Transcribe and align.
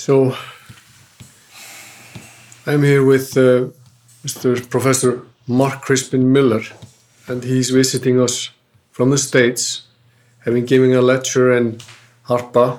So 0.00 0.34
I'm 2.64 2.82
here 2.82 3.04
with 3.04 3.36
uh, 3.36 3.68
Mr. 4.24 4.56
Professor 4.70 5.26
Mark 5.46 5.82
Crispin 5.82 6.32
Miller, 6.32 6.62
and 7.26 7.44
he's 7.44 7.68
visiting 7.68 8.18
us 8.18 8.48
from 8.92 9.10
the 9.10 9.18
States, 9.18 9.82
having 10.46 10.64
given 10.64 10.94
a 10.94 11.02
lecture 11.02 11.52
in 11.52 11.80
Harpa 12.24 12.78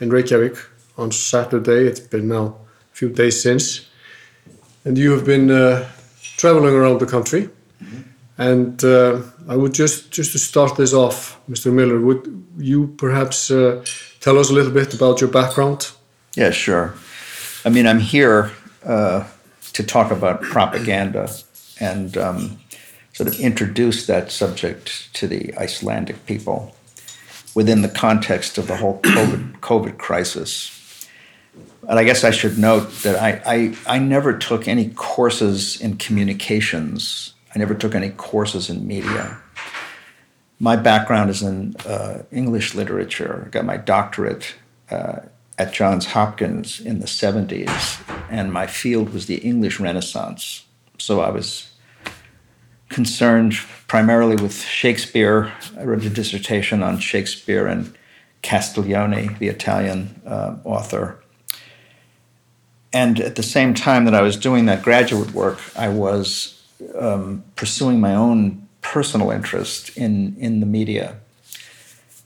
in 0.00 0.08
Reykjavik 0.08 0.56
on 0.96 1.12
Saturday. 1.12 1.86
It's 1.86 2.00
been 2.00 2.28
now 2.28 2.56
a 2.90 2.94
few 2.94 3.10
days 3.10 3.42
since. 3.42 3.86
And 4.86 4.96
you 4.96 5.10
have 5.10 5.26
been 5.26 5.50
uh, 5.50 5.86
traveling 6.38 6.74
around 6.74 7.00
the 7.00 7.06
country. 7.06 7.50
And 8.38 8.82
uh, 8.82 9.20
I 9.46 9.56
would 9.56 9.74
just, 9.74 10.10
just 10.10 10.32
to 10.32 10.38
start 10.38 10.78
this 10.78 10.94
off, 10.94 11.38
Mr. 11.50 11.70
Miller, 11.70 12.00
would 12.00 12.46
you 12.56 12.94
perhaps 12.96 13.50
uh, 13.50 13.84
tell 14.20 14.38
us 14.38 14.48
a 14.48 14.54
little 14.54 14.72
bit 14.72 14.94
about 14.94 15.20
your 15.20 15.30
background? 15.30 15.92
Yeah, 16.36 16.50
sure. 16.50 16.94
I 17.64 17.68
mean, 17.68 17.86
I'm 17.86 18.00
here 18.00 18.50
uh, 18.84 19.28
to 19.74 19.82
talk 19.82 20.10
about 20.10 20.42
propaganda 20.42 21.30
and 21.78 22.16
um, 22.16 22.58
sort 23.12 23.28
of 23.28 23.38
introduce 23.38 24.06
that 24.06 24.30
subject 24.30 25.12
to 25.14 25.26
the 25.26 25.54
Icelandic 25.56 26.24
people 26.26 26.74
within 27.54 27.82
the 27.82 27.88
context 27.88 28.56
of 28.56 28.66
the 28.66 28.76
whole 28.76 29.00
COVID, 29.02 29.60
COVID 29.60 29.98
crisis. 29.98 31.06
And 31.88 31.98
I 31.98 32.04
guess 32.04 32.24
I 32.24 32.30
should 32.30 32.58
note 32.58 32.90
that 33.02 33.20
I, 33.20 33.42
I, 33.44 33.96
I 33.96 33.98
never 33.98 34.36
took 34.38 34.66
any 34.66 34.90
courses 34.90 35.80
in 35.80 35.96
communications. 35.98 37.34
I 37.54 37.58
never 37.58 37.74
took 37.74 37.94
any 37.94 38.10
courses 38.10 38.70
in 38.70 38.86
media. 38.86 39.36
My 40.58 40.76
background 40.76 41.28
is 41.28 41.42
in 41.42 41.76
uh, 41.84 42.22
English 42.30 42.74
literature. 42.74 43.44
I 43.46 43.50
got 43.50 43.64
my 43.64 43.76
doctorate 43.76 44.54
uh, 44.90 45.20
at 45.58 45.72
Johns 45.72 46.06
Hopkins 46.06 46.80
in 46.80 47.00
the 47.00 47.06
70s, 47.06 48.00
and 48.30 48.52
my 48.52 48.66
field 48.66 49.12
was 49.12 49.26
the 49.26 49.36
English 49.36 49.78
Renaissance. 49.78 50.64
So 50.98 51.20
I 51.20 51.30
was 51.30 51.72
concerned 52.88 53.54
primarily 53.88 54.36
with 54.36 54.62
Shakespeare. 54.62 55.52
I 55.78 55.84
wrote 55.84 56.04
a 56.04 56.10
dissertation 56.10 56.82
on 56.82 56.98
Shakespeare 56.98 57.66
and 57.66 57.96
Castiglione, 58.42 59.38
the 59.38 59.48
Italian 59.48 60.20
uh, 60.26 60.56
author. 60.64 61.18
And 62.92 63.20
at 63.20 63.36
the 63.36 63.42
same 63.42 63.72
time 63.74 64.04
that 64.04 64.14
I 64.14 64.22
was 64.22 64.36
doing 64.36 64.66
that 64.66 64.82
graduate 64.82 65.32
work, 65.32 65.58
I 65.76 65.88
was 65.88 66.62
um, 66.98 67.44
pursuing 67.56 68.00
my 68.00 68.14
own 68.14 68.68
personal 68.82 69.30
interest 69.30 69.96
in, 69.96 70.36
in 70.38 70.60
the 70.60 70.66
media 70.66 71.16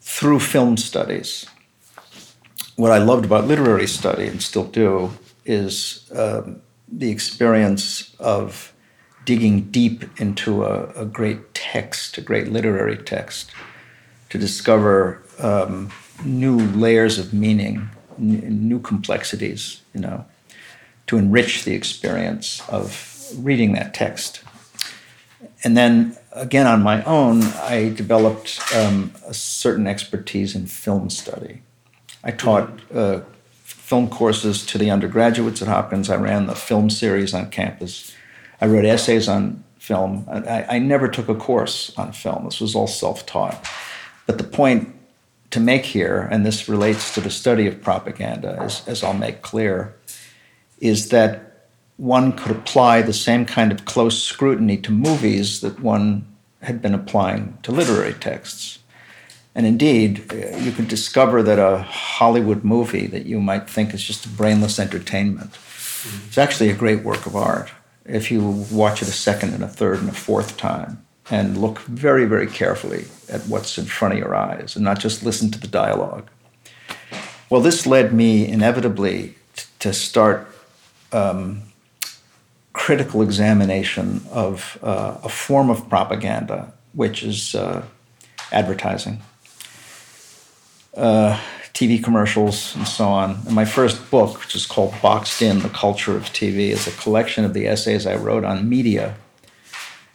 through 0.01 0.41
film 0.41 0.77
studies. 0.77 1.47
What 2.77 2.93
I 2.93 2.99
loved 2.99 3.25
about 3.25 3.47
literary 3.47 3.87
study 3.87 4.27
and 4.27 4.43
still 4.43 4.65
do 4.65 5.13
is 5.47 6.11
um, 6.15 6.61
the 6.87 7.11
experience 7.11 8.15
of 8.19 8.73
digging 9.25 9.63
deep 9.71 10.05
into 10.21 10.65
a, 10.65 10.89
a, 10.91 11.05
great 11.05 11.55
text, 11.55 12.19
a 12.19 12.21
great 12.21 12.49
literary 12.49 12.97
text, 12.97 13.51
to 14.29 14.39
discover 14.39 15.23
um, 15.39 15.91
new 16.25 16.59
layers 16.59 17.19
of 17.19 17.33
meaning, 17.33 17.89
n- 18.19 18.69
new 18.69 18.79
complexities, 18.79 19.81
you 19.95 20.01
know, 20.01 20.25
to 21.07 21.17
enrich 21.17 21.65
the 21.65 21.75
experience 21.75 22.63
of 22.69 23.29
reading 23.37 23.73
that 23.73 23.95
text. 23.95 24.43
And 25.65 25.77
then 25.77 26.17
again, 26.33 26.67
on 26.67 26.83
my 26.83 27.03
own, 27.05 27.43
I 27.43 27.89
developed 27.89 28.61
um, 28.75 29.13
a 29.27 29.35
certain 29.35 29.87
expertise 29.87 30.55
in 30.55 30.67
film 30.67 31.11
study. 31.11 31.63
I 32.25 32.31
taught 32.31 32.71
uh, 32.95 33.21
film 33.63 34.09
courses 34.09 34.67
to 34.67 34.79
the 34.79 34.91
undergraduates 34.91 35.63
at 35.63 35.69
Hopkins. 35.69 36.11
I 36.11 36.17
ran 36.17 36.47
the 36.47 36.55
film 36.55 36.91
series 36.91 37.35
on 37.35 37.51
campus. 37.51 38.15
I 38.61 38.67
wrote 38.67 38.85
essays 38.85 39.29
on 39.29 39.65
film. 39.79 40.27
I, 40.29 40.65
I 40.69 40.79
never 40.79 41.09
took 41.09 41.29
a 41.29 41.35
course 41.35 41.93
on 41.97 42.13
film. 42.13 42.45
This 42.45 42.61
was 42.61 42.75
all 42.75 42.89
self-taught. 42.89 43.65
But 44.27 44.39
the 44.39 44.45
point 44.45 44.93
to 45.51 45.61
make 45.61 45.85
here, 45.85 46.29
and 46.31 46.45
this 46.45 46.69
relates 46.69 47.15
to 47.15 47.21
the 47.21 47.31
study 47.31 47.69
of 47.69 47.81
propaganda, 47.81 48.59
as, 48.61 48.87
as 48.89 49.05
I'll 49.05 49.15
make 49.15 49.43
clear, 49.43 49.95
is 50.81 51.11
that 51.11 51.69
one 51.97 52.33
could 52.33 52.51
apply 52.55 53.03
the 53.03 53.13
same 53.13 53.47
kind 53.47 53.73
of 53.73 53.85
close 53.85 54.23
scrutiny 54.23 54.77
to 54.79 54.93
movies 54.93 55.61
that 55.61 55.81
one 55.81 56.27
had 56.63 56.83
been 56.83 56.95
applying 56.95 57.57
to 57.63 57.73
literary 57.73 58.15
texts. 58.15 58.81
And 59.57 59.65
indeed, 59.65 60.31
uh, 60.31 60.59
you 60.59 60.71
could 60.71 60.87
discover 60.87 61.43
that 61.43 61.59
a 61.59 61.79
Hollywood 61.79 62.63
movie 62.63 63.07
that 63.07 63.25
you 63.25 63.41
might 63.41 63.71
think 63.71 63.95
is 63.95 64.03
just 64.03 64.27
a 64.27 64.29
brainless 64.29 64.79
entertainment 64.79 65.53
mm-hmm. 65.53 66.29
is 66.29 66.37
actually 66.37 66.69
a 66.69 66.75
great 66.75 67.03
work 67.03 67.25
of 67.25 67.35
art 67.35 67.71
if 68.05 68.31
you 68.31 68.67
watch 68.71 69.01
it 69.01 69.09
a 69.09 69.13
second 69.13 69.55
and 69.55 69.65
a 69.65 69.69
third 69.69 69.99
and 70.01 70.11
a 70.11 70.13
fourth 70.13 70.59
time 70.59 71.03
and 71.31 71.57
look 71.57 71.81
very, 71.81 72.27
very 72.27 72.47
carefully 72.47 73.07
at 73.31 73.41
what's 73.49 73.79
in 73.79 73.87
front 73.87 74.13
of 74.13 74.21
your 74.21 74.35
eyes 74.35 74.77
and 74.77 74.85
not 74.85 74.99
just 74.99 75.25
listen 75.25 75.51
to 75.51 75.59
the 75.59 75.67
dialogue. 75.67 76.29
Well, 77.49 77.63
this 77.63 77.87
led 77.87 78.13
me 78.13 78.47
inevitably 78.47 79.37
t- 79.57 79.65
to 79.79 79.95
start 79.95 80.47
um, 81.13 81.63
critical 82.75 83.23
examination 83.23 84.21
of 84.31 84.79
uh, 84.83 85.17
a 85.25 85.31
form 85.31 85.71
of 85.71 85.89
propaganda, 85.89 86.75
which 86.93 87.23
is 87.23 87.55
uh, 87.55 87.87
advertising. 88.53 89.23
Uh, 90.97 91.39
TV 91.77 92.03
commercials, 92.03 92.75
and 92.75 92.89
so 92.89 93.05
on. 93.07 93.39
And 93.45 93.55
my 93.55 93.67
first 93.67 94.11
book, 94.11 94.41
which 94.41 94.55
is 94.55 94.65
called 94.65 94.95
Boxed 95.03 95.43
In 95.43 95.59
The 95.59 95.69
Culture 95.69 96.17
of 96.17 96.25
TV, 96.31 96.71
is 96.71 96.87
a 96.87 96.91
collection 96.93 97.45
of 97.45 97.53
the 97.53 97.67
essays 97.67 98.07
I 98.07 98.17
wrote 98.17 98.45
on 98.45 98.67
media 98.67 99.15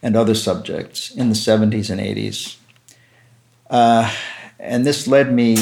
and 0.02 0.16
other 0.16 0.34
subjects 0.34 1.12
in 1.12 1.30
the 1.30 1.36
70s 1.36 1.92
and 1.92 2.02
80s. 2.02 2.56
Uh, 3.70 4.12
and 4.60 4.84
this 4.84 5.08
led 5.08 5.32
me 5.32 5.58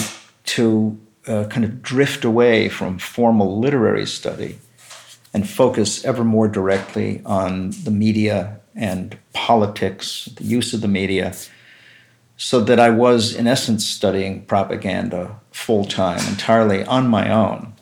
to 0.46 0.98
uh, 1.28 1.44
kind 1.50 1.66
of 1.66 1.82
drift 1.82 2.24
away 2.24 2.70
from 2.70 2.98
formal 2.98 3.60
literary 3.60 4.06
study 4.06 4.58
and 5.34 5.50
focus 5.50 6.06
ever 6.06 6.24
more 6.24 6.48
directly 6.48 7.22
on 7.26 7.72
the 7.84 7.92
media 7.92 8.58
and 8.74 9.18
politics, 9.34 10.30
the 10.38 10.46
use 10.46 10.74
of 10.74 10.80
the 10.80 10.88
media, 10.88 11.36
so 12.42 12.62
that 12.62 12.80
I 12.80 12.90
was, 12.90 13.36
in 13.36 13.48
essence, 13.48 13.86
studying 13.86 14.46
propaganda 14.46 15.36
full 15.52 15.84
time, 15.84 16.26
entirely 16.30 16.86
on 16.86 17.10
my 17.10 17.30
own. 17.30 17.74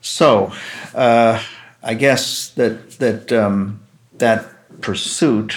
So, 0.00 0.52
uh, 0.94 1.42
I 1.82 1.94
guess 1.94 2.50
that 2.50 2.92
that 3.00 3.32
um, 3.32 3.80
that 4.18 4.46
pursuit 4.80 5.56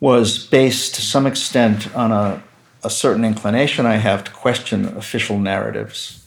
was 0.00 0.46
based 0.46 0.94
to 0.94 1.02
some 1.02 1.26
extent 1.26 1.94
on 1.94 2.10
a, 2.10 2.42
a 2.82 2.88
certain 2.88 3.24
inclination 3.24 3.84
I 3.84 3.96
have 3.96 4.24
to 4.24 4.30
question 4.30 4.86
official 4.96 5.38
narratives. 5.38 6.24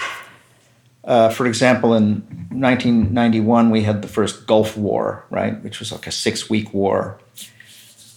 Uh, 1.04 1.30
for 1.30 1.48
example, 1.48 1.96
in 1.96 2.22
1991, 2.52 3.72
we 3.72 3.82
had 3.82 4.04
the 4.04 4.08
first 4.08 4.46
Gulf 4.46 4.78
War, 4.78 5.26
right, 5.32 5.60
which 5.64 5.80
was 5.80 5.92
like 5.92 6.06
a 6.06 6.12
six 6.12 6.52
week 6.52 6.72
war 6.72 7.20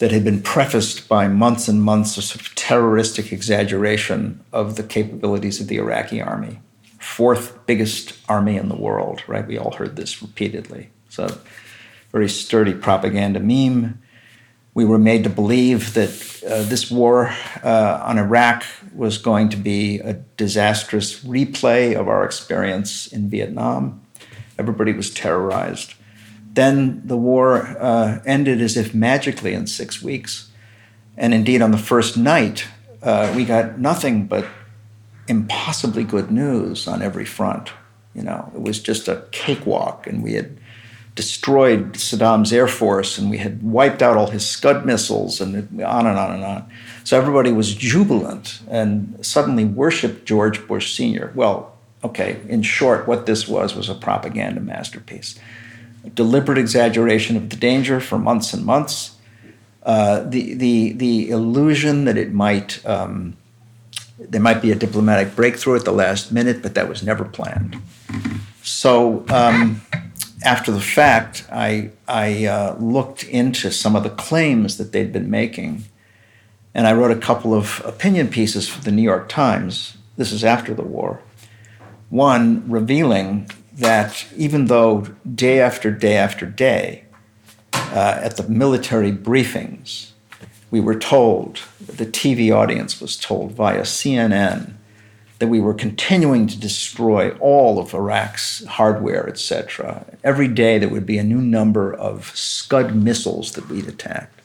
that 0.03 0.11
had 0.11 0.25
been 0.25 0.43
prefaced 0.43 1.09
by 1.09 1.29
months 1.29 1.69
and 1.69 1.81
months 1.81 2.19
of 2.19 2.25
sort 2.25 2.41
of 2.41 2.53
terroristic 2.57 3.33
exaggeration 3.33 4.45
of 4.53 4.75
the 4.75 4.83
capabilities 4.83 5.61
of 5.61 5.69
the 5.69 5.77
Iraqi 5.77 6.21
army. 6.21 6.59
Fourth 6.99 7.65
biggest 7.67 8.13
army 8.29 8.57
in 8.57 8.69
the 8.69 8.75
world, 8.75 9.23
right? 9.29 9.47
We 9.47 9.57
all 9.57 9.71
heard 9.71 9.95
this 9.95 10.21
repeatedly. 10.21 10.91
So, 11.09 11.39
very 12.11 12.29
sturdy 12.29 12.75
propaganda 12.75 13.39
meme. 13.39 14.03
We 14.75 14.85
were 14.85 14.99
made 14.99 15.23
to 15.23 15.31
believe 15.31 15.95
that 15.95 16.11
uh, 16.45 16.65
this 16.65 16.91
war 16.91 17.33
uh, 17.63 18.03
on 18.05 18.19
Iraq 18.19 18.65
was 18.93 19.19
going 19.19 19.51
to 19.51 19.57
be 19.57 20.01
a 20.01 20.15
disastrous 20.37 21.21
replay 21.21 21.95
of 21.95 22.09
our 22.09 22.25
experience 22.25 23.07
in 23.07 23.31
Vietnam. 23.31 24.05
Everybody 24.59 24.95
was 24.95 25.11
terrorized. 25.11 25.95
Then 26.55 27.01
the 27.07 27.17
war 27.17 27.63
uh, 27.81 28.21
ended 28.27 28.61
as 28.61 28.77
if 28.77 28.95
magically 28.95 29.55
in 29.55 29.67
six 29.67 30.03
weeks. 30.03 30.51
And 31.17 31.33
indeed, 31.33 31.63
on 31.63 31.71
the 31.71 31.79
first 31.79 32.17
night, 32.17 32.67
uh, 33.03 33.33
we 33.35 33.45
got 33.45 33.79
nothing 33.79 34.27
but 34.27 34.47
impossibly 35.29 36.05
good 36.05 36.31
news 36.31 36.87
on 36.87 37.01
every 37.01 37.25
front. 37.25 37.73
You 38.15 38.23
know, 38.23 38.53
it 38.55 38.61
was 38.61 38.81
just 38.81 39.09
a 39.09 39.25
cakewalk, 39.31 40.07
and 40.07 40.23
we 40.23 40.35
had 40.35 40.59
destroyed 41.15 41.95
Saddam's 41.95 42.53
air 42.53 42.69
force, 42.69 43.17
and 43.17 43.31
we 43.31 43.39
had 43.39 43.63
wiped 43.63 44.03
out 44.03 44.19
all 44.19 44.29
his 44.29 44.47
Scud 44.47 44.85
missiles, 44.85 45.41
and 45.41 45.57
on 45.83 46.07
and 46.07 46.19
on 46.19 46.35
and 46.35 46.45
on. 46.45 46.71
So 47.05 47.19
everybody 47.19 47.53
was 47.53 47.75
jubilant 47.75 48.61
and 48.69 49.19
suddenly 49.25 49.65
worshipped 49.65 50.27
George 50.27 50.67
Bush 50.67 50.95
Sr. 50.95 51.33
Well, 51.35 51.75
okay, 52.05 52.41
in 52.49 52.63
short, 52.63 53.09
what 53.09 53.25
this 53.25 53.49
was 53.49 53.75
was 53.75 53.89
a 53.89 53.95
propaganda 53.95 54.61
masterpiece 54.61 55.39
deliberate 56.11 56.59
exaggeration 56.59 57.37
of 57.37 57.51
the 57.51 57.57
danger 57.57 58.01
for 58.01 58.19
months 58.19 58.53
and 58.53 58.65
months, 58.65 59.17
uh, 59.85 60.21
the, 60.23 60.55
the, 60.55 60.93
the 60.93 61.31
illusion 61.31 62.05
that 62.05 62.17
it 62.17 62.33
might 62.33 62.85
um, 62.87 63.37
there 64.19 64.41
might 64.41 64.63
be 64.63 64.71
a 64.71 64.75
diplomatic 64.75 65.35
breakthrough 65.35 65.77
at 65.77 65.85
the 65.85 65.93
last 65.93 66.33
minute, 66.33 66.63
but 66.63 66.75
that 66.75 66.89
was 66.89 67.03
never 67.03 67.25
planned. 67.25 67.77
So 68.63 69.25
um, 69.29 69.83
after 70.45 70.71
the 70.71 70.81
fact, 70.81 71.47
I, 71.51 71.91
I 72.07 72.47
uh, 72.47 72.77
looked 72.79 73.25
into 73.25 73.71
some 73.71 73.97
of 73.97 74.03
the 74.03 74.11
claims 74.11 74.79
that 74.79 74.93
they'd 74.93 75.13
been 75.13 75.31
making, 75.31 75.85
and 76.75 76.87
I 76.87 76.93
wrote 76.93 77.11
a 77.11 77.21
couple 77.21 77.55
of 77.55 77.83
opinion 77.85 78.29
pieces 78.29 78.69
for 78.69 78.83
the 78.83 78.93
New 78.93 79.03
York 79.03 79.29
Times. 79.29 79.97
This 80.17 80.33
is 80.33 80.45
after 80.45 80.75
the 80.75 80.83
war. 80.83 81.21
One 82.11 82.71
revealing 82.71 83.51
that 83.75 84.27
even 84.37 84.67
though 84.67 85.07
day 85.35 85.61
after 85.61 85.91
day 85.91 86.17
after 86.17 86.47
day, 86.47 87.05
uh, 87.75 88.21
at 88.23 88.37
the 88.37 88.49
military 88.49 89.13
briefings, 89.13 90.11
we 90.71 90.81
were 90.81 90.99
told, 90.99 91.61
the 91.87 92.07
TV 92.07 92.55
audience 92.55 93.01
was 93.01 93.17
told 93.17 93.53
via 93.53 93.83
CNN, 93.83 94.73
that 95.39 95.49
we 95.49 95.61
were 95.61 95.75
continuing 95.75 96.47
to 96.47 96.59
destroy 96.59 97.31
all 97.39 97.79
of 97.79 97.93
Iraq's 97.95 98.65
hardware, 98.65 99.29
etc. 99.29 100.07
Every 100.23 100.49
day 100.49 100.79
there 100.79 100.89
would 100.89 101.05
be 101.05 101.19
a 101.19 101.25
new 101.25 101.41
number 101.41 101.93
of 101.93 102.31
Scud 102.37 102.95
missiles 102.95 103.53
that 103.53 103.69
we'd 103.69 103.89
attacked. 103.89 104.41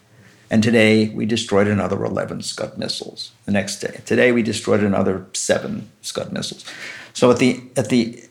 And 0.50 0.63
today 0.63 1.09
we 1.09 1.25
destroyed 1.25 1.68
another 1.68 2.03
11 2.03 2.41
Scud 2.41 2.77
missiles. 2.77 3.31
The 3.45 3.51
next 3.51 3.80
day, 3.80 4.01
today 4.06 4.31
we 4.31 4.41
destroyed 4.41 4.81
another 4.81 5.27
seven 5.33 5.89
Scud 6.01 6.31
missiles. 6.31 6.65
So 7.13 7.30
at 7.31 7.38
the 7.38 7.62
at 7.75 7.89
the 7.89 8.23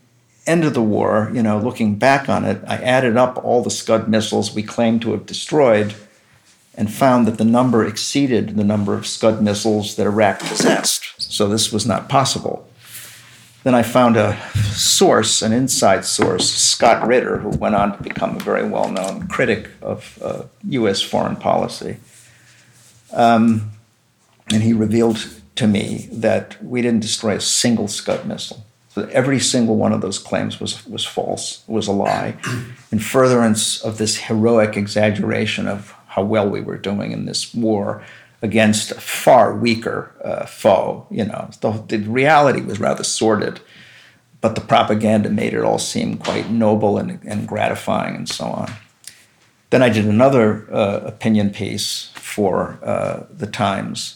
end 0.46 0.64
of 0.64 0.74
the 0.74 0.82
war, 0.82 1.30
you 1.34 1.42
know, 1.42 1.58
looking 1.58 1.96
back 1.96 2.28
on 2.28 2.44
it, 2.44 2.62
I 2.66 2.76
added 2.76 3.16
up 3.16 3.42
all 3.44 3.62
the 3.62 3.70
Scud 3.70 4.08
missiles 4.08 4.54
we 4.54 4.62
claimed 4.62 5.02
to 5.02 5.12
have 5.12 5.26
destroyed 5.26 5.94
and 6.74 6.92
found 6.92 7.26
that 7.26 7.38
the 7.38 7.44
number 7.44 7.86
exceeded 7.86 8.56
the 8.56 8.64
number 8.64 8.94
of 8.94 9.06
Scud 9.06 9.42
missiles 9.42 9.96
that 9.96 10.06
Iraq 10.06 10.40
possessed. 10.40 11.20
So 11.20 11.48
this 11.48 11.72
was 11.72 11.86
not 11.86 12.08
possible. 12.08 12.68
Then 13.64 13.74
I 13.74 13.82
found 13.82 14.16
a 14.16 14.38
source, 14.74 15.42
an 15.42 15.52
inside 15.52 16.04
source, 16.04 16.48
Scott 16.48 17.04
Ritter, 17.06 17.38
who 17.38 17.48
went 17.48 17.74
on 17.74 17.96
to 17.96 18.02
become 18.02 18.36
a 18.36 18.40
very 18.40 18.68
well 18.68 18.90
known 18.90 19.26
critic 19.26 19.70
of 19.82 20.18
uh, 20.22 20.42
US 20.68 21.02
foreign 21.02 21.36
policy. 21.36 21.96
Um, 23.12 23.72
and 24.52 24.62
he 24.62 24.72
revealed 24.72 25.26
to 25.56 25.66
me 25.66 26.08
that 26.12 26.62
we 26.62 26.82
didn't 26.82 27.00
destroy 27.00 27.36
a 27.36 27.40
single 27.40 27.88
Scud 27.88 28.26
missile. 28.26 28.65
Every 28.96 29.40
single 29.40 29.76
one 29.76 29.92
of 29.92 30.00
those 30.00 30.18
claims 30.18 30.60
was, 30.60 30.86
was 30.86 31.04
false, 31.04 31.62
was 31.66 31.86
a 31.86 31.92
lie, 31.92 32.36
in 32.90 32.98
furtherance 32.98 33.80
of 33.82 33.98
this 33.98 34.16
heroic 34.16 34.76
exaggeration 34.76 35.66
of 35.66 35.94
how 36.06 36.22
well 36.22 36.48
we 36.48 36.60
were 36.60 36.78
doing 36.78 37.12
in 37.12 37.26
this 37.26 37.54
war 37.54 38.02
against 38.42 38.92
a 38.92 39.00
far 39.00 39.54
weaker 39.54 40.12
uh, 40.24 40.46
foe. 40.46 41.06
You 41.10 41.24
know, 41.24 41.50
the, 41.60 41.72
the 41.88 41.98
reality 41.98 42.62
was 42.62 42.80
rather 42.80 43.04
sordid, 43.04 43.60
but 44.40 44.54
the 44.54 44.60
propaganda 44.60 45.30
made 45.30 45.54
it 45.54 45.62
all 45.62 45.78
seem 45.78 46.18
quite 46.18 46.50
noble 46.50 46.98
and, 46.98 47.20
and 47.24 47.46
gratifying 47.48 48.14
and 48.14 48.28
so 48.28 48.46
on. 48.46 48.72
Then 49.70 49.82
I 49.82 49.88
did 49.88 50.06
another 50.06 50.66
uh, 50.72 51.00
opinion 51.04 51.50
piece 51.50 52.10
for 52.14 52.78
uh, 52.82 53.24
the 53.30 53.46
Times 53.46 54.15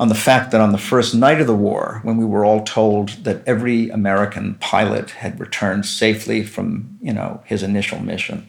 on 0.00 0.08
the 0.08 0.14
fact 0.14 0.50
that 0.50 0.62
on 0.62 0.72
the 0.72 0.78
first 0.78 1.14
night 1.14 1.42
of 1.42 1.46
the 1.46 1.54
war, 1.54 2.00
when 2.04 2.16
we 2.16 2.24
were 2.24 2.42
all 2.42 2.64
told 2.64 3.10
that 3.24 3.46
every 3.46 3.90
American 3.90 4.54
pilot 4.54 5.10
had 5.10 5.38
returned 5.38 5.84
safely 5.84 6.42
from, 6.42 6.98
you 7.02 7.12
know, 7.12 7.42
his 7.44 7.62
initial 7.62 8.00
mission, 8.00 8.48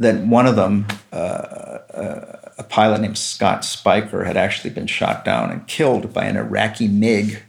that 0.00 0.16
one 0.26 0.48
of 0.48 0.56
them, 0.56 0.88
uh, 1.12 1.16
uh, 1.94 2.50
a 2.58 2.64
pilot 2.64 3.00
named 3.00 3.16
Scott 3.16 3.60
Speicher, 3.60 4.26
had 4.26 4.36
actually 4.36 4.70
been 4.70 4.88
shot 4.88 5.24
down 5.24 5.52
and 5.52 5.64
killed 5.68 6.12
by 6.12 6.24
an 6.24 6.36
Iraqi 6.36 6.88
MiG. 6.88 7.44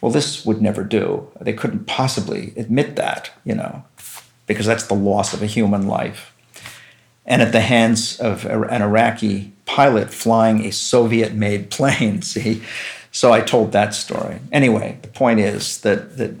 Well, 0.00 0.10
this 0.10 0.46
would 0.46 0.62
never 0.62 0.84
do. 0.84 1.28
They 1.38 1.52
couldn't 1.52 1.86
possibly 1.86 2.54
admit 2.56 2.96
that, 2.96 3.30
you 3.44 3.54
know, 3.54 3.84
because 4.46 4.64
that's 4.64 4.86
the 4.86 4.94
loss 4.94 5.34
of 5.34 5.42
a 5.42 5.46
human 5.46 5.86
life. 5.86 6.31
And 7.24 7.40
at 7.40 7.52
the 7.52 7.60
hands 7.60 8.18
of 8.18 8.44
an 8.44 8.82
Iraqi 8.82 9.52
pilot 9.64 10.12
flying 10.12 10.64
a 10.64 10.72
Soviet 10.72 11.34
made 11.34 11.70
plane, 11.70 12.22
see? 12.32 12.62
So 13.10 13.32
I 13.32 13.42
told 13.42 13.72
that 13.72 13.94
story. 13.94 14.38
Anyway, 14.50 14.98
the 15.02 15.08
point 15.08 15.38
is 15.38 15.82
that, 15.82 16.16
that 16.16 16.34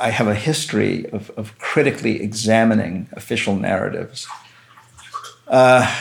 I 0.00 0.10
have 0.10 0.26
a 0.26 0.34
history 0.34 1.08
of, 1.10 1.30
of 1.30 1.56
critically 1.58 2.20
examining 2.20 3.08
official 3.12 3.54
narratives 3.54 4.26
uh, 5.50 5.92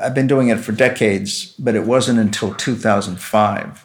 I've 0.00 0.14
been 0.14 0.28
doing 0.28 0.48
it 0.48 0.60
for 0.60 0.72
decades, 0.72 1.52
but 1.58 1.74
it 1.74 1.84
wasn't 1.84 2.20
until 2.20 2.54
2005 2.54 3.84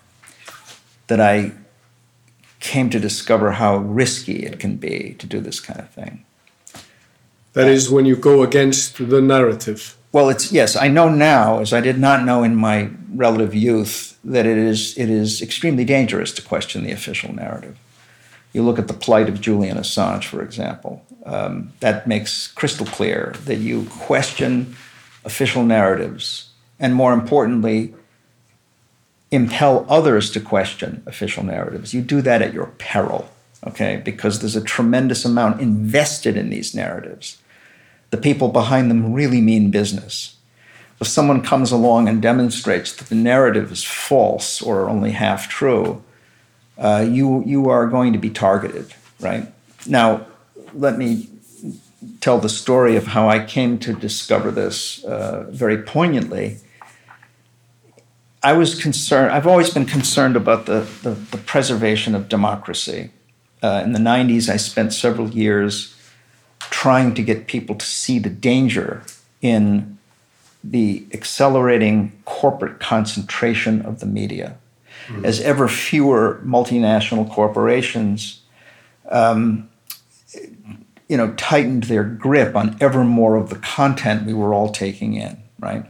that 1.07 1.19
I 1.19 1.53
came 2.59 2.89
to 2.91 2.99
discover 2.99 3.53
how 3.53 3.77
risky 3.77 4.45
it 4.45 4.59
can 4.59 4.75
be 4.75 5.15
to 5.17 5.25
do 5.25 5.39
this 5.39 5.59
kind 5.59 5.79
of 5.79 5.89
thing. 5.89 6.23
That 7.53 7.67
is 7.67 7.89
when 7.89 8.05
you 8.05 8.15
go 8.15 8.43
against 8.43 8.97
the 8.97 9.21
narrative. 9.21 9.97
Well, 10.11 10.29
it's 10.29 10.51
yes, 10.51 10.75
I 10.75 10.87
know 10.87 11.09
now, 11.09 11.59
as 11.59 11.73
I 11.73 11.81
did 11.81 11.99
not 11.99 12.25
know 12.25 12.43
in 12.43 12.55
my 12.55 12.89
relative 13.13 13.53
youth, 13.53 14.17
that 14.23 14.45
it 14.45 14.57
is 14.57 14.97
it 14.97 15.09
is 15.09 15.41
extremely 15.41 15.85
dangerous 15.85 16.31
to 16.33 16.41
question 16.41 16.83
the 16.83 16.91
official 16.91 17.33
narrative. 17.33 17.77
You 18.53 18.63
look 18.63 18.79
at 18.79 18.87
the 18.87 18.93
plight 18.93 19.29
of 19.29 19.39
Julian 19.39 19.77
Assange, 19.77 20.25
for 20.25 20.41
example. 20.41 21.05
Um, 21.25 21.71
that 21.79 22.07
makes 22.07 22.47
crystal 22.47 22.85
clear 22.85 23.35
that 23.45 23.57
you 23.57 23.85
question 23.85 24.75
official 25.23 25.63
narratives, 25.63 26.49
and 26.79 26.95
more 26.95 27.13
importantly, 27.13 27.93
impel 29.29 29.85
others 29.87 30.29
to 30.31 30.41
question 30.41 31.03
official 31.05 31.43
narratives. 31.43 31.93
You 31.93 32.01
do 32.01 32.21
that 32.21 32.41
at 32.41 32.53
your 32.53 32.67
peril, 32.77 33.29
okay? 33.65 34.01
Because 34.03 34.39
there's 34.39 34.55
a 34.55 34.63
tremendous 34.63 35.25
amount 35.25 35.61
invested 35.61 36.37
in 36.37 36.49
these 36.49 36.73
narratives. 36.75 37.41
The 38.09 38.17
people 38.17 38.49
behind 38.49 38.89
them 38.89 39.13
really 39.13 39.41
mean 39.41 39.71
business. 39.71 40.35
If 40.99 41.07
someone 41.07 41.41
comes 41.41 41.71
along 41.71 42.07
and 42.07 42.21
demonstrates 42.21 42.93
that 42.93 43.09
the 43.09 43.15
narrative 43.15 43.71
is 43.71 43.83
false 43.83 44.61
or 44.61 44.89
only 44.89 45.11
half 45.11 45.49
true, 45.49 46.03
uh, 46.77 47.05
you, 47.07 47.43
you 47.45 47.69
are 47.69 47.87
going 47.87 48.13
to 48.13 48.19
be 48.19 48.29
targeted, 48.29 48.93
right? 49.19 49.47
Now, 49.87 50.27
let 50.73 50.97
me 50.97 51.27
tell 52.19 52.39
the 52.39 52.49
story 52.49 52.95
of 52.95 53.07
how 53.07 53.27
I 53.29 53.43
came 53.43 53.77
to 53.79 53.93
discover 53.93 54.51
this 54.51 55.03
uh, 55.03 55.45
very 55.49 55.81
poignantly. 55.81 56.57
I 58.43 58.53
was 58.53 58.81
concerned, 58.81 59.31
I've 59.31 59.47
always 59.47 59.69
been 59.69 59.85
concerned 59.85 60.35
about 60.35 60.65
the, 60.65 60.87
the, 61.03 61.11
the 61.11 61.37
preservation 61.37 62.15
of 62.15 62.29
democracy. 62.29 63.11
Uh, 63.61 63.81
in 63.83 63.93
the 63.93 63.99
90s, 63.99 64.49
I 64.49 64.57
spent 64.57 64.93
several 64.93 65.29
years 65.29 65.95
trying 66.59 67.13
to 67.15 67.23
get 67.23 67.47
people 67.47 67.75
to 67.75 67.85
see 67.85 68.19
the 68.19 68.29
danger 68.29 69.03
in 69.41 69.97
the 70.63 71.05
accelerating 71.13 72.11
corporate 72.25 72.79
concentration 72.79 73.81
of 73.83 73.99
the 73.99 74.05
media. 74.05 74.57
Mm-hmm. 75.07 75.25
As 75.25 75.41
ever 75.41 75.67
fewer 75.67 76.41
multinational 76.45 77.29
corporations 77.29 78.41
um, 79.09 79.69
you 81.11 81.17
know, 81.17 81.33
tightened 81.33 81.83
their 81.83 82.05
grip 82.05 82.55
on 82.55 82.77
ever 82.79 83.03
more 83.03 83.35
of 83.35 83.49
the 83.49 83.57
content 83.57 84.25
we 84.25 84.33
were 84.33 84.53
all 84.53 84.69
taking 84.69 85.15
in, 85.15 85.37
right? 85.59 85.85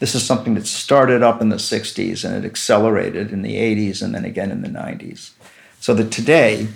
This 0.00 0.14
is 0.14 0.22
something 0.22 0.52
that 0.54 0.66
started 0.66 1.22
up 1.22 1.40
in 1.40 1.48
the 1.48 1.56
60s 1.56 2.24
and 2.24 2.34
it 2.34 2.46
accelerated 2.46 3.32
in 3.32 3.40
the 3.40 3.56
80s 3.56 4.02
and 4.02 4.14
then 4.14 4.26
again 4.26 4.50
in 4.50 4.60
the 4.60 4.68
90s. 4.68 5.30
So 5.80 5.94
that 5.94 6.12
today, 6.12 6.68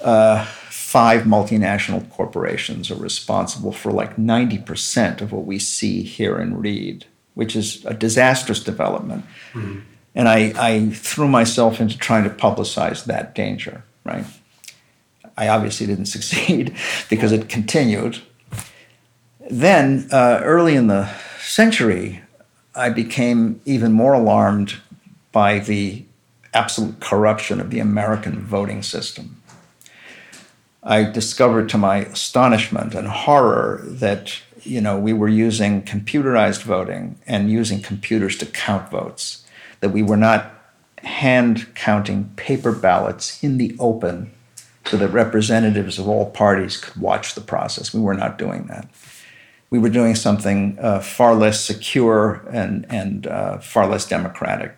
uh, 0.00 0.44
five 0.44 1.22
multinational 1.22 2.08
corporations 2.10 2.90
are 2.90 2.96
responsible 2.96 3.72
for 3.72 3.92
like 3.92 4.16
90% 4.16 5.20
of 5.20 5.32
what 5.32 5.44
we 5.44 5.58
see, 5.58 6.02
hear, 6.02 6.36
and 6.36 6.60
read, 6.60 7.06
which 7.34 7.56
is 7.56 7.84
a 7.84 7.94
disastrous 7.94 8.62
development. 8.62 9.24
Mm-hmm. 9.52 9.80
And 10.14 10.28
I, 10.28 10.52
I 10.56 10.88
threw 10.90 11.28
myself 11.28 11.80
into 11.80 11.98
trying 11.98 12.24
to 12.24 12.30
publicize 12.30 13.04
that 13.04 13.34
danger, 13.34 13.84
right? 14.04 14.24
I 15.36 15.48
obviously 15.48 15.86
didn't 15.86 16.06
succeed 16.16 16.74
because 17.10 17.32
it 17.32 17.48
continued. 17.48 18.22
Then, 19.50 20.08
uh, 20.10 20.40
early 20.42 20.74
in 20.74 20.86
the 20.86 21.10
century, 21.40 22.22
I 22.74 22.90
became 22.90 23.60
even 23.64 23.92
more 23.92 24.12
alarmed 24.12 24.76
by 25.32 25.58
the 25.58 26.04
absolute 26.54 27.00
corruption 27.00 27.60
of 27.60 27.70
the 27.70 27.80
American 27.80 28.40
voting 28.40 28.82
system. 28.82 29.35
I 30.86 31.02
discovered 31.02 31.68
to 31.70 31.78
my 31.78 31.98
astonishment 31.98 32.94
and 32.94 33.08
horror 33.08 33.82
that 33.84 34.40
you 34.62 34.80
know 34.80 34.96
we 34.96 35.12
were 35.12 35.28
using 35.28 35.82
computerized 35.82 36.62
voting 36.62 37.18
and 37.26 37.50
using 37.50 37.82
computers 37.82 38.36
to 38.38 38.46
count 38.46 38.88
votes 38.90 39.44
that 39.80 39.90
we 39.90 40.02
were 40.02 40.16
not 40.16 40.52
hand 40.98 41.66
counting 41.74 42.30
paper 42.36 42.72
ballots 42.72 43.42
in 43.42 43.58
the 43.58 43.76
open 43.80 44.30
so 44.86 44.96
that 44.96 45.08
representatives 45.08 45.98
of 45.98 46.08
all 46.08 46.30
parties 46.30 46.76
could 46.76 46.96
watch 46.96 47.34
the 47.34 47.40
process. 47.40 47.92
We 47.92 48.00
were 48.00 48.14
not 48.14 48.38
doing 48.38 48.66
that. 48.68 48.88
We 49.70 49.80
were 49.80 49.88
doing 49.88 50.14
something 50.14 50.78
uh, 50.80 51.00
far 51.00 51.34
less 51.34 51.60
secure 51.60 52.46
and, 52.52 52.86
and 52.88 53.26
uh, 53.26 53.58
far 53.58 53.88
less 53.88 54.06
democratic. 54.06 54.76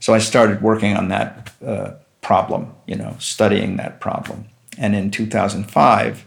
So 0.00 0.12
I 0.12 0.18
started 0.18 0.60
working 0.60 0.94
on 0.94 1.08
that 1.08 1.50
uh, 1.66 1.92
problem, 2.20 2.74
you 2.86 2.96
know, 2.96 3.16
studying 3.18 3.78
that 3.78 4.00
problem. 4.00 4.44
And 4.78 4.94
in 4.94 5.10
2005, 5.10 6.26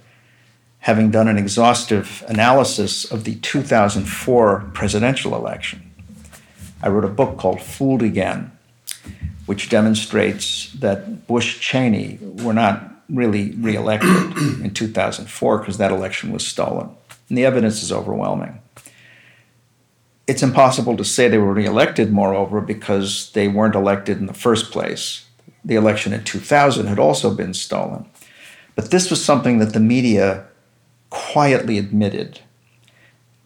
having 0.80 1.12
done 1.12 1.28
an 1.28 1.38
exhaustive 1.38 2.24
analysis 2.28 3.10
of 3.10 3.24
the 3.24 3.36
2004 3.36 4.72
presidential 4.74 5.36
election, 5.36 5.92
I 6.82 6.90
wrote 6.90 7.06
a 7.06 7.10
book 7.10 7.38
called 7.38 7.62
Fooled 7.62 8.04
Again, 8.04 8.52
which 9.46 9.70
demonstrates 9.70 10.72
that 10.74 11.28
Bush 11.28 11.60
Cheney 11.60 12.20
were 12.22 12.54
not 12.54 12.94
really 13.10 13.52
reelected 13.52 14.10
in 14.64 14.72
2004 14.74 15.58
because 15.58 15.78
that 15.78 15.92
election 15.92 16.32
was 16.32 16.46
stolen. 16.46 16.90
And 17.30 17.38
the 17.38 17.46
evidence 17.46 17.82
is 17.82 17.92
overwhelming. 17.92 18.62
It's 20.28 20.44
impossible 20.44 20.98
to 20.98 21.06
say 21.06 21.30
they 21.30 21.38
were 21.38 21.54
reelected, 21.54 22.12
moreover, 22.12 22.60
because 22.60 23.32
they 23.32 23.48
weren't 23.48 23.76
elected 23.76 24.18
in 24.18 24.26
the 24.26 24.34
first 24.34 24.72
place. 24.72 25.26
The 25.64 25.76
election 25.76 26.12
in 26.12 26.24
2000 26.26 26.88
had 26.88 27.00
also 27.00 27.34
been 27.34 27.54
stolen. 27.54 28.06
But 28.78 28.92
this 28.92 29.10
was 29.10 29.26
something 29.26 29.58
that 29.58 29.74
the 29.74 29.80
media 29.80 30.46
quietly 31.10 31.80
admitted 31.80 32.42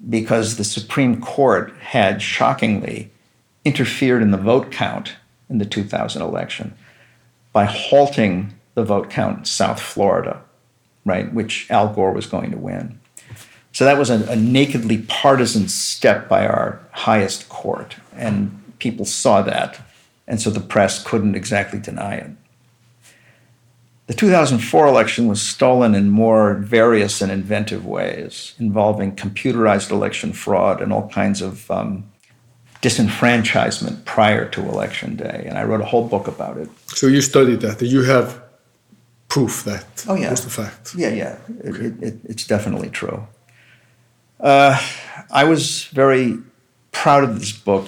because 0.09 0.57
the 0.57 0.65
Supreme 0.65 1.21
Court 1.21 1.73
had 1.79 2.21
shockingly 2.21 3.11
interfered 3.63 4.21
in 4.21 4.31
the 4.31 4.38
vote 4.38 4.71
count 4.73 5.15
in 5.50 5.57
the 5.57 5.65
2000 5.65 6.21
election 6.21 6.73
by 7.53 7.63
halting 7.63 8.53
the 8.73 8.83
vote 8.83 9.09
count 9.09 9.39
in 9.39 9.45
South 9.45 9.79
Florida, 9.79 10.41
right, 11.05 11.33
which 11.33 11.65
Al 11.69 11.88
Gore 11.93 12.11
was 12.11 12.25
going 12.25 12.51
to 12.51 12.57
win. 12.57 13.00
So 13.71 13.85
that 13.85 13.97
was 13.97 14.09
a, 14.09 14.25
a, 14.29 14.35
nakedly 14.35 14.97
partisan 14.97 15.69
step 15.69 16.27
by 16.27 16.45
our 16.45 16.81
highest 16.91 17.47
court, 17.47 17.95
and 18.17 18.61
people 18.79 19.05
saw 19.05 19.41
that, 19.43 19.79
and 20.27 20.41
so 20.41 20.50
the 20.50 20.59
press 20.59 21.01
couldn't 21.01 21.35
exactly 21.35 21.79
deny 21.79 22.15
it. 22.15 22.31
The 24.11 24.17
2004 24.17 24.87
election 24.87 25.27
was 25.27 25.41
stolen 25.41 25.95
in 25.95 26.09
more 26.09 26.55
various 26.55 27.21
and 27.21 27.31
inventive 27.31 27.85
ways, 27.85 28.55
involving 28.59 29.15
computerized 29.15 29.89
election 29.89 30.33
fraud 30.33 30.81
and 30.81 30.91
all 30.91 31.07
kinds 31.07 31.41
of 31.41 31.71
um, 31.71 32.11
disenfranchisement 32.81 34.03
prior 34.03 34.49
to 34.49 34.59
election 34.63 35.15
day. 35.15 35.45
And 35.47 35.57
I 35.57 35.63
wrote 35.63 35.79
a 35.79 35.85
whole 35.85 36.09
book 36.09 36.27
about 36.27 36.57
it. 36.57 36.69
So 36.87 37.07
you 37.07 37.21
studied 37.21 37.61
that. 37.61 37.81
You 37.81 38.03
have 38.03 38.43
proof 39.29 39.63
that 39.63 40.03
oh, 40.09 40.15
yeah. 40.15 40.31
was 40.31 40.43
the 40.43 40.49
fact. 40.49 40.93
Yeah, 40.93 41.13
yeah. 41.13 41.37
Okay. 41.63 41.85
It, 41.85 42.03
it, 42.03 42.15
it's 42.25 42.45
definitely 42.45 42.89
true. 42.89 43.25
Uh, 44.41 44.77
I 45.31 45.45
was 45.45 45.85
very 45.85 46.37
proud 46.91 47.23
of 47.23 47.39
this 47.39 47.53
book, 47.53 47.87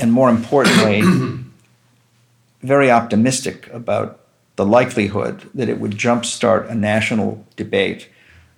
and 0.00 0.12
more 0.12 0.30
importantly, 0.30 1.02
very 2.62 2.92
optimistic 2.92 3.66
about 3.72 4.20
the 4.58 4.66
likelihood 4.66 5.48
that 5.54 5.68
it 5.68 5.78
would 5.78 5.92
jumpstart 5.92 6.68
a 6.68 6.74
national 6.74 7.46
debate 7.54 8.08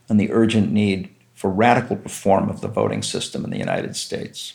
on 0.08 0.16
the 0.16 0.32
urgent 0.32 0.72
need 0.72 1.10
for 1.34 1.50
radical 1.50 1.96
reform 1.96 2.48
of 2.48 2.62
the 2.62 2.68
voting 2.68 3.02
system 3.02 3.44
in 3.44 3.50
the 3.50 3.58
United 3.58 3.94
States. 3.94 4.54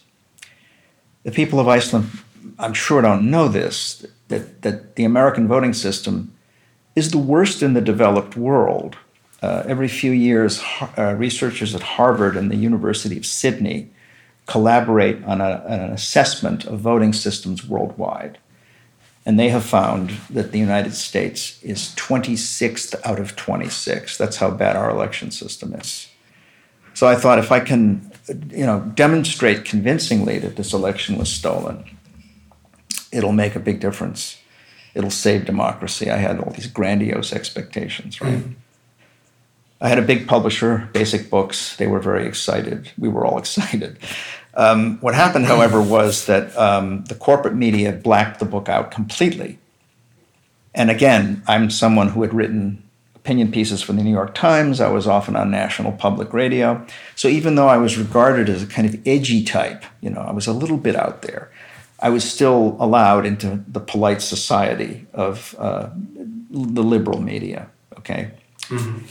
The 1.22 1.30
people 1.30 1.60
of 1.60 1.68
Iceland, 1.68 2.10
I'm 2.58 2.74
sure, 2.74 3.00
don't 3.04 3.30
know 3.30 3.48
this 3.48 4.04
that, 4.30 4.64
that 4.64 4.96
the 4.96 5.04
American 5.04 5.48
voting 5.48 5.74
system 5.74 6.34
is 6.96 7.12
the 7.12 7.20
worst 7.20 7.62
in 7.62 7.76
the 7.76 7.82
developed 7.82 8.36
world. 8.36 8.98
Uh, 9.44 9.62
every 9.68 9.88
few 9.88 10.14
years, 10.14 10.64
uh, 10.98 11.14
researchers 11.16 11.76
at 11.76 11.84
Harvard 11.84 12.36
and 12.36 12.50
the 12.50 12.56
University 12.56 13.18
of 13.18 13.26
Sydney 13.28 13.92
collaborate 14.48 15.24
on 15.26 15.42
a, 15.42 15.64
an 15.68 15.92
assessment 15.92 16.66
of 16.66 16.80
voting 16.80 17.14
systems 17.14 17.68
worldwide. 17.68 18.40
And 19.26 19.40
they 19.40 19.50
have 19.50 19.66
found 19.66 20.12
that 20.30 20.52
the 20.52 20.60
United 20.60 20.94
States 20.94 21.62
is 21.64 21.94
26th 21.96 22.96
out 23.04 23.20
of 23.20 23.36
26. 23.36 24.18
That's 24.18 24.38
how 24.38 24.52
bad 24.52 24.76
our 24.76 24.90
election 24.90 25.32
system 25.32 25.74
is. 25.74 26.08
So 26.94 27.08
I 27.08 27.16
thought 27.16 27.40
if 27.40 27.52
I 27.52 27.60
can, 27.60 28.12
you 28.52 28.66
know, 28.66 28.82
demonstrate 28.94 29.66
convincingly 29.66 30.38
that 30.40 30.56
this 30.56 30.74
election 30.74 31.18
was 31.18 31.32
stolen, 31.32 31.84
it'll 33.12 33.34
make 33.34 33.56
a 33.56 33.60
big 33.60 33.80
difference 33.80 34.38
it'll 34.96 35.12
save 35.12 35.46
democracy. 35.46 36.10
I 36.10 36.18
had 36.18 36.40
all 36.40 36.52
these 36.52 36.68
grandiose 36.68 37.34
expectations, 37.34 38.20
right? 38.22 38.40
Mm. 38.40 38.56
I 39.82 39.90
had 39.90 40.00
a 40.00 40.02
big 40.02 40.26
publisher, 40.26 40.90
Basic 40.94 41.30
Books. 41.30 41.76
They 41.76 41.86
were 41.86 42.00
very 42.00 42.26
excited. 42.26 42.92
We 42.98 43.10
were 43.10 43.26
all 43.26 43.38
excited. 43.46 44.00
Um, 44.56 44.98
what 45.00 45.16
happened, 45.16 45.46
however, 45.46 45.82
was 45.82 46.26
that 46.28 46.56
um, 46.58 47.04
the 47.06 47.16
corporate 47.16 47.56
media 47.56 47.92
blacked 47.92 48.40
the 48.40 48.46
book 48.46 48.70
out 48.70 48.92
completely. 48.92 49.60
And 50.74 50.90
again, 50.90 51.44
I'm 51.48 51.70
someone 51.70 52.10
who 52.10 52.22
had 52.22 52.34
written 52.34 52.84
opinion 53.16 53.52
pieces 53.52 53.82
for 53.82 53.94
the 53.94 54.04
New 54.04 54.12
York 54.12 54.36
Times. 54.36 54.80
I 54.80 54.90
was 54.90 55.08
often 55.08 55.36
on 55.36 55.50
national 55.50 55.94
public 55.94 56.32
radio. 56.32 56.86
So 57.16 57.28
even 57.28 57.56
though 57.56 57.68
I 57.68 57.78
was 57.78 57.98
regarded 57.98 58.50
as 58.50 58.62
a 58.62 58.68
kind 58.68 58.88
of 58.88 58.96
edgy 59.08 59.44
type, 59.44 59.84
you 60.00 60.12
know, 60.12 60.22
I 60.22 60.32
was 60.32 60.46
a 60.46 60.54
little 60.54 60.78
bit 60.78 60.96
out 60.96 61.24
there. 61.24 61.52
I 62.00 62.10
was 62.10 62.24
still 62.30 62.78
allowed 62.80 63.26
into 63.26 63.64
the 63.68 63.80
polite 63.80 64.22
society 64.22 65.08
of 65.14 65.56
uh, 65.58 65.90
the 66.52 66.84
liberal 66.84 67.20
media. 67.20 67.70
Okay. 67.98 68.30
Mm-hmm. 68.68 69.06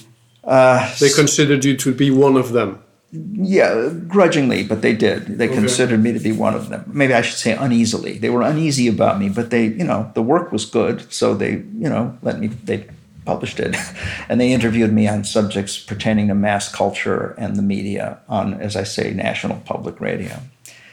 Uh, 0.45 0.95
they 1.01 1.11
considered 1.11 1.65
you 1.65 1.77
to 1.79 1.93
be 1.93 2.13
one 2.13 2.37
of 2.37 2.53
them. 2.53 2.84
Yeah, 3.15 3.91
grudgingly, 4.09 4.65
but 4.65 4.83
they 4.83 4.93
did. 4.93 5.39
They 5.39 5.47
okay. 5.47 5.55
considered 5.55 6.03
me 6.03 6.13
to 6.13 6.19
be 6.19 6.33
one 6.33 6.55
of 6.55 6.69
them. 6.69 6.85
Maybe 6.93 7.15
I 7.15 7.23
should 7.23 7.39
say 7.39 7.53
uneasily. 7.53 8.19
They 8.19 8.31
were 8.31 8.43
uneasy 8.43 8.89
about 8.89 9.21
me, 9.21 9.29
but 9.29 9.51
they, 9.51 9.67
you 9.67 9.85
know, 9.85 10.11
the 10.15 10.23
work 10.23 10.51
was 10.51 10.65
good, 10.65 11.13
so 11.13 11.35
they, 11.35 11.53
you 11.53 11.89
know, 11.89 12.19
let 12.23 12.41
me. 12.41 12.49
They 12.49 12.89
published 13.25 13.61
it, 13.61 13.77
and 14.29 14.41
they 14.41 14.53
interviewed 14.53 14.93
me 14.93 15.07
on 15.07 15.23
subjects 15.23 15.79
pertaining 15.79 16.29
to 16.29 16.35
mass 16.35 16.75
culture 16.75 17.35
and 17.39 17.55
the 17.55 17.63
media 17.63 18.19
on, 18.29 18.55
as 18.55 18.75
I 18.75 18.83
say, 18.83 19.13
national 19.15 19.59
public 19.61 20.01
radio. 20.01 20.41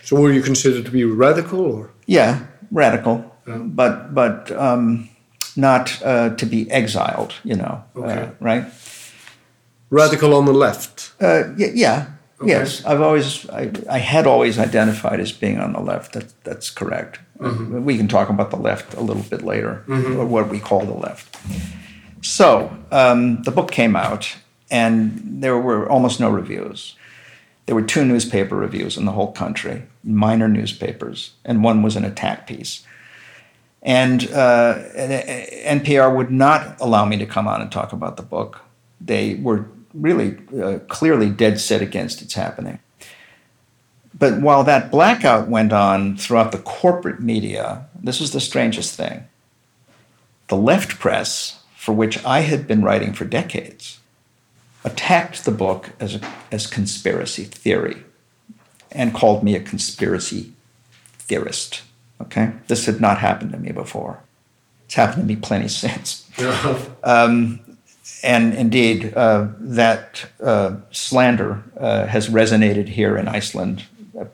So 0.04 0.20
were 0.20 0.32
you 0.32 0.44
considered 0.44 0.86
to 0.86 0.92
be 0.92 1.04
radical 1.04 1.62
or? 1.62 1.90
Yeah, 2.06 2.46
radical, 2.70 3.34
yeah. 3.48 3.58
but 3.58 4.14
but 4.14 4.52
um, 4.52 5.10
not 5.56 6.02
uh, 6.04 6.36
to 6.36 6.46
be 6.46 6.70
exiled. 6.70 7.34
You 7.44 7.56
know, 7.56 7.84
uh, 7.96 8.00
okay. 8.00 8.22
uh, 8.22 8.30
right? 8.40 8.66
Radical 9.92 10.34
on 10.34 10.46
the 10.46 10.54
left. 10.54 11.14
Uh, 11.22 11.54
yeah, 11.58 11.68
yeah 11.74 12.08
okay. 12.42 12.52
yes. 12.52 12.84
I've 12.86 13.02
always 13.02 13.50
I, 13.50 13.72
I, 13.90 14.00
had 14.00 14.28
always 14.28 14.58
identified 14.58 15.20
as 15.20 15.32
being 15.32 15.60
on 15.60 15.74
the 15.74 15.80
left. 15.80 16.14
That 16.14 16.34
that's 16.44 16.70
correct. 16.70 17.20
Mm-hmm. 17.40 17.84
We 17.84 17.98
can 17.98 18.08
talk 18.08 18.30
about 18.30 18.52
the 18.52 18.58
left 18.58 18.94
a 18.94 19.02
little 19.02 19.24
bit 19.24 19.44
later, 19.44 19.84
mm-hmm. 19.88 20.20
or 20.20 20.26
what 20.26 20.50
we 20.50 20.60
call 20.60 20.86
the 20.86 20.94
left. 20.94 21.38
So 22.22 22.76
um, 22.92 23.42
the 23.44 23.52
book 23.52 23.72
came 23.72 23.96
out, 23.96 24.36
and 24.70 25.42
there 25.42 25.58
were 25.58 25.90
almost 25.90 26.20
no 26.20 26.30
reviews. 26.30 26.96
There 27.66 27.76
were 27.76 27.82
two 27.84 28.06
newspaper 28.06 28.56
reviews 28.56 28.98
in 28.98 29.06
the 29.06 29.12
whole 29.12 29.32
country, 29.32 29.84
minor 30.04 30.48
newspapers, 30.48 31.32
and 31.46 31.64
one 31.64 31.82
was 31.82 31.96
an 31.96 32.06
attack 32.06 32.48
piece. 32.48 32.86
And 33.84 34.30
uh, 34.32 34.78
NPR 34.94 36.16
would 36.16 36.30
not 36.30 36.80
allow 36.80 37.06
me 37.06 37.18
to 37.18 37.26
come 37.26 37.48
on 37.48 37.62
and 37.62 37.72
talk 37.72 37.94
about 37.94 38.18
the 38.18 38.24
book. 38.24 38.62
They 39.00 39.36
were 39.36 39.66
really 39.94 40.38
uh, 40.62 40.80
clearly 40.88 41.30
dead 41.30 41.60
set 41.60 41.82
against 41.82 42.22
its 42.22 42.34
happening. 42.34 42.80
But 44.14 44.42
while 44.42 44.64
that 44.64 44.92
blackout 44.92 45.48
went 45.48 45.74
on 45.74 46.18
throughout 46.18 46.52
the 46.52 46.60
corporate 46.60 47.22
media, 47.22 47.88
this 48.00 48.20
was 48.20 48.32
the 48.32 48.42
strangest 48.42 48.96
thing. 48.96 49.24
The 50.48 50.58
left 50.58 51.00
press, 51.00 51.64
for 51.76 51.94
which 51.94 52.24
I 52.26 52.42
had 52.42 52.68
been 52.68 52.84
writing 52.84 53.14
for 53.14 53.26
decades, 53.26 54.00
attacked 54.84 55.46
the 55.46 55.52
book 55.52 55.92
as, 56.00 56.16
a, 56.16 56.22
as 56.52 56.68
conspiracy 56.68 57.46
theory 57.46 58.04
and 58.92 59.14
called 59.14 59.44
me 59.44 59.56
a 59.56 59.62
conspiracy 59.62 60.54
theorist. 61.18 61.84
Okay? 62.22 62.52
This 62.68 62.86
had 62.86 63.00
not 63.00 63.20
happened 63.20 63.52
to 63.54 63.58
me 63.58 63.72
before. 63.72 64.22
It's 64.86 64.96
happened 64.96 65.24
to 65.24 65.28
me 65.28 65.36
plenty 65.36 65.68
since. 65.70 66.30
um, 67.04 67.71
and 68.24 68.54
indeed, 68.54 69.14
uh, 69.16 69.48
that 69.60 70.26
uh, 70.42 70.76
slander 70.92 71.64
uh, 71.80 72.06
has 72.08 72.30
resonated 72.30 72.90
here 72.90 73.18
in 73.18 73.28
Iceland 73.28 73.84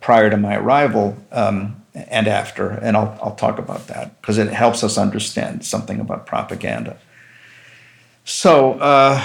prior 0.01 0.29
to 0.29 0.38
my 0.38 0.56
arrival 0.56 1.17
um, 1.32 1.84
and 1.94 2.27
after. 2.27 2.70
And 2.70 2.98
I'll, 2.98 3.17
I'll 3.22 3.36
talk 3.36 3.60
about 3.60 3.88
that 3.88 4.20
because 4.22 4.38
it 4.38 4.50
helps 4.50 4.84
us 4.84 4.98
understand 4.98 5.65
something 5.65 6.00
about 6.00 6.25
propaganda. 6.25 6.98
So, 8.25 8.74
uh, 8.74 9.22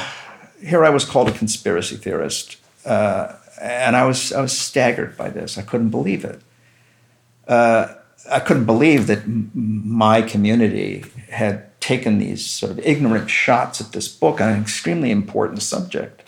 here 0.63 0.85
I 0.85 0.91
was 0.91 1.05
called 1.05 1.29
a 1.29 1.33
conspiracy 1.33 1.97
theorist, 1.97 2.57
uh, 2.87 3.35
and 3.61 3.97
I 3.97 4.05
was 4.05 4.33
I 4.33 4.41
was 4.41 4.57
staggered 4.57 5.17
by 5.17 5.29
this. 5.29 5.59
I 5.59 5.63
couldn't 5.63 5.91
believe 5.91 6.25
it. 6.25 6.41
Uh, 7.49 7.95
I 8.31 8.39
couldn't 8.39 8.67
believe 8.67 9.09
that 9.09 9.19
m- 9.19 9.51
my 9.55 10.23
community 10.23 11.05
had 11.29 11.72
taken 11.83 12.19
these 12.19 12.47
sort 12.47 12.73
of 12.73 12.79
ignorant 12.79 13.29
shots 13.29 13.81
at 13.81 13.93
this 13.93 14.09
book 14.09 14.41
on 14.41 14.49
an 14.49 14.63
extremely 14.63 15.11
important 15.11 15.61
subject. 15.61 16.23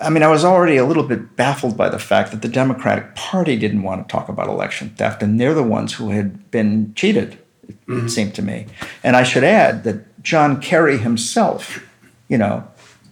I 0.00 0.08
mean, 0.10 0.22
I 0.22 0.28
was 0.28 0.44
already 0.44 0.76
a 0.76 0.86
little 0.86 1.02
bit 1.02 1.34
baffled 1.34 1.76
by 1.76 1.88
the 1.88 1.98
fact 1.98 2.30
that 2.30 2.40
the 2.40 2.48
Democratic 2.48 3.16
Party 3.16 3.56
didn't 3.56 3.82
want 3.82 4.06
to 4.06 4.10
talk 4.10 4.28
about 4.28 4.48
election 4.48 4.90
theft, 4.90 5.22
and 5.22 5.40
they're 5.40 5.54
the 5.54 5.64
ones 5.64 5.94
who 5.94 6.10
had 6.10 6.50
been 6.52 6.94
cheated, 6.94 7.36
it, 7.68 7.76
it 7.88 8.08
seemed 8.08 8.34
to 8.36 8.42
me. 8.42 8.66
And 9.02 9.16
I 9.16 9.24
should 9.24 9.42
add 9.42 9.82
that 9.82 10.22
John 10.22 10.60
Kerry 10.60 10.98
himself, 10.98 11.84
you 12.28 12.38
know, 12.38 12.66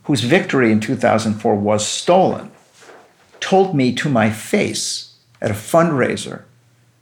whose 0.05 0.21
victory 0.21 0.71
in 0.71 0.79
2004 0.79 1.57
was 1.57 1.85
stolen, 1.85 2.53
told 3.41 3.75
me 3.75 3.93
to 3.95 4.09
my 4.09 4.31
face 4.31 5.17
at 5.43 5.51
a 5.51 5.55
fundraiser 5.55 6.45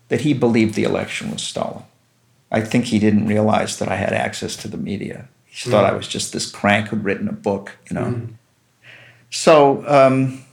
that 0.08 0.22
he 0.22 0.32
believed 0.32 0.74
the 0.74 0.84
election 0.84 1.30
was 1.30 1.42
stolen. 1.42 1.82
I 2.54 2.60
think 2.60 2.84
he 2.86 2.98
didn't 2.98 3.26
realize 3.26 3.78
that 3.80 3.88
I 3.88 3.96
had 3.96 4.12
access 4.12 4.54
to 4.62 4.68
the 4.68 4.76
media. 4.76 5.28
He 5.46 5.70
thought 5.70 5.84
I 5.84 5.96
was 5.96 6.06
just 6.06 6.32
this 6.32 6.50
crank 6.50 6.88
who'd 6.88 7.04
written 7.04 7.28
a 7.28 7.32
book, 7.32 7.76
you 7.88 7.94
know. 7.94 8.06
So 9.30 9.84
um, 9.88 10.44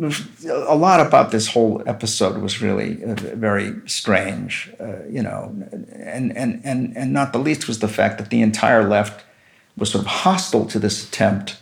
a 0.00 0.76
lot 0.76 1.00
about 1.00 1.32
this 1.32 1.48
whole 1.48 1.82
episode 1.86 2.40
was 2.40 2.62
really 2.62 3.02
uh, 3.04 3.14
very 3.50 3.74
strange, 3.86 4.70
uh, 4.80 5.04
you 5.08 5.22
know, 5.22 5.40
and, 6.14 6.36
and, 6.36 6.60
and, 6.64 6.96
and 6.96 7.12
not 7.12 7.32
the 7.32 7.38
least 7.38 7.68
was 7.68 7.78
the 7.80 7.88
fact 7.88 8.18
that 8.18 8.30
the 8.30 8.40
entire 8.40 8.88
left 8.88 9.24
was 9.76 9.90
sort 9.90 10.04
of 10.04 10.10
hostile 10.10 10.66
to 10.66 10.78
this 10.78 11.08
attempt 11.08 11.58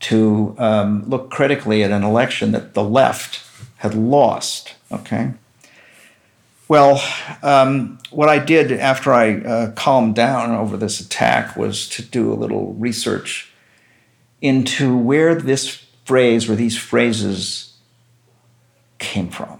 to 0.00 0.54
um, 0.58 1.08
look 1.08 1.30
critically 1.30 1.82
at 1.82 1.90
an 1.90 2.02
election 2.02 2.52
that 2.52 2.74
the 2.74 2.84
left 2.84 3.42
had 3.76 3.94
lost, 3.94 4.74
okay? 4.92 5.32
Well, 6.70 7.02
um, 7.42 7.98
what 8.12 8.28
I 8.28 8.38
did 8.38 8.70
after 8.70 9.12
I 9.12 9.40
uh, 9.40 9.72
calmed 9.72 10.14
down 10.14 10.52
over 10.52 10.76
this 10.76 11.00
attack 11.00 11.56
was 11.56 11.88
to 11.88 12.02
do 12.02 12.32
a 12.32 12.38
little 12.38 12.74
research 12.74 13.52
into 14.40 14.96
where 14.96 15.34
this 15.34 15.84
phrase 16.04 16.48
or 16.48 16.54
these 16.54 16.78
phrases 16.78 17.76
came 19.00 19.30
from. 19.30 19.58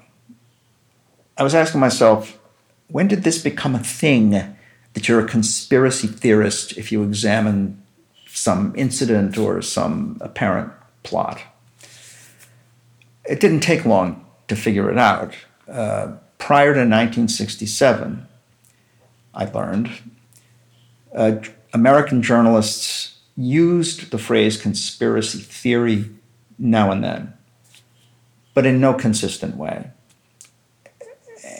I 1.36 1.42
was 1.42 1.52
asking 1.52 1.80
myself, 1.80 2.38
when 2.86 3.08
did 3.08 3.24
this 3.24 3.42
become 3.42 3.74
a 3.74 3.80
thing 3.80 4.30
that 4.30 5.08
you're 5.08 5.24
a 5.24 5.28
conspiracy 5.28 6.06
theorist 6.06 6.78
if 6.78 6.92
you 6.92 7.02
examine 7.02 7.82
some 8.28 8.72
incident 8.76 9.36
or 9.36 9.60
some 9.62 10.16
apparent 10.20 10.72
plot? 11.02 11.40
It 13.24 13.40
didn't 13.40 13.62
take 13.62 13.84
long 13.84 14.24
to 14.46 14.54
figure 14.54 14.88
it 14.92 14.96
out. 14.96 15.34
Uh, 15.68 16.12
prior 16.40 16.74
to 16.74 16.80
1967, 16.80 18.26
I 19.32 19.44
learned, 19.44 19.90
uh, 21.14 21.36
American 21.72 22.22
journalists 22.22 23.18
used 23.36 24.10
the 24.10 24.18
phrase 24.18 24.60
conspiracy 24.60 25.38
theory 25.38 26.10
now 26.58 26.90
and 26.90 27.04
then, 27.04 27.34
but 28.54 28.66
in 28.66 28.80
no 28.80 28.94
consistent 28.94 29.56
way. 29.56 29.90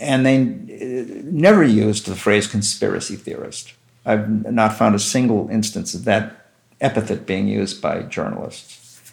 And 0.01 0.27
they 0.27 0.39
uh, 0.41 1.23
never 1.25 1.63
used 1.63 2.07
the 2.07 2.17
phrase 2.17 2.47
conspiracy 2.49 3.17
theorist. 3.17 3.75
I've 4.05 4.29
not 4.51 4.77
found 4.77 4.95
a 4.95 4.99
single 4.99 5.49
instance 5.51 5.95
of 5.95 6.05
that 6.05 6.49
epithet 6.81 7.27
being 7.27 7.47
used 7.47 7.83
by 7.83 8.03
journalists. 8.03 9.13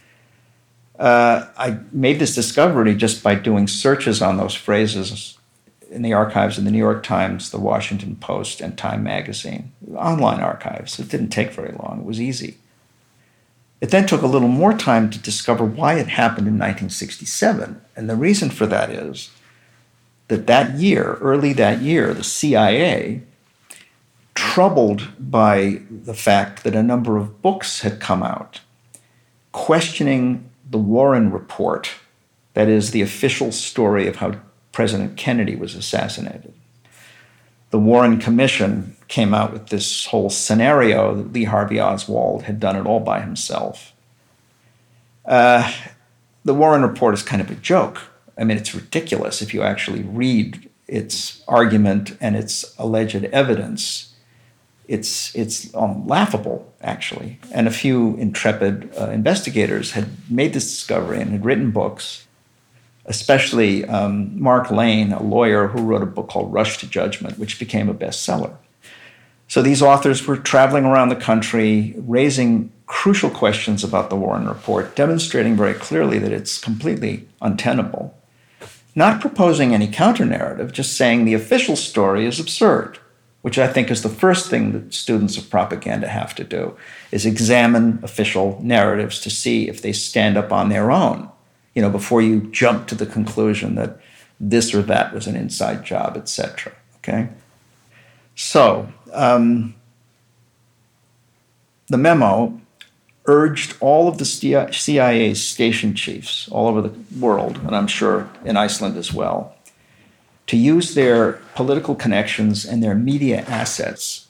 Uh, 0.97 1.45
I 1.57 1.79
made 1.91 2.19
this 2.19 2.33
discovery 2.33 2.95
just 2.95 3.21
by 3.21 3.35
doing 3.35 3.67
searches 3.67 4.21
on 4.21 4.37
those 4.37 4.55
phrases 4.55 5.37
in 5.89 6.01
the 6.01 6.13
archives 6.13 6.57
of 6.57 6.65
the 6.65 6.71
New 6.71 6.77
York 6.77 7.03
Times, 7.03 7.49
the 7.49 7.59
Washington 7.59 8.15
Post, 8.15 8.61
and 8.61 8.77
Time 8.77 9.03
Magazine, 9.03 9.71
online 9.95 10.39
archives. 10.39 10.99
It 10.99 11.09
didn't 11.09 11.29
take 11.29 11.51
very 11.51 11.73
long, 11.73 11.99
it 11.99 12.05
was 12.05 12.21
easy. 12.21 12.57
It 13.79 13.91
then 13.91 14.07
took 14.07 14.23
a 14.23 14.27
little 14.27 14.47
more 14.47 14.73
time 14.73 15.09
to 15.11 15.19
discover 15.19 15.63
why 15.63 15.95
it 15.95 16.07
happened 16.07 16.47
in 16.47 16.53
1967. 16.53 17.79
And 17.95 18.09
the 18.09 18.15
reason 18.15 18.49
for 18.49 18.65
that 18.65 18.89
is 18.89 19.29
that 20.29 20.47
that 20.47 20.75
year, 20.75 21.13
early 21.21 21.53
that 21.53 21.81
year, 21.81 22.13
the 22.13 22.23
CIA, 22.23 23.21
troubled 24.33 25.09
by 25.19 25.81
the 25.89 26.13
fact 26.13 26.63
that 26.63 26.75
a 26.75 26.83
number 26.83 27.17
of 27.17 27.41
books 27.41 27.81
had 27.81 27.99
come 27.99 28.23
out 28.23 28.61
questioning 29.51 30.49
the 30.69 30.77
Warren 30.77 31.31
Report, 31.31 31.89
that 32.53 32.67
is, 32.67 32.91
the 32.91 33.01
official 33.01 33.51
story 33.51 34.07
of 34.07 34.17
how 34.17 34.35
President 34.77 35.17
Kennedy 35.17 35.55
was 35.55 35.73
assassinated. 35.73 36.53
The 37.71 37.79
Warren 37.79 38.19
Commission 38.19 38.95
came 39.07 39.33
out 39.33 39.51
with 39.51 39.69
this 39.69 40.05
whole 40.05 40.29
scenario 40.29 41.15
that 41.15 41.33
Lee 41.33 41.45
Harvey 41.45 41.79
Oswald 41.79 42.43
had 42.43 42.59
done 42.59 42.75
it 42.75 42.85
all 42.85 42.99
by 42.99 43.21
himself. 43.21 43.91
Uh, 45.25 45.73
the 46.45 46.53
Warren 46.53 46.83
Report 46.83 47.15
is 47.15 47.23
kind 47.23 47.41
of 47.41 47.49
a 47.49 47.55
joke. 47.55 48.03
I 48.37 48.43
mean, 48.43 48.55
it's 48.55 48.75
ridiculous 48.75 49.41
if 49.41 49.51
you 49.51 49.63
actually 49.63 50.03
read 50.03 50.69
its 50.87 51.41
argument 51.47 52.15
and 52.21 52.35
its 52.35 52.75
alleged 52.77 53.23
evidence. 53.23 54.13
It's, 54.87 55.33
it's 55.35 55.73
um, 55.73 56.05
laughable, 56.05 56.71
actually. 56.83 57.39
And 57.51 57.67
a 57.67 57.71
few 57.71 58.15
intrepid 58.17 58.91
uh, 58.95 59.09
investigators 59.09 59.93
had 59.93 60.07
made 60.29 60.53
this 60.53 60.69
discovery 60.69 61.19
and 61.19 61.31
had 61.31 61.45
written 61.45 61.71
books 61.71 62.26
especially 63.07 63.85
um, 63.85 64.39
Mark 64.39 64.69
Lane, 64.69 65.13
a 65.13 65.23
lawyer 65.23 65.67
who 65.67 65.81
wrote 65.81 66.03
a 66.03 66.05
book 66.05 66.27
called 66.27 66.53
Rush 66.53 66.77
to 66.79 66.87
Judgment, 66.87 67.39
which 67.39 67.57
became 67.57 67.89
a 67.89 67.93
bestseller. 67.93 68.55
So 69.47 69.61
these 69.61 69.81
authors 69.81 70.27
were 70.27 70.35
traveling 70.35 70.83
around 70.83 71.09
the 71.09 71.15
country, 71.15 71.95
raising 71.97 72.71
crucial 72.85 73.29
questions 73.29 73.83
about 73.83 74.09
the 74.09 74.17
Warren 74.17 74.47
Report, 74.47 74.93
demonstrating 74.95 75.55
very 75.55 75.73
clearly 75.73 76.19
that 76.19 76.33
it's 76.33 76.57
completely 76.57 77.27
untenable. 77.41 78.13
Not 78.93 79.21
proposing 79.21 79.73
any 79.73 79.87
counter 79.87 80.25
narrative, 80.25 80.73
just 80.73 80.97
saying 80.97 81.23
the 81.23 81.33
official 81.33 81.77
story 81.77 82.25
is 82.25 82.41
absurd, 82.41 82.99
which 83.41 83.57
I 83.57 83.67
think 83.67 83.89
is 83.89 84.01
the 84.01 84.09
first 84.09 84.49
thing 84.49 84.73
that 84.73 84.93
students 84.93 85.37
of 85.37 85.49
propaganda 85.49 86.09
have 86.09 86.35
to 86.35 86.43
do, 86.43 86.75
is 87.11 87.25
examine 87.25 87.99
official 88.03 88.59
narratives 88.61 89.21
to 89.21 89.29
see 89.29 89.69
if 89.69 89.81
they 89.81 89.93
stand 89.93 90.35
up 90.35 90.51
on 90.51 90.67
their 90.67 90.91
own 90.91 91.29
you 91.77 91.83
know, 91.83 91.91
before 91.91 92.23
you 92.23 92.39
jump 92.51 92.87
to 92.87 92.95
the 92.95 93.05
conclusion 93.05 93.75
that 93.75 93.99
this 94.39 94.73
or 94.73 94.81
that 94.81 95.13
was 95.13 95.27
an 95.27 95.35
inside 95.35 95.85
job, 95.85 96.17
etc. 96.17 96.73
Okay, 96.95 97.29
so 98.35 98.91
um, 99.13 99.75
the 101.87 101.99
memo 101.99 102.59
urged 103.27 103.75
all 103.79 104.07
of 104.07 104.17
the 104.17 104.25
CIA 104.25 105.35
station 105.35 105.93
chiefs 105.93 106.49
all 106.49 106.67
over 106.67 106.81
the 106.81 106.95
world, 107.19 107.57
and 107.57 107.75
I'm 107.75 107.85
sure 107.85 108.27
in 108.43 108.57
Iceland 108.57 108.97
as 108.97 109.13
well, 109.13 109.55
to 110.47 110.57
use 110.57 110.95
their 110.95 111.33
political 111.53 111.93
connections 111.93 112.65
and 112.65 112.81
their 112.81 112.95
media 112.95 113.41
assets 113.41 114.27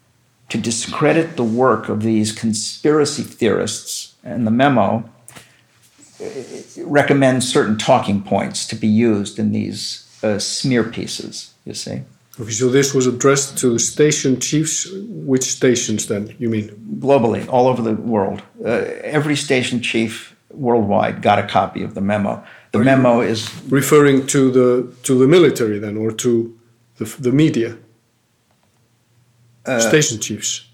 to 0.49 0.57
discredit 0.57 1.37
the 1.37 1.45
work 1.45 1.87
of 1.87 2.03
these 2.03 2.33
conspiracy 2.33 3.23
theorists. 3.23 4.15
And 4.21 4.45
the 4.45 4.51
memo 4.51 5.09
recommends 6.77 7.51
certain 7.51 7.77
talking 7.77 8.21
points 8.21 8.65
to 8.67 8.75
be 8.75 8.87
used 8.87 9.39
in 9.39 9.51
these 9.51 10.07
uh, 10.23 10.39
smear 10.39 10.83
pieces, 10.83 11.53
you 11.65 11.73
see. 11.73 12.01
Okay, 12.39 12.51
so 12.51 12.69
this 12.69 12.93
was 12.93 13.07
addressed 13.07 13.57
to 13.59 13.79
station 13.79 14.39
chiefs. 14.39 14.87
Which 14.91 15.43
stations 15.43 16.07
then, 16.07 16.35
you 16.37 16.49
mean? 16.49 16.69
Globally, 16.99 17.47
all 17.49 17.67
over 17.67 17.81
the 17.81 17.93
world. 17.93 18.43
Uh, 18.63 18.85
every 19.03 19.35
station 19.35 19.81
chief 19.81 20.35
worldwide 20.51 21.21
got 21.21 21.39
a 21.39 21.47
copy 21.47 21.83
of 21.83 21.95
the 21.95 22.01
memo. 22.01 22.43
The 22.71 22.79
Are 22.79 22.83
memo 22.83 23.21
is. 23.21 23.49
Referring 23.69 24.27
to 24.27 24.51
the, 24.51 24.95
to 25.03 25.17
the 25.17 25.27
military 25.27 25.79
then, 25.79 25.97
or 25.97 26.11
to 26.11 26.57
the, 26.97 27.05
the 27.19 27.31
media? 27.31 27.77
Uh, 29.65 29.79
station 29.79 30.19
chiefs. 30.19 30.67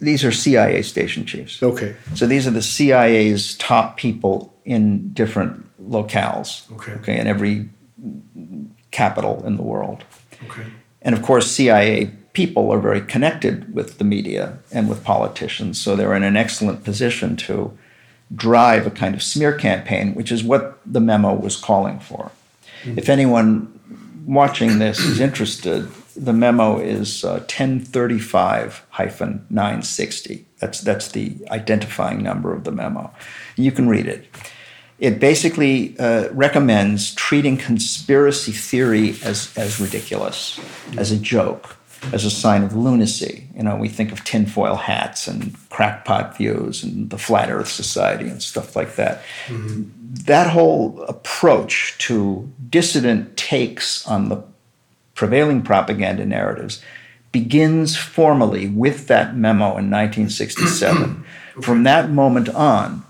These 0.00 0.24
are 0.24 0.32
CIA 0.32 0.82
station 0.82 1.26
chiefs. 1.26 1.62
Okay. 1.62 1.94
So 2.14 2.26
these 2.26 2.46
are 2.46 2.50
the 2.50 2.62
CIA's 2.62 3.56
top 3.58 3.96
people 3.96 4.51
in 4.64 5.12
different 5.12 5.66
locales. 5.90 6.70
Okay. 6.72 6.92
Okay, 6.92 7.18
in 7.18 7.26
every 7.26 7.68
capital 8.90 9.42
in 9.44 9.56
the 9.56 9.62
world. 9.62 10.04
Okay. 10.48 10.64
And 11.00 11.14
of 11.14 11.22
course, 11.22 11.50
CIA 11.50 12.10
people 12.32 12.70
are 12.70 12.78
very 12.78 13.00
connected 13.00 13.74
with 13.74 13.98
the 13.98 14.04
media 14.04 14.58
and 14.70 14.88
with 14.88 15.04
politicians, 15.04 15.80
so 15.80 15.94
they're 15.94 16.14
in 16.14 16.22
an 16.22 16.36
excellent 16.36 16.84
position 16.84 17.36
to 17.36 17.76
drive 18.34 18.86
a 18.86 18.90
kind 18.90 19.14
of 19.14 19.22
smear 19.22 19.52
campaign, 19.52 20.14
which 20.14 20.32
is 20.32 20.42
what 20.42 20.80
the 20.86 21.00
memo 21.00 21.34
was 21.34 21.56
calling 21.56 21.98
for. 21.98 22.30
Mm-hmm. 22.82 22.98
If 22.98 23.08
anyone 23.08 23.80
watching 24.26 24.78
this 24.78 25.00
is 25.00 25.20
interested, 25.20 25.88
the 26.16 26.32
memo 26.32 26.78
is 26.78 27.24
uh, 27.24 27.40
1035 27.40 28.86
960. 29.50 30.46
That's, 30.58 30.80
that's 30.80 31.08
the 31.08 31.36
identifying 31.50 32.22
number 32.22 32.54
of 32.54 32.64
the 32.64 32.72
memo. 32.72 33.12
You 33.56 33.72
can 33.72 33.88
read 33.88 34.06
it. 34.06 34.26
It 35.02 35.18
basically 35.18 35.98
uh, 35.98 36.28
recommends 36.30 37.12
treating 37.16 37.56
conspiracy 37.56 38.52
theory 38.52 39.16
as, 39.24 39.52
as 39.58 39.80
ridiculous, 39.80 40.60
as 40.96 41.10
a 41.10 41.18
joke. 41.18 41.76
as 42.12 42.24
a 42.24 42.30
sign 42.30 42.62
of 42.62 42.74
lunacy. 42.76 43.48
You 43.56 43.64
know, 43.64 43.74
we 43.76 43.88
think 43.88 44.12
of 44.12 44.22
tinfoil 44.22 44.76
hats 44.76 45.26
and 45.26 45.56
crackpot 45.70 46.36
views 46.36 46.84
and 46.84 47.10
the 47.10 47.18
Flat 47.18 47.50
Earth 47.50 47.68
Society 47.68 48.28
and 48.28 48.40
stuff 48.40 48.76
like 48.76 48.94
that. 48.94 49.22
That 49.48 50.50
whole 50.50 51.02
approach 51.02 51.96
to 52.06 52.48
dissident 52.70 53.36
takes 53.36 54.06
on 54.06 54.28
the 54.28 54.42
prevailing 55.14 55.62
propaganda 55.62 56.24
narratives 56.26 56.80
begins 57.32 57.96
formally 57.96 58.68
with 58.68 59.08
that 59.08 59.36
memo 59.36 59.66
in 59.78 59.90
1967. 59.90 61.24
From 61.62 61.82
that 61.84 62.10
moment 62.10 62.48
on, 62.48 63.04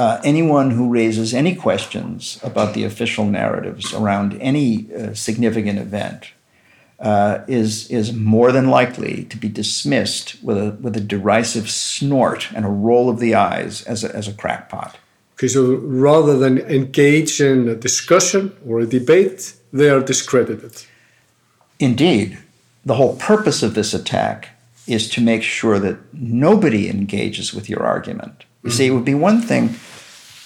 uh, 0.00 0.18
anyone 0.24 0.70
who 0.70 0.88
raises 0.88 1.34
any 1.34 1.54
questions 1.54 2.40
about 2.42 2.72
the 2.72 2.84
official 2.84 3.26
narratives 3.26 3.92
around 3.92 4.32
any 4.40 4.88
uh, 4.94 5.12
significant 5.12 5.78
event 5.78 6.32
uh, 7.00 7.40
is, 7.46 7.90
is 7.90 8.10
more 8.10 8.50
than 8.50 8.70
likely 8.70 9.24
to 9.24 9.36
be 9.36 9.46
dismissed 9.46 10.42
with 10.42 10.56
a, 10.56 10.70
with 10.80 10.96
a 10.96 11.00
derisive 11.02 11.68
snort 11.68 12.50
and 12.54 12.64
a 12.64 12.68
roll 12.68 13.10
of 13.10 13.18
the 13.18 13.34
eyes 13.34 13.82
as 13.82 14.02
a, 14.02 14.16
as 14.16 14.26
a 14.26 14.32
crackpot. 14.32 14.96
Okay, 15.34 15.48
so 15.48 15.74
rather 15.74 16.38
than 16.38 16.56
engage 16.60 17.38
in 17.38 17.68
a 17.68 17.74
discussion 17.74 18.56
or 18.66 18.80
a 18.80 18.86
debate, 18.86 19.52
they 19.70 19.90
are 19.90 20.00
discredited. 20.00 20.82
Indeed, 21.78 22.38
the 22.86 22.94
whole 22.94 23.16
purpose 23.16 23.62
of 23.62 23.74
this 23.74 23.92
attack 23.92 24.48
is 24.86 25.10
to 25.10 25.20
make 25.20 25.42
sure 25.42 25.78
that 25.78 25.98
nobody 26.14 26.88
engages 26.88 27.52
with 27.52 27.68
your 27.68 27.82
argument. 27.82 28.44
You 28.64 28.70
see, 28.70 28.86
it 28.86 28.90
would 28.90 29.04
be 29.04 29.14
one 29.14 29.40
thing 29.40 29.74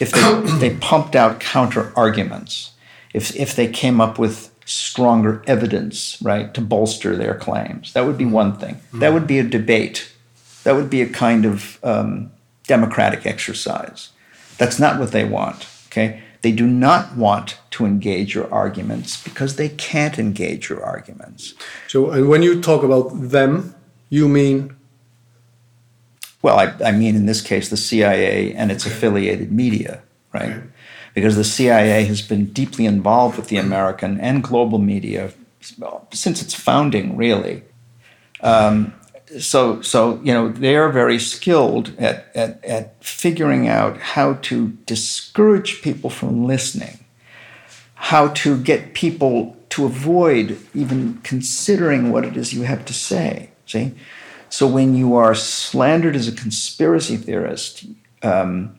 if 0.01 0.11
they, 0.13 0.59
they 0.69 0.77
pumped 0.77 1.17
out 1.17 1.41
counter 1.41 1.93
arguments, 1.97 2.73
if, 3.13 3.35
if 3.37 3.55
they 3.55 3.69
came 3.69 4.01
up 4.01 4.19
with 4.19 4.51
stronger 4.65 5.43
evidence, 5.47 6.19
right, 6.23 6.53
to 6.55 6.61
bolster 6.61 7.17
their 7.17 7.35
claims. 7.35 7.93
That 7.93 8.07
would 8.07 8.19
be 8.19 8.25
one 8.25 8.57
thing. 8.57 8.81
That 8.95 9.13
would 9.13 9.27
be 9.27 9.39
a 9.39 9.45
debate. 9.45 10.11
That 10.65 10.75
would 10.75 10.89
be 10.89 11.03
a 11.03 11.09
kind 11.09 11.45
of 11.45 11.79
um, 11.85 12.33
democratic 12.67 13.27
exercise. 13.27 14.11
That's 14.57 14.79
not 14.79 14.99
what 14.99 15.13
they 15.13 15.25
want, 15.25 15.67
okay? 15.89 16.23
They 16.43 16.53
do 16.53 16.67
not 16.67 17.17
want 17.17 17.59
to 17.71 17.87
engage 17.87 18.35
your 18.35 18.53
arguments 18.53 19.23
because 19.23 19.57
they 19.57 19.69
can't 19.71 20.19
engage 20.19 20.69
your 20.69 20.83
arguments. 20.85 21.55
So, 21.89 22.11
and 22.11 22.29
when 22.29 22.43
you 22.43 22.61
talk 22.61 22.83
about 22.83 23.09
them, 23.11 23.75
you 24.11 24.29
mean 24.29 24.77
Well, 26.45 26.59
I, 26.59 26.75
I 26.85 26.93
mean, 26.93 27.17
in 27.17 27.25
this 27.25 27.41
case, 27.41 27.71
the 27.71 27.79
CIA 27.79 28.53
and 28.53 28.71
its 28.71 28.85
affiliated 28.85 29.51
media, 29.51 30.03
right? 30.35 30.61
Because 31.15 31.37
the 31.37 31.43
CIA 31.43 32.05
has 32.05 32.21
been 32.21 32.53
deeply 32.53 32.85
involved 32.85 33.39
with 33.39 33.49
the 33.49 33.57
American 33.57 34.21
and 34.21 34.45
global 34.45 34.79
media 34.79 35.33
since 36.13 36.43
its 36.43 36.53
founding, 36.53 37.17
really. 37.17 37.63
Um, 38.43 38.93
so, 39.41 39.81
so 39.81 40.21
you 40.23 40.35
know, 40.35 40.51
they 40.51 40.77
are 40.77 40.91
very 40.91 41.19
skilled 41.19 41.99
at, 41.99 42.27
at, 42.35 42.63
at 42.63 43.03
figuring 43.03 43.67
out 43.67 43.97
how 43.97 44.35
to 44.43 44.69
discourage 44.85 45.81
people 45.81 46.11
from 46.11 46.45
listening, 46.45 46.99
how 47.95 48.29
to 48.29 48.59
get 48.59 48.93
people 48.93 49.57
to 49.71 49.87
avoid 49.87 50.59
even 50.75 51.23
considering 51.23 52.13
what 52.13 52.27
it 52.27 52.37
is 52.37 52.53
you 52.53 52.65
have 52.65 52.85
to 52.85 52.93
say. 52.93 53.49
See? 53.65 53.95
So 54.55 54.69
when 54.69 54.95
you 54.95 55.17
are 55.17 55.35
slandered 55.35 56.15
as 56.15 56.29
a 56.29 56.33
conspiracy 56.33 57.17
theorist, 57.17 57.87
um, 58.23 58.79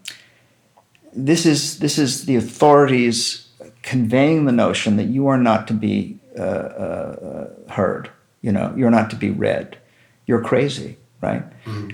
this 1.11 1.45
is 1.45 1.79
this 1.79 1.97
is 1.97 2.27
the 2.27 2.38
authorities 2.38 3.49
conveying 3.81 4.45
the 4.45 4.53
notion 4.53 4.95
that 4.95 5.09
you 5.09 5.27
are 5.27 5.38
not 5.38 5.67
to 5.67 5.73
be 5.73 6.17
uh, 6.39 6.41
uh, 6.41 7.49
heard. 7.71 8.09
You 8.41 8.53
know, 8.53 8.73
you're 8.77 8.89
not 8.89 9.09
to 9.09 9.17
be 9.17 9.29
read. 9.29 9.77
You're 10.25 10.41
crazy, 10.41 10.95
right? 11.19 11.43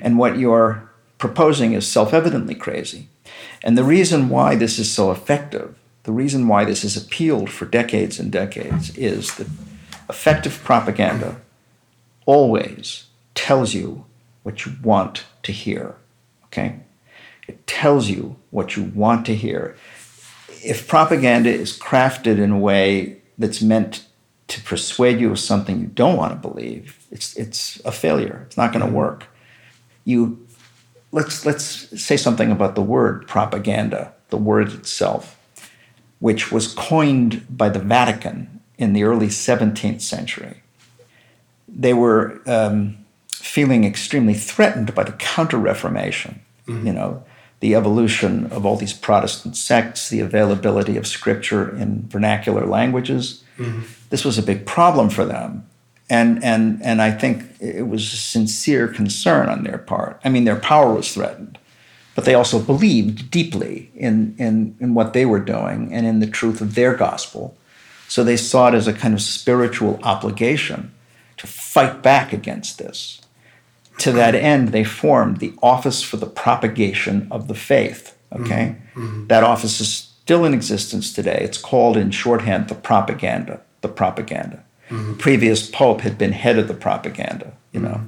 And 0.04 0.20
what 0.20 0.38
you're 0.38 0.88
proposing 1.18 1.74
is 1.74 1.88
self-evidently 1.88 2.54
crazy. 2.54 3.08
And 3.64 3.76
the 3.76 3.84
reason 3.84 4.30
why 4.30 4.56
this 4.56 4.78
is 4.78 4.92
so 4.92 5.10
effective, 5.10 5.74
the 6.04 6.12
reason 6.12 6.48
why 6.48 6.66
this 6.66 6.84
has 6.84 6.96
appealed 6.96 7.50
for 7.50 7.66
decades 7.66 8.20
and 8.20 8.32
decades, 8.32 8.96
is 8.96 9.38
that 9.38 9.48
effective 10.08 10.64
propaganda 10.64 11.42
always 12.28 13.08
tells 13.36 13.74
you 13.74 14.06
what 14.44 14.66
you 14.66 14.74
want 14.84 15.26
to 15.44 15.52
hear. 15.52 15.96
Okay? 16.46 16.80
It 17.48 17.66
tells 17.68 18.10
you 18.10 18.38
what 18.50 18.76
you 18.76 18.84
want 18.84 19.26
to 19.28 19.36
hear. 19.36 19.76
If 20.64 20.88
propaganda 20.88 21.50
is 21.50 21.78
crafted 21.78 22.38
in 22.38 22.52
a 22.52 22.60
way 22.60 23.22
that's 23.38 23.62
meant 23.62 24.06
to 24.48 24.62
persuade 24.62 25.20
you 25.20 25.32
of 25.32 25.40
something 25.40 25.80
you 25.80 25.88
don't 25.88 26.18
want 26.18 26.34
to 26.34 26.50
believe, 26.50 27.06
it's, 27.10 27.36
it's 27.36 27.80
a 27.86 27.92
failure. 27.92 28.44
It's 28.46 28.58
not 28.58 28.74
going 28.74 28.86
to 28.86 28.92
work. 28.92 29.28
You 30.04 30.46
let's 31.12 31.46
let's 31.46 31.66
say 32.02 32.18
something 32.18 32.52
about 32.52 32.76
the 32.76 32.82
word 32.82 33.28
propaganda, 33.28 34.14
the 34.30 34.38
word 34.38 34.72
itself, 34.72 35.38
which 36.20 36.52
was 36.52 36.74
coined 36.74 37.46
by 37.50 37.70
the 37.70 37.80
Vatican 37.80 38.62
in 38.78 38.94
the 38.94 39.04
early 39.04 39.28
17th 39.28 40.02
century. 40.02 40.64
They 41.68 41.94
were 41.94 42.42
um, 42.46 43.01
feeling 43.42 43.84
extremely 43.84 44.34
threatened 44.34 44.94
by 44.96 45.04
the 45.04 45.12
Counter 45.14 45.58
Reformation. 45.58 46.42
Mm-hmm. 46.68 46.88
You 46.88 46.94
know, 46.94 47.24
the 47.60 47.76
evolution 47.76 48.48
of 48.48 48.66
all 48.66 48.76
these 48.76 48.94
Protestant 48.94 49.56
sects, 49.56 50.10
the 50.10 50.20
availability 50.20 50.98
of 50.98 51.08
scripture 51.08 51.76
in 51.76 52.08
vernacular 52.08 52.66
languages. 52.66 53.44
Mm-hmm. 53.58 53.82
This 54.10 54.26
was 54.26 54.38
a 54.38 54.44
big 54.44 54.66
problem 54.66 55.10
for 55.10 55.26
them. 55.26 55.68
And, 56.10 56.44
and, 56.44 56.82
and 56.84 57.02
I 57.02 57.12
think 57.12 57.46
it 57.62 57.88
was 57.88 58.12
a 58.12 58.18
sincere 58.18 58.88
concern 58.88 59.48
on 59.48 59.64
their 59.64 59.78
part. 59.78 60.20
I 60.26 60.30
mean, 60.30 60.44
their 60.44 60.60
power 60.60 60.94
was 60.94 61.14
threatened, 61.14 61.58
but 62.16 62.26
they 62.26 62.34
also 62.34 62.60
believed 62.60 63.32
deeply 63.32 63.92
in, 63.96 64.36
in, 64.38 64.76
in 64.82 64.94
what 64.94 65.14
they 65.14 65.26
were 65.26 65.40
doing 65.40 65.94
and 65.94 66.06
in 66.06 66.20
the 66.20 66.28
truth 66.28 66.60
of 66.60 66.76
their 66.76 66.96
gospel. 66.96 67.56
So 68.10 68.26
they 68.26 68.36
saw 68.36 68.68
it 68.68 68.74
as 68.74 68.88
a 68.88 68.94
kind 68.94 69.14
of 69.14 69.22
spiritual 69.22 70.02
obligation 70.04 70.92
to 71.38 71.48
fight 71.48 72.02
back 72.02 72.34
against 72.34 72.78
this. 72.78 73.21
To 74.02 74.12
that 74.14 74.36
end, 74.36 74.70
they 74.70 74.84
formed 74.84 75.38
the 75.38 75.54
Office 75.62 76.02
for 76.02 76.18
the 76.18 76.26
Propagation 76.26 77.28
of 77.30 77.48
the 77.48 77.56
Faith. 77.56 78.18
Okay? 78.34 78.76
That 79.28 79.44
office 79.44 79.80
is 79.80 79.94
still 79.94 80.46
in 80.46 80.54
existence 80.54 81.12
today. 81.14 81.40
It's 81.42 81.58
called 81.58 81.98
in 81.98 82.12
shorthand 82.12 82.68
the 82.68 82.76
propaganda. 82.76 83.62
The 83.82 83.90
propaganda. 83.90 84.64
the 84.90 85.16
Previous 85.18 85.70
pope 85.70 86.02
had 86.02 86.18
been 86.18 86.32
head 86.32 86.58
of 86.58 86.68
the 86.68 86.74
propaganda, 86.74 87.54
you 87.72 87.80
know. 87.82 88.02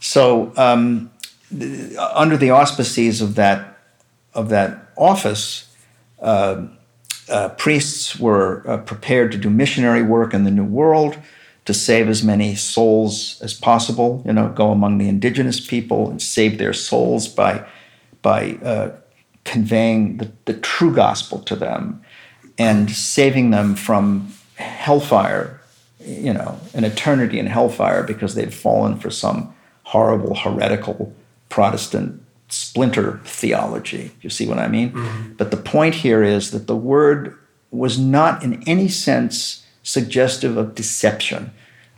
So 0.00 0.52
um, 0.56 1.10
th- 1.56 1.96
under 1.96 2.36
the 2.36 2.50
auspices 2.50 3.20
of 3.20 3.34
that 3.36 3.78
of 4.34 4.48
that 4.48 4.90
office, 4.96 5.70
uh, 6.20 6.66
uh, 7.28 7.48
priests 7.50 8.18
were 8.18 8.62
uh, 8.68 8.78
prepared 8.78 9.32
to 9.32 9.38
do 9.38 9.48
missionary 9.48 10.02
work 10.02 10.34
in 10.34 10.44
the 10.44 10.50
New 10.50 10.64
World, 10.64 11.16
to 11.64 11.74
save 11.74 12.08
as 12.08 12.22
many 12.22 12.54
souls 12.54 13.40
as 13.42 13.54
possible. 13.54 14.22
You 14.26 14.32
know, 14.32 14.48
go 14.48 14.70
among 14.70 14.98
the 14.98 15.08
indigenous 15.08 15.60
people 15.60 16.10
and 16.10 16.20
save 16.20 16.58
their 16.58 16.72
souls 16.72 17.28
by 17.28 17.66
by 18.22 18.58
uh, 18.62 18.96
conveying 19.44 20.16
the, 20.18 20.32
the 20.46 20.54
true 20.54 20.94
gospel 20.94 21.38
to 21.40 21.56
them 21.56 22.02
and 22.58 22.90
saving 22.90 23.50
them 23.50 23.74
from 23.74 24.32
hellfire. 24.56 25.60
You 26.00 26.34
know, 26.34 26.60
an 26.74 26.84
eternity 26.84 27.38
in 27.38 27.46
hellfire 27.46 28.02
because 28.02 28.34
they'd 28.34 28.52
fallen 28.52 28.98
for 28.98 29.10
some 29.10 29.54
horrible 29.84 30.34
heretical 30.34 31.14
Protestant 31.48 32.20
splinter 32.48 33.20
theology. 33.24 34.12
You 34.20 34.28
see 34.28 34.46
what 34.46 34.58
I 34.58 34.68
mean? 34.68 34.92
But 35.38 35.50
the 35.50 35.56
point 35.56 35.94
here 35.94 36.22
is 36.22 36.50
that 36.50 36.66
the 36.66 36.76
word 36.76 37.38
was 37.70 37.98
not 37.98 38.42
in 38.42 38.62
any 38.68 38.88
sense 38.88 39.63
suggestive 39.84 40.56
of 40.56 40.74
deception. 40.74 41.52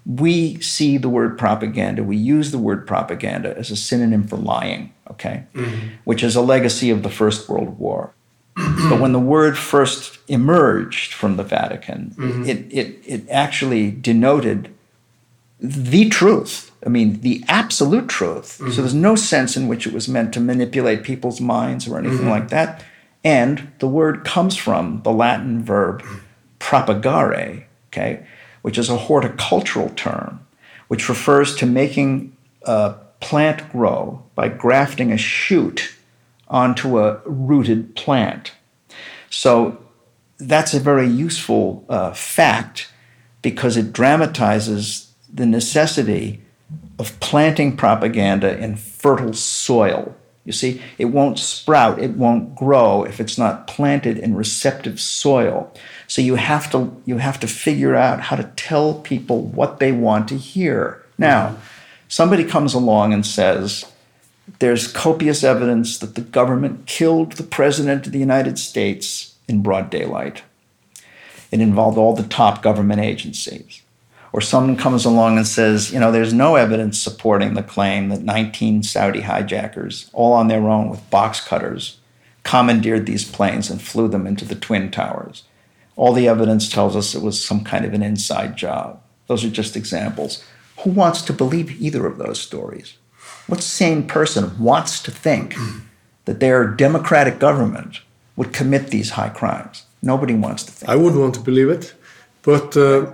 We 0.04 0.60
see 0.60 0.98
the 0.98 1.08
word 1.08 1.38
propaganda, 1.38 2.04
we 2.04 2.16
use 2.16 2.50
the 2.50 2.58
word 2.58 2.86
propaganda 2.86 3.56
as 3.56 3.70
a 3.70 3.76
synonym 3.76 4.28
for 4.28 4.36
lying, 4.36 4.92
okay? 5.10 5.44
Mm-hmm. 5.54 5.88
Which 6.04 6.22
is 6.22 6.36
a 6.36 6.42
legacy 6.42 6.90
of 6.90 7.02
the 7.02 7.10
First 7.10 7.48
World 7.48 7.78
War. 7.78 8.12
but 8.54 9.00
when 9.00 9.12
the 9.12 9.20
word 9.20 9.56
first 9.58 10.18
emerged 10.28 11.12
from 11.12 11.36
the 11.36 11.42
Vatican, 11.42 12.14
mm-hmm. 12.16 12.44
it, 12.44 12.66
it, 12.70 13.02
it 13.04 13.28
actually 13.30 13.90
denoted 13.90 14.72
the 15.58 16.08
truth. 16.08 16.70
I 16.84 16.88
mean, 16.88 17.20
the 17.20 17.42
absolute 17.48 18.08
truth. 18.08 18.46
So 18.46 18.64
mm-hmm. 18.64 18.76
there's 18.76 18.94
no 18.94 19.14
sense 19.14 19.56
in 19.56 19.68
which 19.68 19.86
it 19.86 19.92
was 19.92 20.08
meant 20.08 20.32
to 20.34 20.40
manipulate 20.40 21.02
people's 21.02 21.40
minds 21.40 21.88
or 21.88 21.98
anything 21.98 22.28
like 22.30 22.48
that. 22.50 22.84
And 23.24 23.72
the 23.80 23.88
word 23.88 24.24
comes 24.24 24.56
from 24.56 25.02
the 25.02 25.12
Latin 25.12 25.62
verb 25.62 26.04
propagare, 26.60 27.65
okay, 27.96 28.26
which 28.62 28.78
is 28.78 28.90
a 28.90 28.96
horticultural 28.96 29.90
term, 29.90 30.46
which 30.88 31.08
refers 31.08 31.54
to 31.56 31.66
making 31.66 32.36
a 32.62 32.94
plant 33.20 33.70
grow 33.70 34.22
by 34.34 34.48
grafting 34.48 35.12
a 35.12 35.16
shoot 35.16 35.94
onto 36.48 36.98
a 36.98 37.20
rooted 37.24 37.96
plant. 37.96 38.52
So 39.30 39.78
that's 40.38 40.74
a 40.74 40.80
very 40.80 41.08
useful 41.08 41.84
uh, 41.88 42.12
fact 42.12 42.92
because 43.42 43.76
it 43.76 43.92
dramatizes 43.92 45.12
the 45.32 45.46
necessity 45.46 46.42
of 46.98 47.18
planting 47.20 47.76
propaganda 47.76 48.58
in 48.58 48.76
fertile 48.76 49.32
soil. 49.32 50.14
You 50.44 50.52
see, 50.52 50.80
it 50.98 51.06
won't 51.06 51.38
sprout, 51.38 51.98
it 51.98 52.12
won't 52.12 52.54
grow 52.54 53.02
if 53.02 53.20
it's 53.20 53.36
not 53.36 53.66
planted 53.66 54.18
in 54.18 54.36
receptive 54.36 55.00
soil. 55.00 55.72
So 56.08 56.22
you 56.22 56.36
have 56.36 56.70
to 56.72 56.94
you 57.04 57.18
have 57.18 57.40
to 57.40 57.46
figure 57.46 57.94
out 57.94 58.20
how 58.20 58.36
to 58.36 58.50
tell 58.56 58.94
people 58.94 59.42
what 59.42 59.78
they 59.80 59.92
want 59.92 60.28
to 60.28 60.36
hear. 60.36 61.04
Now, 61.18 61.56
somebody 62.08 62.44
comes 62.44 62.74
along 62.74 63.12
and 63.12 63.24
says, 63.24 63.84
there's 64.58 64.90
copious 64.90 65.42
evidence 65.42 65.98
that 65.98 66.14
the 66.14 66.20
government 66.20 66.86
killed 66.86 67.32
the 67.32 67.42
president 67.42 68.06
of 68.06 68.12
the 68.12 68.18
United 68.18 68.58
States 68.58 69.34
in 69.48 69.62
broad 69.62 69.90
daylight. 69.90 70.42
It 71.50 71.60
involved 71.60 71.98
all 71.98 72.14
the 72.14 72.22
top 72.22 72.62
government 72.62 73.00
agencies. 73.00 73.82
Or 74.32 74.40
someone 74.40 74.76
comes 74.76 75.04
along 75.04 75.38
and 75.38 75.46
says, 75.46 75.92
you 75.92 75.98
know, 75.98 76.12
there's 76.12 76.34
no 76.34 76.56
evidence 76.56 76.98
supporting 76.98 77.54
the 77.54 77.62
claim 77.62 78.10
that 78.10 78.22
19 78.22 78.82
Saudi 78.82 79.22
hijackers, 79.22 80.10
all 80.12 80.32
on 80.34 80.48
their 80.48 80.68
own 80.68 80.90
with 80.90 81.08
box 81.10 81.40
cutters, 81.40 81.98
commandeered 82.42 83.06
these 83.06 83.24
planes 83.24 83.70
and 83.70 83.80
flew 83.80 84.08
them 84.08 84.26
into 84.26 84.44
the 84.44 84.54
Twin 84.54 84.90
Towers. 84.90 85.44
All 85.96 86.12
the 86.12 86.28
evidence 86.28 86.68
tells 86.68 86.94
us 86.94 87.14
it 87.14 87.22
was 87.22 87.42
some 87.44 87.64
kind 87.64 87.84
of 87.84 87.94
an 87.94 88.02
inside 88.02 88.56
job. 88.56 89.02
Those 89.26 89.44
are 89.44 89.50
just 89.50 89.76
examples. 89.76 90.44
Who 90.80 90.90
wants 90.90 91.22
to 91.22 91.32
believe 91.32 91.80
either 91.80 92.06
of 92.06 92.18
those 92.18 92.40
stories? 92.40 92.98
What 93.46 93.62
sane 93.62 94.06
person 94.06 94.58
wants 94.58 95.00
to 95.02 95.10
think 95.10 95.54
that 96.26 96.40
their 96.40 96.66
democratic 96.66 97.38
government 97.38 98.00
would 98.36 98.52
commit 98.52 98.88
these 98.88 99.10
high 99.10 99.30
crimes? 99.30 99.84
Nobody 100.02 100.34
wants 100.34 100.64
to 100.64 100.72
think. 100.72 100.90
I 100.90 100.96
wouldn't 100.96 101.20
want 101.20 101.34
to 101.34 101.40
believe 101.40 101.70
it, 101.70 101.94
but 102.42 102.76
uh, 102.76 103.12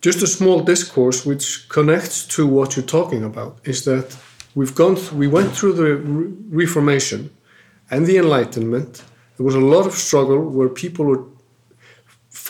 just 0.00 0.22
a 0.22 0.26
small 0.26 0.60
discourse 0.60 1.24
which 1.24 1.68
connects 1.68 2.26
to 2.26 2.46
what 2.46 2.76
you're 2.76 2.84
talking 2.84 3.24
about 3.24 3.58
is 3.64 3.84
that 3.84 4.16
we've 4.54 4.74
gone, 4.74 4.96
we 5.16 5.26
went 5.26 5.52
through 5.52 5.72
the 5.72 5.96
Re- 5.96 6.34
Reformation 6.50 7.30
and 7.90 8.06
the 8.06 8.18
Enlightenment. 8.18 9.02
There 9.36 9.46
was 9.46 9.54
a 9.54 9.60
lot 9.60 9.86
of 9.86 9.94
struggle 9.94 10.40
where 10.40 10.68
people 10.68 11.06
were 11.06 11.24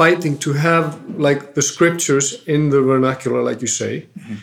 fighting 0.01 0.35
to 0.39 0.51
have 0.53 0.85
like 1.29 1.41
the 1.55 1.63
scriptures 1.63 2.27
in 2.47 2.71
the 2.71 2.81
vernacular, 2.93 3.41
like 3.49 3.61
you 3.61 3.73
say. 3.81 3.93
Mm-hmm 4.19 4.37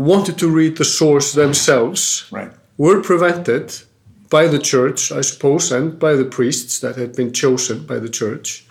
wanted 0.00 0.38
to 0.38 0.48
read 0.48 0.78
the 0.78 0.84
source 0.84 1.34
themselves 1.34 2.26
right. 2.30 2.50
were 2.78 3.02
prevented 3.02 3.82
by 4.30 4.46
the 4.46 4.58
church, 4.58 5.12
I 5.12 5.20
suppose, 5.20 5.70
and 5.70 5.98
by 5.98 6.14
the 6.14 6.24
priests 6.24 6.78
that 6.80 6.96
had 6.96 7.14
been 7.14 7.32
chosen 7.32 7.84
by 7.84 7.98
the 7.98 8.08
church, 8.08 8.64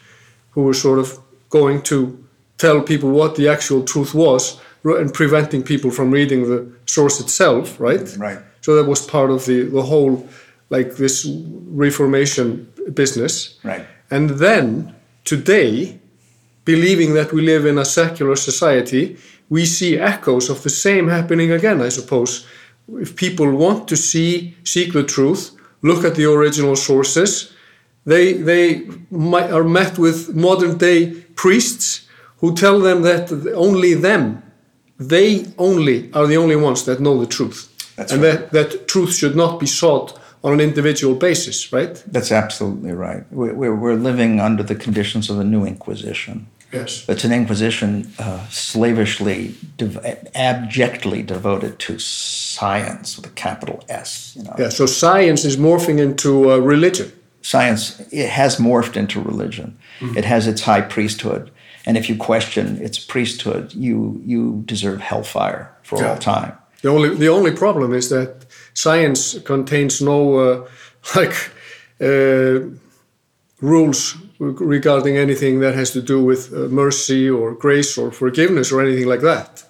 who 0.52 0.64
were 0.64 0.74
sort 0.74 0.98
of 0.98 1.20
going 1.50 1.84
to 1.84 2.26
tell 2.58 2.82
people 2.82 3.12
what 3.12 3.36
the 3.36 3.48
actual 3.48 3.84
truth 3.84 4.14
was 4.16 4.60
and 4.84 5.14
preventing 5.14 5.62
people 5.62 5.92
from 5.92 6.10
reading 6.10 6.50
the 6.50 6.72
source 6.86 7.20
itself, 7.20 7.80
right? 7.80 8.18
Right. 8.18 8.40
So 8.62 8.76
that 8.76 8.86
was 8.90 9.06
part 9.06 9.30
of 9.30 9.46
the, 9.46 9.64
the 9.64 9.84
whole, 9.84 10.28
like 10.70 10.96
this 10.96 11.28
Reformation 11.68 12.72
business. 12.94 13.60
Right. 13.64 13.86
And 14.10 14.32
then 14.32 14.96
today, 15.30 16.00
believing 16.66 17.14
that 17.14 17.32
we 17.32 17.42
live 17.42 17.64
in 17.68 17.78
a 17.78 17.86
secular 17.86 18.36
society, 18.36 19.16
we 19.48 19.64
see 19.64 20.00
echoes 20.14 20.50
of 20.50 20.64
the 20.64 20.70
same 20.86 21.08
happening 21.08 21.52
again, 21.52 21.80
I 21.82 21.90
suppose. 21.90 22.48
If 23.06 23.16
people 23.16 23.52
want 23.52 23.88
to 23.90 23.96
see, 23.96 24.56
seek 24.64 24.94
the 24.94 25.04
truth, 25.04 25.52
look 25.84 26.04
at 26.04 26.16
the 26.16 26.26
original 26.26 26.76
sources, 26.76 27.54
they, 28.06 28.34
they 28.34 28.88
are 29.54 29.64
met 29.64 30.00
with 30.00 30.36
modern 30.36 30.80
day 30.80 31.12
priests 31.44 32.08
who 32.40 32.56
tell 32.56 32.80
them 32.80 33.04
that 33.04 33.32
only 33.56 33.94
them, 33.94 34.42
they 34.98 35.46
only 35.60 36.12
are 36.14 36.26
the 36.26 36.38
only 36.38 36.56
ones 36.56 36.86
that 36.86 37.00
know 37.00 37.20
the 37.20 37.34
truth. 37.38 37.60
That's 37.96 38.12
and 38.14 38.24
right. 38.24 38.52
that, 38.52 38.52
that 38.52 38.88
truth 38.88 39.14
should 39.14 39.36
not 39.36 39.60
be 39.60 39.68
sought 39.68 40.20
on 40.44 40.54
an 40.54 40.60
individual 40.60 41.16
basis, 41.16 41.72
right? 41.74 42.02
That's 42.08 42.32
absolutely 42.32 42.92
right. 42.94 43.24
We're, 43.32 43.76
we're 43.76 43.96
living 43.96 44.40
under 44.40 44.64
the 44.64 44.76
conditions 44.76 45.30
of 45.30 45.40
a 45.40 45.44
new 45.44 45.66
inquisition. 45.66 46.48
Yes. 46.72 47.06
It's 47.10 47.24
an 47.24 47.32
inquisition 47.32 48.12
uh, 48.20 48.46
slavishly, 48.50 49.56
dev- 49.78 49.98
abjectly 50.36 51.24
devoted 51.24 51.80
to 51.80 51.98
science 52.00 53.18
with 53.18 53.26
a 53.26 53.30
capital 53.36 53.84
S. 53.90 54.34
You 54.38 54.44
know, 54.44 54.56
Yeah, 54.60 54.70
so 54.70 54.86
science 54.86 55.44
is 55.46 55.58
morphing 55.58 56.00
into 56.00 56.52
uh, 56.52 56.58
religion. 56.58 57.12
science 57.42 58.00
it 58.12 58.30
has 58.30 58.58
morphed 58.58 58.96
into 58.96 59.20
religion. 59.22 59.78
It 60.16 60.26
has 60.26 60.46
its 60.48 60.62
high 60.62 60.82
priesthood, 60.82 61.52
and 61.86 61.98
if 61.98 62.08
you 62.10 62.16
question 62.18 62.78
its 62.82 63.00
priesthood, 63.00 63.74
you 63.74 64.22
you 64.26 64.62
deserve 64.66 65.00
hellfire 65.02 65.66
for 65.84 65.98
Yeah. 66.00 66.10
all 66.12 66.18
time. 66.18 66.52
The 66.82 66.90
only 66.90 67.10
the 67.16 67.30
only 67.30 67.52
problem 67.52 67.94
is 67.94 68.08
that 68.10 68.30
science 68.80 69.40
contains 69.40 70.02
no 70.02 70.20
uh, 70.38 70.68
like 71.16 71.52
uh, 72.02 72.60
rules 73.62 74.16
regarding 74.40 75.18
anything 75.18 75.60
that 75.60 75.76
has 75.76 75.92
to 75.92 76.02
do 76.02 76.24
with 76.24 76.54
uh, 76.54 76.68
mercy 76.70 77.30
or 77.30 77.54
grace 77.54 77.98
or 77.98 78.12
forgiveness 78.12 78.72
or 78.72 78.82
anything 78.82 79.08
like 79.08 79.22
that. 79.22 79.64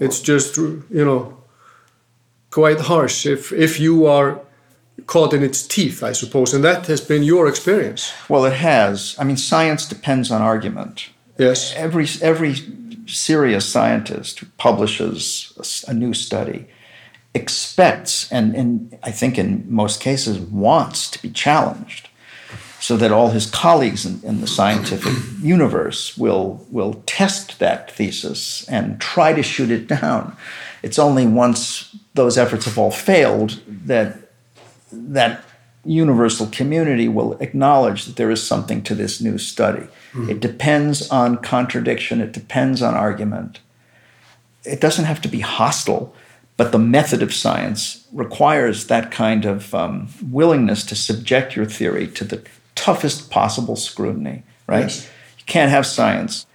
It's 0.00 0.20
just 0.20 0.56
you 0.56 1.04
know 1.04 1.36
quite 2.50 2.80
harsh 2.80 3.26
if 3.26 3.52
if 3.52 3.80
you 3.80 4.06
are 4.06 4.40
caught 5.06 5.32
in 5.32 5.42
its 5.42 5.66
teeth, 5.66 6.02
I 6.02 6.12
suppose, 6.12 6.54
and 6.54 6.64
that 6.64 6.86
has 6.86 7.00
been 7.00 7.22
your 7.22 7.48
experience. 7.48 8.12
Well, 8.28 8.44
it 8.46 8.54
has. 8.54 9.14
I 9.18 9.24
mean, 9.24 9.36
science 9.36 9.88
depends 9.88 10.30
on 10.30 10.42
argument. 10.42 11.10
Yes. 11.38 11.74
Every 11.76 12.06
every 12.22 12.54
serious 13.06 13.64
scientist 13.72 14.40
who 14.40 14.46
publishes 14.56 15.52
a 15.88 15.94
new 15.94 16.14
study 16.14 16.66
expects, 17.38 18.30
and, 18.30 18.54
and 18.54 18.98
I 19.02 19.10
think 19.10 19.38
in 19.38 19.64
most 19.68 20.00
cases 20.00 20.38
wants 20.38 21.10
to 21.10 21.22
be 21.22 21.30
challenged, 21.30 22.08
so 22.80 22.96
that 22.96 23.12
all 23.12 23.30
his 23.30 23.46
colleagues 23.46 24.06
in, 24.06 24.20
in 24.22 24.40
the 24.40 24.46
scientific 24.46 25.12
universe 25.42 26.16
will 26.16 26.66
will 26.70 27.02
test 27.06 27.58
that 27.58 27.90
thesis 27.90 28.68
and 28.68 29.00
try 29.00 29.32
to 29.32 29.42
shoot 29.42 29.70
it 29.70 29.88
down. 29.88 30.36
It's 30.82 30.98
only 30.98 31.26
once 31.26 31.96
those 32.14 32.38
efforts 32.38 32.64
have 32.66 32.78
all 32.78 32.90
failed 32.92 33.60
that 33.86 34.16
that 34.92 35.42
universal 35.84 36.46
community 36.46 37.08
will 37.08 37.32
acknowledge 37.40 38.04
that 38.04 38.16
there 38.16 38.30
is 38.30 38.46
something 38.46 38.82
to 38.82 38.94
this 38.94 39.20
new 39.20 39.38
study. 39.38 39.86
Hmm. 40.12 40.30
It 40.30 40.40
depends 40.40 41.08
on 41.10 41.38
contradiction, 41.38 42.20
it 42.20 42.32
depends 42.32 42.82
on 42.82 42.94
argument. 42.94 43.60
It 44.64 44.80
doesn't 44.80 45.06
have 45.06 45.22
to 45.22 45.28
be 45.28 45.40
hostile, 45.40 46.14
but 46.58 46.72
the 46.72 46.78
method 46.78 47.22
of 47.22 47.32
science 47.32 48.04
requires 48.12 48.88
that 48.88 49.12
kind 49.12 49.46
of 49.46 49.72
um, 49.74 50.08
willingness 50.28 50.84
to 50.84 50.96
subject 50.96 51.54
your 51.54 51.64
theory 51.64 52.08
to 52.08 52.24
the 52.24 52.42
toughest 52.74 53.30
possible 53.30 53.76
scrutiny, 53.76 54.42
right? 54.66 54.80
Yes. 54.80 55.08
You 55.38 55.44
can't 55.46 55.70
have 55.70 55.86
science. 55.86 56.46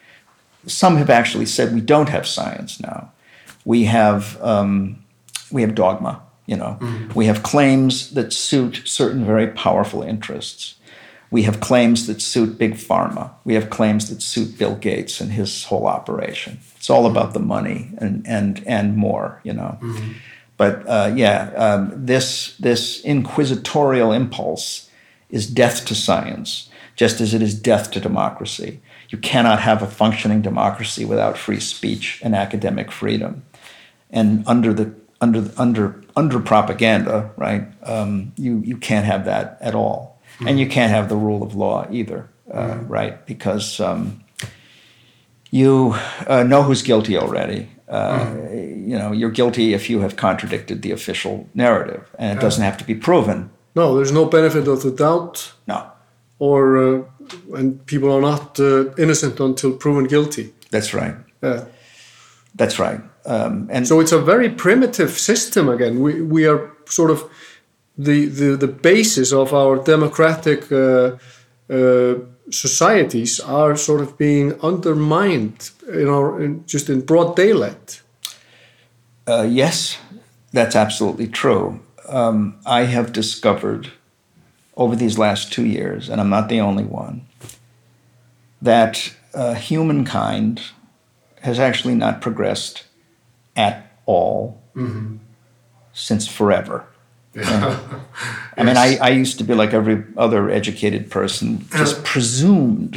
Some 0.67 0.97
have 0.97 1.09
actually 1.09 1.45
said 1.45 1.73
we 1.73 1.81
don't 1.81 2.09
have 2.09 2.27
science 2.27 2.81
now. 2.81 3.13
We 3.63 3.85
have, 3.85 4.41
um, 4.43 5.01
we 5.51 5.61
have 5.61 5.73
dogma. 5.73 6.21
You 6.47 6.57
know, 6.57 6.77
we 7.15 7.27
have 7.27 7.41
claims 7.41 8.11
that 8.11 8.33
suit 8.33 8.81
certain 8.83 9.23
very 9.23 9.47
powerful 9.47 10.03
interests. 10.03 10.75
We 11.33 11.43
have 11.43 11.59
claims 11.59 12.05
that 12.05 12.21
suit 12.21 12.59
big 12.59 12.75
pharma. 12.75 13.31
We 13.43 13.55
have 13.55 13.71
claims 13.71 14.07
that 14.09 14.21
suit 14.21 14.57
Bill 14.59 14.75
Gates 14.75 15.19
and 15.19 15.31
his 15.31 15.63
whole 15.65 15.87
operation. 15.87 16.59
It's 16.77 16.91
all 16.91 17.07
about 17.07 17.33
the 17.33 17.39
money 17.39 17.89
and 17.97 18.23
and 18.27 18.63
and 18.67 18.95
more. 18.95 19.41
You 19.43 19.53
know, 19.53 19.79
but 20.57 20.87
uh, 20.87 21.11
yeah, 21.15 21.51
um, 21.55 21.91
this 22.05 22.55
this 22.57 23.03
inquisitorial 23.03 24.11
impulse 24.13 24.91
is 25.29 25.47
death 25.47 25.85
to 25.85 25.95
science, 25.95 26.69
just 26.95 27.19
as 27.19 27.33
it 27.33 27.41
is 27.41 27.59
death 27.59 27.89
to 27.91 27.99
democracy. 27.99 28.79
You 29.09 29.17
cannot 29.17 29.59
have 29.59 29.81
a 29.81 29.87
functioning 29.87 30.43
democracy 30.43 31.03
without 31.03 31.37
free 31.37 31.59
speech 31.59 32.21
and 32.23 32.35
academic 32.35 32.91
freedom. 32.91 33.43
And 34.11 34.43
under 34.45 34.71
the 34.71 34.93
under 35.19 35.51
under 35.57 36.03
under 36.15 36.39
propaganda, 36.39 37.31
right? 37.37 37.65
Um, 37.81 38.33
you 38.37 38.61
you 38.63 38.77
can't 38.77 39.05
have 39.05 39.25
that 39.25 39.57
at 39.61 39.73
all, 39.73 40.12
and 40.39 40.59
you 40.59 40.67
can't 40.67 40.91
have 40.91 41.07
the 41.09 41.15
rule 41.15 41.43
of 41.43 41.55
law 41.55 41.87
either, 41.91 42.27
uh, 42.53 42.77
right? 42.87 43.25
Because 43.25 43.79
um, 43.79 44.23
you 45.51 45.95
uh, 46.27 46.43
know 46.43 46.63
who's 46.63 46.81
guilty 46.81 47.17
already. 47.17 47.67
Uh, 47.87 48.25
You 48.87 48.97
know 48.97 49.11
you're 49.13 49.31
guilty 49.31 49.73
if 49.73 49.89
you 49.89 50.01
have 50.01 50.15
contradicted 50.15 50.81
the 50.81 50.91
official 50.93 51.47
narrative, 51.53 52.01
and 52.17 52.37
it 52.37 52.41
doesn't 52.41 52.63
have 52.63 52.77
to 52.77 52.85
be 52.85 52.95
proven. 52.95 53.49
No, 53.75 53.95
there's 53.95 54.11
no 54.11 54.25
benefit 54.25 54.67
of 54.67 54.81
the 54.81 54.91
doubt, 54.91 55.53
No, 55.67 55.77
or 56.39 56.77
uh, 56.77 57.03
and 57.57 57.85
people 57.85 58.09
are 58.11 58.21
not 58.21 58.59
uh, 58.59 58.93
innocent 58.97 59.39
until 59.39 59.71
proven 59.77 60.07
guilty. 60.07 60.53
that's 60.71 60.93
right. 60.93 61.15
Yeah. 61.43 61.65
That's 62.55 62.77
right. 62.79 63.01
Um, 63.25 63.67
and 63.71 63.87
So 63.87 63.99
it's 64.01 64.11
a 64.13 64.21
very 64.21 64.49
primitive 64.49 65.09
system 65.09 65.69
again. 65.69 65.99
We, 66.01 66.21
we 66.21 66.45
are 66.47 66.59
sort 66.85 67.09
of 67.11 67.23
the, 67.97 68.25
the, 68.25 68.55
the 68.55 68.67
basis 68.67 69.31
of 69.31 69.53
our 69.53 69.77
democratic 69.77 70.71
uh, 70.71 71.17
uh, 71.69 72.15
societies 72.49 73.39
are 73.39 73.75
sort 73.75 74.01
of 74.01 74.17
being 74.17 74.59
undermined 74.61 75.71
in 75.87 76.07
our 76.07 76.41
in, 76.41 76.65
just 76.65 76.89
in 76.89 77.01
broad 77.01 77.35
daylight. 77.35 78.01
Uh, 79.27 79.47
yes, 79.49 79.97
that's 80.51 80.75
absolutely 80.75 81.27
true. 81.27 81.79
Um, 82.09 82.59
I 82.65 82.83
have 82.83 83.13
discovered 83.13 83.91
over 84.75 84.95
these 84.95 85.17
last 85.17 85.53
two 85.53 85.65
years, 85.65 86.09
and 86.09 86.19
I'm 86.19 86.29
not 86.29 86.49
the 86.49 86.59
only 86.59 86.83
one, 86.83 87.25
that 88.61 89.13
uh, 89.33 89.53
humankind 89.53 90.61
has 91.41 91.59
actually 91.59 91.95
not 91.95 92.21
progressed 92.21 92.83
at 93.55 93.95
all 94.05 94.61
since 95.93 96.27
forever. 96.27 96.85
I 97.35 98.63
mean, 98.63 98.77
I, 98.77 98.97
I 99.01 99.09
used 99.09 99.37
to 99.39 99.43
be 99.43 99.53
like 99.53 99.73
every 99.73 100.03
other 100.17 100.49
educated 100.49 101.09
person, 101.09 101.65
just 101.71 102.03
presumed 102.03 102.95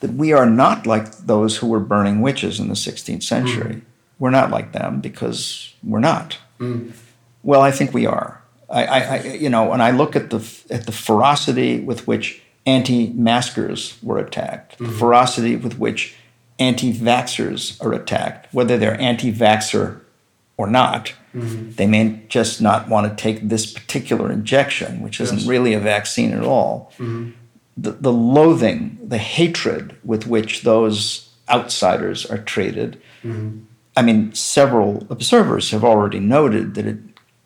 that 0.00 0.12
we 0.12 0.32
are 0.32 0.48
not 0.48 0.86
like 0.86 1.10
those 1.18 1.56
who 1.56 1.66
were 1.66 1.80
burning 1.80 2.20
witches 2.20 2.60
in 2.60 2.68
the 2.68 2.74
16th 2.74 3.22
century. 3.22 3.76
Mm. 3.76 3.82
We're 4.18 4.30
not 4.30 4.50
like 4.50 4.72
them 4.72 5.00
because 5.00 5.74
we're 5.82 6.00
not. 6.00 6.38
Mm. 6.60 6.92
Well, 7.42 7.62
I 7.62 7.70
think 7.70 7.94
we 7.94 8.06
are. 8.06 8.42
I, 8.68 8.84
I, 8.84 8.98
I, 9.00 9.22
you 9.22 9.48
know, 9.48 9.64
when 9.64 9.80
I 9.80 9.90
look 9.90 10.16
at 10.16 10.30
the 10.30 10.46
at 10.70 10.86
the 10.86 10.92
ferocity 10.92 11.80
with 11.80 12.06
which 12.06 12.42
anti-maskers 12.66 13.98
were 14.02 14.18
attacked, 14.18 14.78
the 14.78 14.84
mm-hmm. 14.84 14.98
ferocity 14.98 15.56
with 15.56 15.78
which 15.78 16.16
anti-vaxxers 16.58 17.82
are 17.84 17.92
attacked, 17.92 18.52
whether 18.54 18.78
they're 18.78 19.00
anti-vaxxer 19.00 20.00
or 20.56 20.68
not, 20.68 21.12
mm-hmm. 21.34 21.70
they 21.72 21.86
may 21.86 22.22
just 22.28 22.60
not 22.60 22.88
want 22.88 23.08
to 23.08 23.22
take 23.22 23.48
this 23.48 23.70
particular 23.70 24.30
injection, 24.30 25.00
which 25.02 25.20
isn't 25.20 25.38
Yes. 25.38 25.46
really 25.46 25.74
a 25.74 25.80
vaccine 25.80 26.32
at 26.32 26.44
all. 26.44 26.92
Mm-hmm. 26.98 27.30
The, 27.76 27.90
the 27.92 28.12
loathing, 28.12 28.98
the 29.02 29.18
hatred 29.18 29.96
with 30.04 30.26
which 30.26 30.62
those 30.62 31.30
outsiders 31.50 32.24
are 32.26 32.38
treated. 32.38 33.00
Mm-hmm. 33.24 33.60
I 33.96 34.02
mean, 34.02 34.32
several 34.34 35.06
observers 35.10 35.70
have 35.72 35.84
already 35.84 36.20
noted 36.20 36.74
that 36.74 36.86
it 36.86 36.98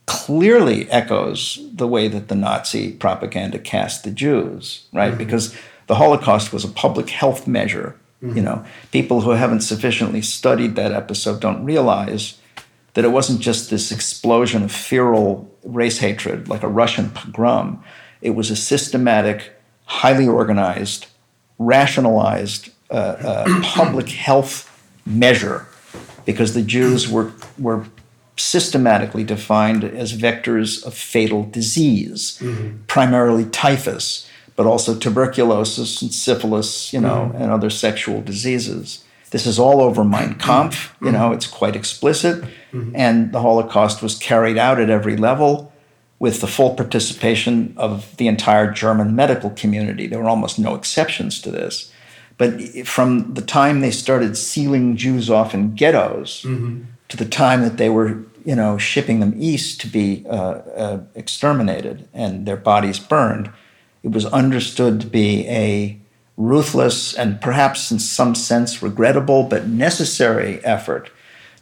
clearly 0.07 0.91
echoes 0.91 1.59
the 1.75 1.87
way 1.87 2.09
that 2.09 2.29
the 2.29 2.35
Nazi 2.35 2.93
propaganda 2.93 3.59
cast 3.59 4.05
the 4.05 4.11
Jews, 4.11 4.87
right? 4.93 5.17
Because 5.17 5.55
the 5.87 5.97
Holocaust 5.97 6.53
was 6.53 6.65
a 6.65 6.69
public 6.69 7.11
health 7.11 7.47
measure. 7.47 7.97
You 8.21 8.43
know, 8.43 8.65
people 8.91 9.21
who 9.21 9.31
haven't 9.31 9.61
sufficiently 9.61 10.23
studied 10.23 10.75
that 10.75 10.91
episode 10.91 11.39
don't 11.41 11.65
realize 11.65 12.37
that 12.95 13.05
it 13.05 13.09
wasn't 13.09 13.41
just 13.41 13.71
this 13.71 13.93
explosion 13.93 14.63
of 14.63 14.73
feral 14.73 15.51
race 15.63 15.99
hatred 15.99 16.49
like 16.49 16.63
a 16.63 16.69
Russian 16.69 17.11
pogrom. 17.11 17.83
It 18.23 18.31
was 18.31 18.51
a 18.51 18.57
systematic, 18.57 19.53
highly 19.85 20.27
organized, 20.27 21.07
rationalized 21.59 22.71
uh, 22.91 22.95
uh, 22.95 23.61
public 23.63 24.09
health 24.09 24.65
measure 25.07 25.67
because 26.25 26.55
the 26.55 26.63
Jews 26.63 27.09
were, 27.09 27.33
were 27.59 27.87
systematically 28.37 29.25
defined 29.25 29.85
as 29.85 30.13
vectors 30.13 30.85
of 30.85 30.95
fatal 30.95 31.45
disease, 31.45 32.43
primarily 32.87 33.45
typhus, 33.47 34.29
but 34.57 34.67
also 34.67 34.95
tuberculosis 34.99 36.03
and 36.03 36.13
syphilis, 36.13 36.93
you 36.93 37.01
know, 37.01 37.33
and 37.37 37.51
other 37.51 37.71
sexual 37.71 38.21
diseases. 38.21 39.05
This 39.31 39.47
is 39.47 39.59
all 39.59 39.81
over 39.81 40.05
Mein 40.05 40.35
Kampf, 40.35 40.95
you 41.03 41.13
know, 41.13 41.33
it's 41.33 41.47
quite 41.47 41.77
explicit. 41.77 42.45
And 42.95 43.33
the 43.33 43.41
Holocaust 43.41 44.03
was 44.03 44.15
carried 44.19 44.57
out 44.59 44.81
at 44.81 44.91
every 44.91 45.17
level 45.17 45.73
with 46.19 46.41
the 46.41 46.47
full 46.47 46.75
participation 46.75 47.75
of 47.77 48.17
the 48.17 48.27
entire 48.27 48.71
German 48.73 49.15
medical 49.15 49.51
community. 49.51 50.07
There 50.07 50.19
were 50.21 50.29
almost 50.29 50.59
no 50.59 50.75
exceptions 50.75 51.41
to 51.43 51.51
this. 51.51 51.93
But 52.39 52.61
from 52.87 53.35
the 53.35 53.43
time 53.43 53.81
they 53.81 53.91
started 53.91 54.37
sealing 54.37 54.97
Jews 54.97 55.29
off 55.31 55.55
in 55.55 55.75
ghettos 55.75 56.43
to 57.09 57.17
the 57.17 57.25
time 57.25 57.63
that 57.63 57.77
they 57.77 57.89
were, 57.89 58.25
you 58.45 58.55
know, 58.55 58.79
shipping 58.79 59.21
them 59.21 59.35
east 59.37 59.81
to 59.83 59.89
be 59.89 60.25
uh, 60.29 60.35
uh, 60.85 61.01
exterminated 61.15 62.09
and 62.15 62.47
their 62.47 62.57
bodies 62.57 62.99
burned, 62.99 63.51
it 64.03 64.11
was 64.13 64.27
understood 64.27 65.01
to 65.01 65.07
be 65.07 65.47
a 65.49 65.99
ruthless 66.39 67.15
and 67.15 67.41
perhaps 67.41 67.91
in 67.91 67.99
some 67.99 68.35
sense 68.35 68.81
regrettable 68.81 69.43
but 69.43 69.67
necessary 69.67 70.65
effort 70.65 71.11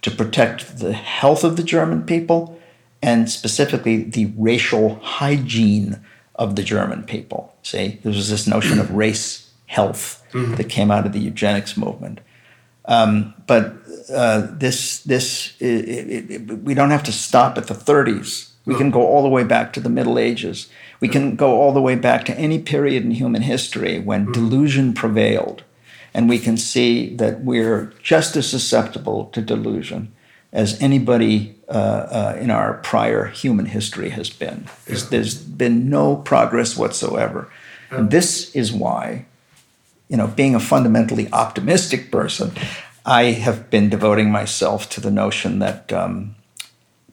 to 0.02 0.10
protect 0.10 0.78
the 0.78 0.92
health 0.92 1.42
of 1.42 1.56
the 1.56 1.62
German 1.62 2.04
people 2.04 2.60
and 3.02 3.30
specifically 3.30 4.04
the 4.04 4.32
racial 4.36 4.96
hygiene 4.96 5.98
of 6.34 6.56
the 6.56 6.62
German 6.62 7.02
people. 7.04 7.54
See, 7.62 7.98
there 8.02 8.12
was 8.12 8.28
this 8.28 8.46
notion 8.46 8.78
of 8.78 8.90
race 8.90 9.50
health 9.64 10.22
that 10.56 10.68
came 10.68 10.90
out 10.90 11.06
of 11.06 11.12
the 11.12 11.20
eugenics 11.20 11.76
movement. 11.76 12.20
Um, 12.84 13.34
but 13.46 13.74
uh, 14.12 14.46
this, 14.50 15.02
this, 15.04 15.54
i 15.60 15.64
i 15.64 16.34
i 16.34 16.54
we 16.54 16.74
don't 16.74 16.90
have 16.90 17.02
to 17.04 17.12
stop 17.12 17.56
at 17.58 17.66
the 17.66 17.74
30s. 17.74 18.50
We 18.66 18.74
can 18.74 18.90
go 18.90 19.06
all 19.06 19.22
the 19.22 19.28
way 19.28 19.44
back 19.44 19.72
to 19.74 19.80
the 19.80 19.88
Middle 19.88 20.18
Ages. 20.18 20.68
We 21.00 21.09
can 21.09 21.37
go 21.37 21.61
all 21.61 21.72
the 21.72 21.80
way 21.80 21.94
back 21.94 22.24
to 22.26 22.38
any 22.38 22.59
period 22.59 23.04
in 23.04 23.11
human 23.12 23.42
history 23.42 23.98
when 23.98 24.32
delusion 24.32 24.94
prevailed. 24.94 25.62
And 26.14 26.28
we 26.28 26.38
can 26.38 26.56
see 26.56 27.14
that 27.16 27.42
we're 27.42 27.92
just 28.02 28.37
as 28.37 28.48
susceptible 28.48 29.26
to 29.26 29.42
delusion 29.42 30.12
as 30.52 30.80
anybody 30.80 31.54
uh, 31.68 31.72
uh, 31.72 32.38
in 32.40 32.50
our 32.50 32.74
prior 32.74 33.26
human 33.26 33.66
history 33.66 34.11
has 34.11 34.30
been. 34.30 34.66
There's, 34.87 35.11
there's 35.11 35.35
been 35.35 35.90
no 35.90 36.16
progress 36.16 36.76
whatsoever. 36.76 37.50
And 37.90 38.11
this 38.11 38.54
is 38.54 38.72
why, 38.72 39.26
you 40.09 40.16
know, 40.16 40.26
being 40.26 40.54
a 40.54 40.61
fundamentally 40.61 41.28
optimistic 41.32 42.11
person, 42.11 42.52
I 43.04 43.24
have 43.24 43.70
been 43.70 43.88
devoting 43.88 44.30
myself 44.30 44.88
to 44.90 45.00
the 45.00 45.11
notion 45.11 45.59
that 45.61 45.92
um, 45.92 46.35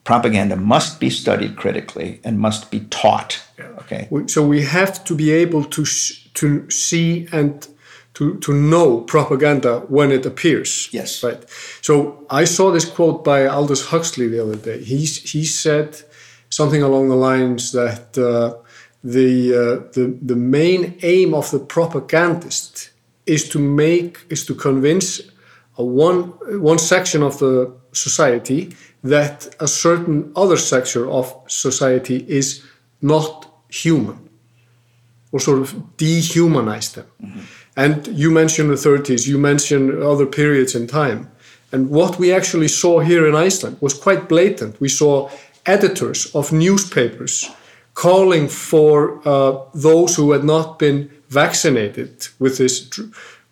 propaganda 0.04 0.56
must 0.56 1.00
be 1.00 1.10
studied 1.10 1.56
critically 1.56 2.20
and 2.24 2.40
must 2.40 2.72
be 2.72 2.82
taught. 2.90 3.42
Okay. 3.80 4.08
So 4.28 4.46
we 4.46 4.64
have 4.64 5.04
to 5.06 5.16
be 5.16 5.32
able 5.32 5.64
to 5.66 5.86
sh- 5.86 6.30
to 6.34 6.70
see 6.70 7.28
and 7.32 7.68
to 8.14 8.38
to 8.40 8.54
know 8.54 9.02
propaganda 9.02 9.80
when 9.88 10.12
it 10.12 10.26
appears. 10.26 10.90
Yes. 10.92 11.24
Right. 11.24 11.44
So 11.82 12.26
I 12.30 12.46
saw 12.46 12.72
this 12.72 12.86
quote 12.86 13.24
by 13.24 13.48
Aldous 13.48 13.88
Huxley 13.88 14.28
the 14.28 14.42
other 14.44 14.56
day. 14.56 14.84
He 14.84 15.06
he 15.06 15.46
said 15.46 16.02
something 16.50 16.84
along 16.84 17.10
the 17.10 17.16
lines 17.16 17.72
that 17.72 18.18
uh, 18.18 18.56
the 19.04 19.54
uh, 19.54 19.92
the 19.94 20.18
the 20.22 20.36
main 20.36 20.98
aim 21.02 21.34
of 21.34 21.50
the 21.52 21.60
propagandist 21.60 22.92
is 23.26 23.50
to 23.50 23.60
make 23.60 24.20
is 24.30 24.46
to 24.46 24.56
convince 24.56 25.22
a 25.78 25.84
one 25.84 26.34
one 26.62 26.80
section 26.80 27.24
of 27.24 27.38
the 27.40 27.72
society 27.94 28.76
that 29.04 29.54
a 29.60 29.68
certain 29.68 30.32
other 30.36 30.58
sector 30.58 31.10
of 31.10 31.36
society 31.48 32.26
is 32.28 32.64
not 33.02 33.52
human 33.70 34.30
or 35.32 35.40
sort 35.40 35.60
of 35.60 35.74
dehumanize 35.98 36.94
them. 36.94 37.08
And 37.76 38.08
you 38.08 38.32
mentioned 38.32 38.70
the 38.70 38.76
30s, 38.76 39.28
you 39.28 39.38
mentioned 39.38 40.02
other 40.02 40.26
periods 40.26 40.76
in 40.76 40.88
time. 40.88 41.32
And 41.72 41.90
what 41.90 42.20
we 42.20 42.32
actually 42.32 42.68
saw 42.68 43.00
here 43.00 43.28
in 43.28 43.36
Iceland 43.36 43.78
was 43.82 43.96
quite 43.96 44.30
blatant. 44.30 44.80
We 44.80 44.90
saw 44.90 45.30
editors 45.66 46.34
of 46.36 46.52
newspapers 46.52 47.50
calling 47.96 48.48
for 48.48 49.28
uh, 49.28 49.60
those 49.74 50.16
who 50.16 50.32
had 50.32 50.44
not 50.44 50.78
been 50.78 51.10
vaccinated 51.30 52.28
with 52.40 52.58
this, 52.58 52.90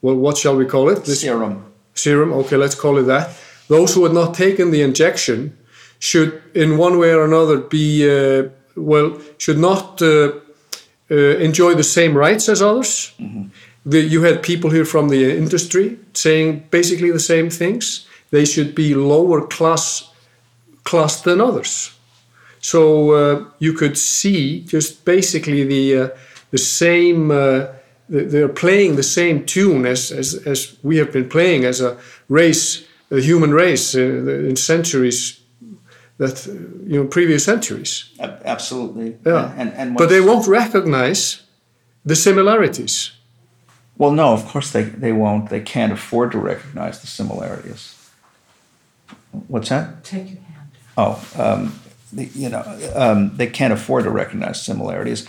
well, 0.02 0.16
what 0.16 0.38
shall 0.38 0.56
we 0.56 0.66
call 0.66 0.90
it? 0.90 1.06
This 1.06 1.22
Serum. 1.22 1.66
serum, 1.96 2.32
okay, 2.34 2.58
let's 2.58 2.76
call 2.76 2.98
it 2.98 3.04
that. 3.04 3.30
Those 3.67 3.93
who 3.93 4.04
had 4.04 4.13
not 4.13 4.34
taken 4.34 4.71
the 4.71 4.82
injection 4.82 5.58
should, 6.00 6.41
in 6.54 6.78
one 6.78 6.97
way 6.97 7.13
or 7.13 7.24
another, 7.24 7.58
be, 7.58 8.10
uh, 8.10 8.50
well, 8.76 9.19
should 9.38 9.60
not 9.60 10.02
uh, 10.02 10.32
uh, 11.10 11.15
enjoy 11.15 11.76
the 11.76 11.84
same 11.84 12.17
rights 12.17 12.50
as 12.50 12.62
others. 12.62 13.13
The, 13.86 14.00
you 14.00 14.24
had 14.24 14.43
people 14.43 14.69
here 14.69 14.86
from 14.86 15.10
the 15.10 15.36
industry 15.38 15.97
saying 16.13 16.67
basically 16.69 17.12
the 17.12 17.19
same 17.19 17.50
things. 17.50 18.08
They 18.30 18.45
should 18.45 18.76
be 18.76 18.95
lower 18.95 19.45
class 19.47 20.10
class 20.84 21.21
than 21.21 21.41
others. 21.41 21.91
So 22.60 23.12
uh, 23.12 23.45
you 23.60 23.74
could 23.74 23.97
see 23.97 24.62
just 24.62 25.04
basically 25.06 25.63
the 25.63 25.97
uh, 25.97 26.10
the 26.52 26.58
same. 26.58 27.32
Uh, 27.32 27.67
they're 28.08 28.50
playing 28.50 28.97
the 28.97 29.04
same 29.04 29.45
tune 29.45 29.86
as, 29.86 30.12
as 30.12 30.36
as 30.45 30.78
we 30.84 30.97
have 30.97 31.12
been 31.12 31.30
playing 31.30 31.65
as 31.65 31.82
a 31.82 31.97
race, 32.30 32.86
a 33.12 33.20
human 33.20 33.54
race 33.54 33.94
uh, 33.96 34.00
in 34.00 34.56
centuries. 34.56 35.38
That 36.18 36.48
uh, 36.48 36.52
you 36.86 37.02
know, 37.02 37.08
previous 37.08 37.44
centuries. 37.44 38.12
Absolutely. 38.20 39.18
Yeah. 39.26 39.54
And, 39.58 39.74
and 39.74 39.98
but 39.98 40.10
they 40.10 40.22
won't 40.22 40.48
recognize 40.48 41.42
the 42.06 42.16
similarities. 42.16 43.12
Well, 43.98 44.12
no, 44.12 44.34
of 44.34 44.46
course 44.46 44.72
they, 44.72 44.84
they 44.84 45.12
won't. 45.12 45.50
They 45.50 45.62
can't 45.62 45.92
afford 45.92 46.32
to 46.32 46.38
recognize 46.38 47.02
the 47.02 47.08
similarities. 47.08 47.98
What's 49.48 49.70
that? 49.70 50.04
Take 50.04 50.30
your 50.32 50.42
hand. 50.42 50.72
Oh, 50.98 51.28
um, 51.38 51.80
the, 52.12 52.26
you 52.36 52.50
know, 52.50 52.64
um, 52.96 53.36
they 53.38 53.48
can't 53.48 53.74
afford 53.74 54.04
to 54.04 54.10
recognize 54.10 54.62
similarities, 54.62 55.28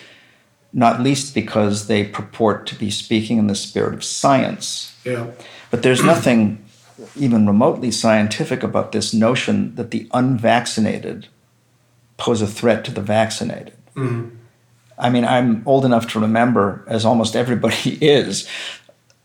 not 0.72 1.00
least 1.00 1.34
because 1.34 1.86
they 1.86 2.04
purport 2.04 2.66
to 2.66 2.74
be 2.74 2.90
speaking 2.90 3.38
in 3.38 3.46
the 3.46 3.54
spirit 3.54 3.94
of 3.94 4.02
science. 4.04 4.94
Yeah. 5.04 5.26
But 5.70 5.82
there's 5.82 6.02
nothing 6.02 6.64
even 7.16 7.46
remotely 7.46 7.90
scientific 7.90 8.62
about 8.62 8.92
this 8.92 9.12
notion 9.14 9.74
that 9.76 9.90
the 9.90 10.08
unvaccinated 10.12 11.28
pose 12.16 12.42
a 12.42 12.46
threat 12.46 12.84
to 12.84 12.90
the 12.90 13.00
vaccinated. 13.00 13.74
Mm-hmm. 13.96 14.36
I 14.98 15.10
mean, 15.10 15.24
I'm 15.24 15.62
old 15.66 15.84
enough 15.84 16.06
to 16.12 16.20
remember, 16.20 16.84
as 16.86 17.04
almost 17.04 17.34
everybody 17.34 17.98
is, 18.00 18.48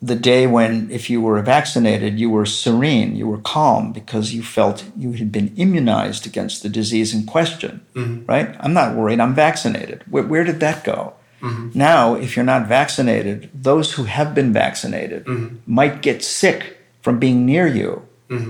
the 0.01 0.15
day 0.15 0.45
when, 0.45 0.91
if 0.91 1.09
you 1.09 1.21
were 1.21 1.41
vaccinated, 1.41 2.19
you 2.19 2.29
were 2.29 2.45
serene, 2.45 3.15
you 3.15 3.27
were 3.27 3.39
calm 3.39 3.91
because 3.91 4.33
you 4.33 4.43
felt 4.43 4.85
you 4.95 5.13
had 5.13 5.31
been 5.31 5.55
immunized 5.55 6.27
against 6.27 6.61
the 6.61 6.69
disease 6.69 7.13
in 7.13 7.25
question, 7.25 7.85
mm-hmm. 7.93 8.25
right? 8.25 8.55
I'm 8.59 8.73
not 8.73 8.95
worried, 8.95 9.19
I'm 9.19 9.33
vaccinated. 9.33 10.03
Where, 10.09 10.23
where 10.23 10.43
did 10.43 10.59
that 10.59 10.83
go? 10.83 11.13
Mm-hmm. 11.41 11.77
Now, 11.77 12.15
if 12.15 12.35
you're 12.35 12.45
not 12.45 12.67
vaccinated, 12.67 13.49
those 13.53 13.93
who 13.93 14.03
have 14.05 14.33
been 14.33 14.53
vaccinated 14.53 15.27
might 15.67 16.01
get 16.01 16.23
sick 16.23 16.76
from 17.07 17.19
being 17.19 17.45
near 17.45 17.67
you. 17.79 17.91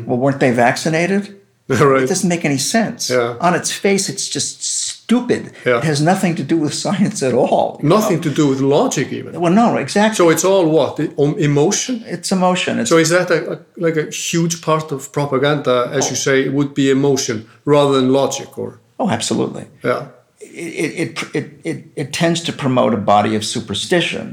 Well, 0.08 0.20
weren't 0.24 0.39
they 0.39 0.53
vaccinated? 0.68 1.24
right. 1.68 2.03
It 2.03 2.10
doesn't 2.14 2.30
make 2.36 2.45
any 2.51 2.58
sense. 2.58 3.01
Yeah. 3.16 3.38
On 3.47 3.53
its 3.60 3.72
face, 3.72 4.03
it's 4.14 4.28
just 4.38 4.51
stupid. 4.64 5.41
Yeah. 5.66 5.78
It 5.80 5.84
has 5.84 5.99
nothing 6.01 6.34
to 6.39 6.43
do 6.53 6.58
with 6.64 6.74
science 6.86 7.22
at 7.30 7.34
all. 7.34 7.80
Nothing 7.84 8.20
to 8.22 8.32
do 8.39 8.45
with 8.51 8.60
logic, 8.62 9.08
even. 9.20 9.39
Well, 9.43 9.53
no, 9.53 9.78
exactly. 9.78 10.16
So 10.16 10.30
it's 10.34 10.45
all 10.51 10.66
what? 10.78 10.99
Um, 11.20 11.38
Emotion? 11.38 11.95
it's 12.16 12.32
emotion. 12.32 12.80
It's 12.80 12.89
So 12.89 12.97
is 12.97 13.10
that 13.10 13.30
a, 13.30 13.39
a, 13.53 13.55
like 13.86 13.97
a 13.97 14.10
huge 14.30 14.55
part 14.68 14.91
of 14.91 15.12
propaganda, 15.12 15.76
as 15.97 16.10
you 16.10 16.16
say, 16.16 16.36
it 16.47 16.53
would 16.53 16.74
be 16.74 16.89
emotion 16.89 17.47
rather 17.66 17.93
than 17.99 18.12
logic, 18.22 18.58
or 18.58 18.80
oh, 18.99 19.10
absolutely. 19.18 19.66
yeah, 19.84 20.08
It, 20.39 20.91
it, 21.03 21.36
it, 21.39 21.45
it, 21.70 21.78
it 22.01 22.14
tends 22.14 22.39
to 22.47 22.51
promote 22.53 22.93
a 22.93 23.01
body 23.16 23.36
of 23.36 23.43
superstition, 23.43 24.26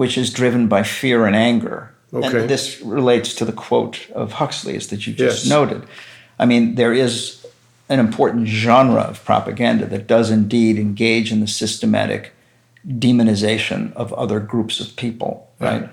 which 0.00 0.16
is 0.16 0.32
driven 0.32 0.68
by 0.68 0.82
fear 0.84 1.26
and 1.26 1.36
anger. 1.36 1.93
Mm-hmm. 2.14 2.24
Okay. 2.24 2.40
And 2.42 2.50
this 2.50 2.80
relates 2.80 3.34
to 3.34 3.44
the 3.44 3.52
quote 3.52 4.08
of 4.12 4.32
Huxley's 4.32 4.88
that 4.88 5.06
you 5.06 5.12
just 5.12 5.44
Yes. 5.44 5.50
noted. 5.50 5.82
I 6.38 6.46
mean, 6.46 6.76
there 6.76 6.92
is 6.92 7.44
an 7.88 7.98
important 8.00 8.46
genre 8.46 9.02
of 9.02 9.24
propaganda 9.24 9.86
that 9.86 10.06
does 10.06 10.30
indeed 10.30 10.78
engage 10.78 11.32
in 11.32 11.40
the 11.40 11.46
systematic 11.46 12.32
demonization 12.86 13.92
of 13.94 14.12
other 14.14 14.40
groups 14.40 14.80
of 14.80 14.94
people, 14.96 15.48
right? 15.58 15.88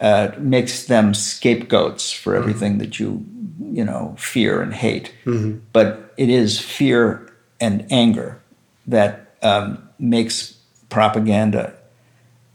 Uh, 0.00 0.30
makes 0.38 0.86
them 0.86 1.14
scapegoats 1.14 2.12
for 2.12 2.34
everything 2.34 2.78
that 2.78 2.98
you, 2.98 3.24
you 3.70 3.84
know, 3.84 4.14
fear 4.18 4.60
and 4.60 4.74
hate. 4.74 5.12
But 5.72 6.12
it 6.16 6.28
is 6.28 6.60
fear 6.60 7.32
and 7.60 7.86
anger 7.90 8.40
that 8.86 9.34
um, 9.42 9.88
makes 9.98 10.54
propaganda 10.90 11.72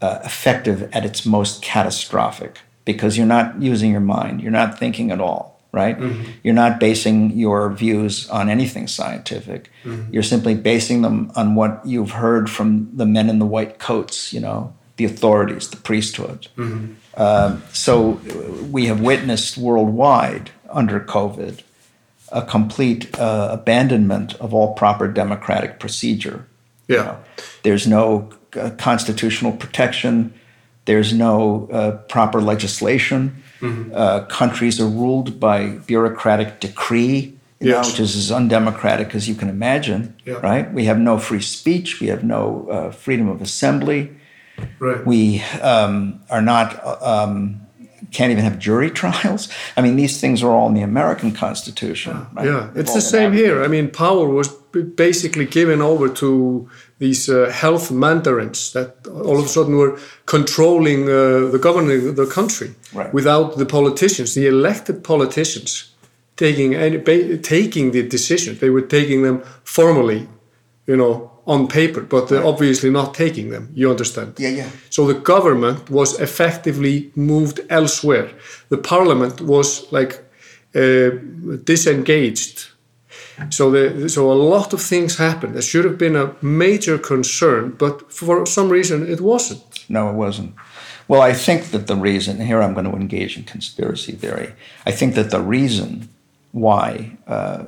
uh, 0.00 0.18
effective 0.24 0.88
at 0.92 1.04
its 1.04 1.26
most 1.26 1.62
catastrophic 1.62 2.58
because 2.88 3.18
you're 3.18 3.34
not 3.38 3.46
using 3.60 3.90
your 3.90 4.00
mind, 4.18 4.40
you're 4.40 4.58
not 4.62 4.78
thinking 4.78 5.10
at 5.10 5.20
all, 5.20 5.60
right? 5.72 5.96
You're 6.42 6.54
not 6.64 6.80
basing 6.80 7.32
your 7.44 7.70
views 7.84 8.26
on 8.30 8.48
anything 8.48 8.88
scientific. 8.88 9.70
You're 10.10 10.22
simply 10.34 10.54
basing 10.54 11.02
them 11.02 11.30
on 11.36 11.54
what 11.54 11.72
you've 11.84 12.12
heard 12.24 12.48
from 12.48 12.88
the 12.96 13.04
men 13.04 13.28
in 13.28 13.38
the 13.38 13.44
white 13.56 13.78
coats, 13.78 14.32
you 14.32 14.40
know, 14.40 14.72
the 14.96 15.04
authorities, 15.04 15.68
the 15.68 15.76
priesthood. 15.76 16.48
So 17.72 17.94
uh, 18.14 18.64
we 18.76 18.86
have 18.86 19.00
witnessed 19.02 19.58
worldwide 19.58 20.50
under 20.80 20.98
COVID 21.00 21.60
a 22.32 22.42
complete 22.42 23.02
uh, 23.18 23.48
abandonment 23.52 24.34
of 24.40 24.54
all 24.54 24.72
proper 24.74 25.06
democratic 25.08 25.78
procedure. 25.78 26.38
You 26.88 26.96
Yeah. 26.96 27.04
know, 27.04 27.16
there's 27.64 27.86
no 27.86 28.30
uh, 28.56 28.70
constitutional 28.78 29.52
protection. 29.52 30.32
There's 30.88 31.12
no 31.12 31.68
uh, 31.70 31.90
proper 32.08 32.40
legislation. 32.40 33.42
Uh, 33.92 34.24
countries 34.24 34.80
are 34.80 34.88
ruled 34.88 35.38
by 35.38 35.66
bureaucratic 35.86 36.60
decree, 36.60 37.36
you 37.60 37.72
know, 37.72 37.80
which 37.80 38.00
is 38.00 38.16
as 38.16 38.32
undemocratic 38.32 39.14
as 39.14 39.28
you 39.28 39.34
can 39.34 39.50
imagine. 39.50 40.16
Yeah. 40.24 40.40
Right? 40.42 40.72
We 40.72 40.86
have 40.86 40.98
no 40.98 41.18
free 41.18 41.42
speech. 41.42 42.00
We 42.00 42.06
have 42.06 42.24
no 42.24 42.68
uh, 42.70 42.90
freedom 42.90 43.28
of 43.28 43.42
assembly. 43.42 44.16
right. 44.78 45.04
We 45.04 45.42
um, 45.60 46.20
are 46.30 46.40
not. 46.40 46.82
Um, 47.02 47.67
can't 48.10 48.30
even 48.32 48.44
have 48.44 48.58
jury 48.58 48.90
trials. 49.02 49.48
I 49.76 49.80
mean, 49.82 49.96
these 49.96 50.20
things 50.20 50.42
are 50.42 50.50
all 50.50 50.68
in 50.68 50.74
the 50.74 50.82
American 50.82 51.32
Constitution. 51.32 52.26
Right? 52.34 52.46
Yeah, 52.46 52.70
it's 52.74 52.94
the 52.94 53.00
same 53.00 53.32
here. 53.32 53.62
I 53.64 53.68
mean, 53.68 53.90
power 53.90 54.28
was 54.28 54.48
basically 54.94 55.46
given 55.46 55.80
over 55.82 56.08
to 56.08 56.68
these 56.98 57.28
uh, 57.28 57.50
health 57.50 57.90
mandarins 57.90 58.72
that 58.72 59.06
all 59.06 59.38
of 59.38 59.44
a 59.44 59.48
sudden 59.48 59.76
were 59.76 59.98
controlling 60.26 61.02
uh, 61.08 61.50
the 61.52 61.58
governing 61.60 62.14
the 62.14 62.26
country 62.26 62.70
Right. 62.94 63.12
without 63.14 63.56
the 63.58 63.66
politicians, 63.66 64.34
the 64.34 64.46
elected 64.46 65.02
politicians, 65.02 65.92
taking 66.36 66.74
any, 66.74 66.96
ba- 66.98 67.36
taking 67.38 67.92
the 67.92 68.02
decisions. 68.08 68.58
They 68.60 68.70
were 68.70 68.86
taking 68.86 69.22
them 69.22 69.42
formally, 69.64 70.28
you 70.86 70.96
know, 70.96 71.30
on 71.48 71.66
paper, 71.66 72.02
but 72.02 72.28
they're 72.28 72.44
obviously 72.44 72.90
not 72.90 73.14
taking 73.14 73.48
them. 73.48 73.70
You 73.74 73.90
understand? 73.90 74.34
Yeah, 74.38 74.50
yeah. 74.50 74.70
So 74.90 75.06
the 75.06 75.18
government 75.18 75.90
was 75.90 76.20
effectively 76.20 77.10
moved 77.16 77.60
elsewhere. 77.70 78.28
The 78.68 78.76
parliament 78.76 79.40
was 79.40 79.90
like 79.90 80.22
uh, 80.74 81.10
disengaged. 81.64 82.68
So 83.50 83.70
the, 83.70 84.08
so 84.08 84.30
a 84.30 84.34
lot 84.34 84.72
of 84.72 84.82
things 84.82 85.16
happened. 85.16 85.54
There 85.54 85.62
should 85.62 85.84
have 85.84 85.96
been 85.96 86.16
a 86.16 86.34
major 86.42 86.98
concern, 86.98 87.70
but 87.78 88.12
for 88.12 88.44
some 88.44 88.68
reason 88.68 89.08
it 89.10 89.20
wasn't. 89.20 89.84
No, 89.88 90.10
it 90.10 90.14
wasn't. 90.14 90.54
Well, 91.06 91.22
I 91.22 91.32
think 91.32 91.70
that 91.70 91.86
the 91.86 91.96
reason, 91.96 92.40
here 92.40 92.60
I'm 92.60 92.74
going 92.74 92.90
to 92.90 92.96
engage 92.96 93.38
in 93.38 93.44
conspiracy 93.44 94.12
theory. 94.12 94.52
I 94.84 94.90
think 94.90 95.14
that 95.14 95.30
the 95.30 95.40
reason 95.40 96.10
why 96.52 97.16
uh, 97.26 97.64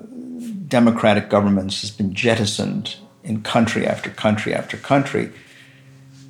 democratic 0.68 1.30
governments 1.30 1.80
has 1.80 1.90
been 1.90 2.12
jettisoned 2.12 2.96
in 3.22 3.42
country 3.42 3.86
after 3.86 4.10
country 4.10 4.54
after 4.54 4.76
country 4.76 5.32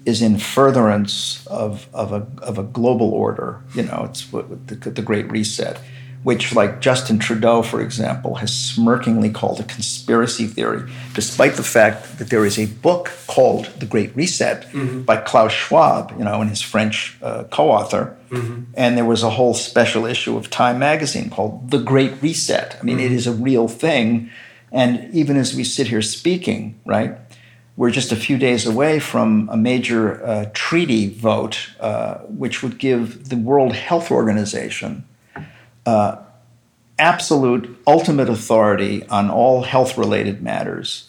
is 0.07 0.23
in 0.23 0.39
furtherance 0.39 1.47
of, 1.47 1.87
of, 1.93 2.13
a, 2.13 2.27
of 2.43 2.59
a 2.59 2.63
global 2.63 3.13
order. 3.13 3.61
You 3.75 3.83
know, 3.83 4.07
it's 4.09 4.33
what, 4.33 4.67
the, 4.67 4.75
the 4.75 5.03
Great 5.03 5.31
Reset, 5.31 5.79
which, 6.23 6.55
like 6.55 6.81
Justin 6.81 7.19
Trudeau, 7.19 7.63
for 7.63 7.81
example, 7.81 8.37
has 8.37 8.51
smirkingly 8.51 9.33
called 9.33 9.61
a 9.61 9.65
conspiracy 9.65 10.47
theory, 10.47 10.91
despite 11.15 11.55
the 11.55 11.63
fact 11.63 12.19
that 12.19 12.31
there 12.31 12.45
is 12.45 12.59
a 12.59 12.67
book 12.67 13.11
called 13.27 13.67
The 13.79 13.87
Great 13.87 14.17
Reset 14.17 14.67
mm-hmm. 14.73 15.03
by 15.03 15.19
Klaus 15.19 15.53
Schwab, 15.53 16.13
you 16.19 16.25
know, 16.25 16.41
and 16.41 16.51
his 16.51 16.63
French 16.63 17.19
uh, 17.23 17.45
co-author. 17.45 18.17
Mm-hmm. 18.31 18.73
And 18.75 18.97
there 18.97 19.05
was 19.05 19.23
a 19.23 19.31
whole 19.31 19.55
special 19.55 20.07
issue 20.07 20.37
of 20.37 20.49
Time 20.51 20.79
magazine 20.79 21.31
called 21.31 21.71
The 21.71 21.79
Great 21.79 22.23
Reset. 22.23 22.77
I 22.81 22.83
mean, 22.83 22.97
mm-hmm. 22.97 23.07
it 23.07 23.13
is 23.13 23.27
a 23.27 23.33
real 23.33 23.69
thing. 23.69 24.31
And 24.73 25.13
even 25.15 25.37
as 25.37 25.55
we 25.55 25.65
sit 25.65 25.89
here 25.89 26.03
speaking, 26.03 26.81
right, 26.85 27.17
we're 27.77 27.91
just 27.91 28.13
a 28.13 28.17
few 28.17 28.37
days 28.39 28.67
away 28.67 28.99
from 28.99 29.49
a 29.51 29.57
major 29.57 30.23
uh, 30.25 30.51
treaty 30.53 31.09
vote, 31.09 31.71
uh, 31.81 32.19
which 32.19 32.63
would 32.63 32.79
give 32.79 33.29
the 33.31 33.37
World 33.37 33.73
Health 33.73 34.11
Organization 34.11 35.05
uh, 35.87 36.17
absolute, 36.99 37.79
ultimate 37.87 38.29
authority 38.29 39.07
on 39.09 39.31
all 39.31 39.63
health 39.63 39.97
related 39.97 40.43
matters, 40.43 41.07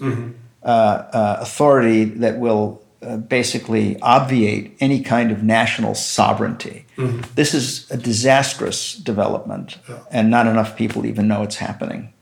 uh, 0.63 0.65
uh, 0.65 1.37
authority 1.41 2.05
that 2.05 2.39
will 2.39 2.81
uh, 3.01 3.17
basically 3.17 3.99
obviate 4.01 4.77
any 4.79 5.01
kind 5.01 5.31
of 5.31 5.43
national 5.43 5.93
sovereignty. 5.95 6.85
This 7.35 7.53
is 7.53 7.89
a 7.91 7.97
disastrous 7.97 8.95
development, 8.95 9.77
and 10.11 10.29
not 10.31 10.47
enough 10.47 10.77
people 10.77 11.05
even 11.05 11.27
know 11.27 11.41
it's 11.43 11.57
happening. 11.57 12.13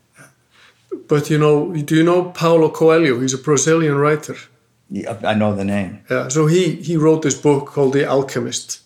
But 1.10 1.28
you 1.28 1.38
know, 1.38 1.72
do 1.72 1.96
you 1.96 2.04
know 2.04 2.30
Paulo 2.30 2.70
Coelho? 2.70 3.20
He's 3.20 3.34
a 3.34 3.38
Brazilian 3.38 3.96
writer. 3.96 4.36
Yeah, 4.88 5.18
I 5.24 5.34
know 5.34 5.54
the 5.56 5.64
name. 5.64 5.98
Yeah, 6.08 6.28
so 6.28 6.46
he, 6.46 6.76
he 6.76 6.96
wrote 6.96 7.22
this 7.22 7.34
book 7.34 7.66
called 7.66 7.94
The 7.94 8.08
Alchemist, 8.08 8.80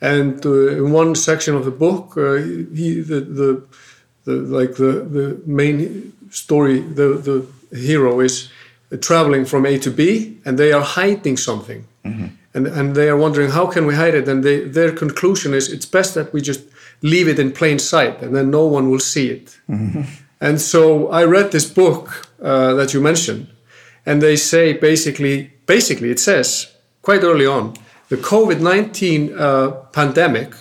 and 0.00 0.44
uh, 0.44 0.68
in 0.68 0.92
one 0.92 1.14
section 1.14 1.54
of 1.54 1.64
the 1.64 1.70
book, 1.70 2.16
uh, 2.16 2.34
he 2.78 3.00
the, 3.00 3.20
the 3.20 3.62
the 4.24 4.32
like 4.58 4.74
the 4.74 4.92
the 5.16 5.40
main 5.46 6.12
story 6.30 6.80
the 6.80 7.08
the 7.28 7.76
hero 7.76 8.20
is 8.20 8.50
traveling 9.00 9.46
from 9.46 9.64
A 9.64 9.78
to 9.78 9.90
B, 9.90 10.36
and 10.44 10.58
they 10.58 10.72
are 10.72 10.82
hiding 10.82 11.36
something, 11.38 11.84
and 12.54 12.66
and 12.66 12.94
they 12.94 13.08
are 13.08 13.16
wondering 13.16 13.50
how 13.50 13.66
can 13.66 13.86
we 13.86 13.94
hide 13.94 14.14
it, 14.14 14.28
and 14.28 14.42
they, 14.42 14.60
their 14.60 14.92
conclusion 14.92 15.54
is 15.54 15.72
it's 15.72 15.86
best 15.86 16.14
that 16.14 16.32
we 16.32 16.40
just 16.40 16.60
leave 17.02 17.28
it 17.28 17.38
in 17.38 17.52
plain 17.52 17.78
sight, 17.78 18.22
and 18.22 18.34
then 18.34 18.50
no 18.50 18.64
one 18.66 18.90
will 18.90 19.00
see 19.00 19.28
it. 19.30 19.58
And 20.40 20.60
so 20.60 21.08
I 21.08 21.24
read 21.24 21.50
this 21.50 21.68
book 21.68 22.28
uh, 22.40 22.74
that 22.74 22.94
you 22.94 23.00
mentioned, 23.00 23.48
and 24.06 24.22
they 24.22 24.36
say 24.36 24.72
basically, 24.72 25.52
basically 25.66 26.10
it 26.10 26.20
says 26.20 26.72
quite 27.02 27.22
early 27.22 27.46
on, 27.46 27.74
the 28.08 28.16
COVID 28.16 28.60
nineteen 28.60 29.36
uh, 29.38 29.70
pandemic 29.92 30.54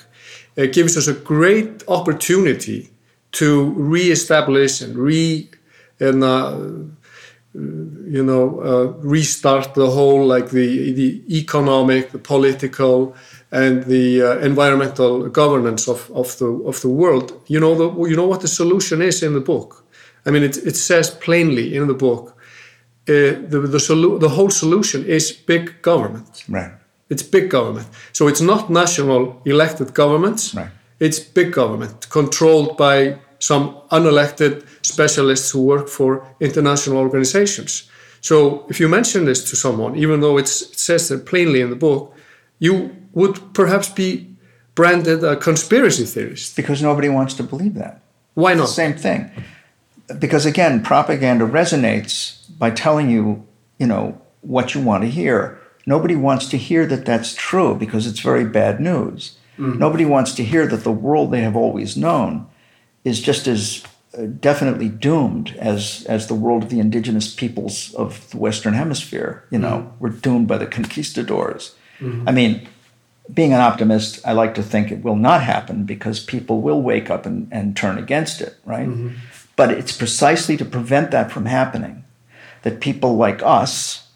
uh, 0.57 0.65
gives 0.65 0.97
us 0.97 1.07
a 1.07 1.13
great 1.13 1.83
opportunity 1.87 2.89
to 3.33 3.71
reestablish 3.73 4.81
and 4.81 4.97
re 4.97 5.49
and 5.99 6.23
uh, 6.23 6.57
you 7.53 8.23
know 8.23 8.59
uh, 8.61 8.83
restart 9.01 9.73
the 9.75 9.89
whole 9.89 10.25
like 10.25 10.49
the 10.49 10.91
the 10.93 11.23
economic, 11.29 12.11
the 12.11 12.19
political, 12.19 13.15
and 13.51 13.83
the 13.85 14.21
uh, 14.21 14.37
environmental 14.39 15.29
governance 15.29 15.87
of, 15.87 16.11
of 16.11 16.37
the 16.37 16.47
of 16.65 16.81
the 16.81 16.89
world, 16.89 17.31
you 17.47 17.59
know 17.59 17.75
the 17.75 18.09
you 18.09 18.15
know 18.15 18.27
what 18.27 18.41
the 18.41 18.47
solution 18.47 19.01
is 19.01 19.23
in 19.23 19.33
the 19.33 19.39
book. 19.39 19.85
I 20.25 20.31
mean, 20.31 20.43
it, 20.43 20.57
it 20.57 20.75
says 20.75 21.09
plainly 21.09 21.75
in 21.75 21.87
the 21.87 21.93
book, 21.93 22.35
uh, 23.07 23.39
the 23.49 23.67
the, 23.69 23.77
solu- 23.77 24.19
the 24.19 24.29
whole 24.29 24.49
solution 24.49 25.05
is 25.05 25.31
big 25.31 25.81
government. 25.81 26.43
Right. 26.49 26.71
It's 27.09 27.23
big 27.23 27.49
government. 27.49 27.87
So 28.11 28.27
it's 28.27 28.41
not 28.41 28.69
national 28.69 29.41
elected 29.45 29.93
governments. 29.93 30.53
Right. 30.53 30.69
It's 30.99 31.19
big 31.19 31.53
government 31.53 32.09
controlled 32.09 32.75
by 32.77 33.19
some 33.39 33.77
unelected 33.91 34.65
specialists 34.81 35.51
who 35.51 35.63
work 35.63 35.87
for 35.87 36.25
international 36.39 36.97
organizations. 36.97 37.89
So 38.19 38.65
if 38.67 38.79
you 38.79 38.89
mention 38.89 39.25
this 39.25 39.49
to 39.49 39.55
someone, 39.55 39.95
even 39.95 40.21
though 40.21 40.37
it's, 40.37 40.61
it 40.61 40.79
says 40.79 41.11
it 41.11 41.25
plainly 41.25 41.61
in 41.61 41.69
the 41.69 41.75
book, 41.75 42.13
you 42.59 42.95
would 43.17 43.53
perhaps 43.55 43.89
be 43.89 44.35
branded 44.75 45.23
a 45.23 45.35
conspiracy 45.35 46.05
theorist. 46.05 46.55
Because 46.55 46.83
nobody 46.83 47.09
wants 47.09 47.33
to 47.33 47.43
believe 47.43 47.73
that. 47.73 47.99
Why 48.35 48.53
not? 48.53 48.69
Same 48.69 48.93
thing. 48.93 49.31
Because 50.19 50.45
again, 50.45 50.83
propaganda 50.83 51.45
resonates 51.45 52.37
by 52.59 52.69
telling 52.69 53.09
you, 53.09 53.43
you 53.79 53.87
know, 53.87 54.21
what 54.41 54.75
you 54.75 54.81
want 54.81 55.03
to 55.03 55.09
hear. 55.09 55.59
Nobody 55.87 56.15
wants 56.15 56.47
to 56.49 56.57
hear 56.57 56.85
that 56.85 57.05
that's 57.05 57.33
true 57.33 57.73
because 57.73 58.05
it's 58.05 58.19
very 58.19 58.45
bad 58.45 58.79
news. 58.79 59.37
Mm. 59.57 59.79
Nobody 59.79 60.05
wants 60.05 60.35
to 60.35 60.43
hear 60.43 60.67
that 60.67 60.83
the 60.83 60.91
world 60.91 61.31
they 61.31 61.41
have 61.41 61.55
always 61.55 61.97
known 61.97 62.45
is 63.03 63.19
just 63.19 63.47
as 63.47 63.83
uh, 64.15 64.25
definitely 64.39 64.89
doomed 64.89 65.55
as 65.57 66.05
as 66.07 66.27
the 66.27 66.35
world 66.35 66.63
of 66.63 66.69
the 66.69 66.79
indigenous 66.79 67.33
peoples 67.33 67.95
of 67.95 68.29
the 68.29 68.37
Western 68.37 68.73
Hemisphere. 68.73 69.43
You 69.49 69.59
know, 69.59 69.77
mm. 69.77 69.99
were 69.99 70.09
doomed 70.09 70.47
by 70.47 70.59
the 70.59 70.67
conquistadors. 70.67 71.73
Mm-hmm. 71.99 72.29
I 72.29 72.31
mean, 72.31 72.67
being 73.33 73.53
an 73.53 73.59
optimist, 73.61 74.25
I 74.25 74.31
like 74.33 74.55
to 74.55 74.63
think 74.63 74.91
it 74.91 75.03
will 75.03 75.15
not 75.15 75.43
happen 75.43 75.83
because 75.83 76.19
people 76.19 76.61
will 76.61 76.81
wake 76.81 77.09
up 77.09 77.25
and, 77.25 77.47
and 77.51 77.75
turn 77.75 77.97
against 77.97 78.41
it, 78.41 78.55
right? 78.65 78.87
But 79.55 79.71
it's 79.71 79.95
precisely 79.95 80.57
to 80.57 80.65
prevent 80.65 81.11
that 81.11 81.31
from 81.31 81.45
happening 81.45 82.03
that 82.63 82.79
people 82.79 83.15
like 83.15 83.41
us 83.43 84.07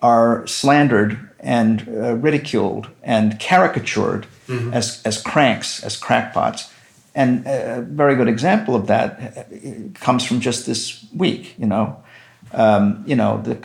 are 0.00 0.46
slandered 0.46 1.18
and 1.40 1.86
uh, 1.88 2.14
ridiculed 2.16 2.88
and 3.02 3.38
caricatured 3.38 4.26
as, 4.72 5.02
as 5.04 5.20
cranks, 5.22 5.82
as 5.84 5.96
crackpots. 5.96 6.70
And 7.14 7.46
a 7.46 7.82
very 7.82 8.16
good 8.16 8.28
example 8.28 8.74
of 8.74 8.86
that 8.86 9.08
uh, 9.36 9.98
comes 10.00 10.24
from 10.24 10.40
just 10.40 10.66
this 10.66 11.04
week, 11.14 11.54
you 11.58 11.66
know. 11.66 12.02
Um, 12.52 13.02
you 13.06 13.16
know, 13.16 13.40
the 13.42 13.58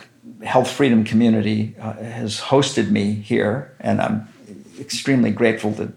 health 0.44 0.70
freedom 0.70 1.04
community 1.04 1.74
uh, 1.80 1.94
has 1.94 2.40
hosted 2.40 2.90
me 2.90 3.12
here, 3.14 3.74
and 3.80 4.00
I'm 4.00 4.28
extremely 4.80 5.30
grateful 5.30 5.70
that 5.72 5.90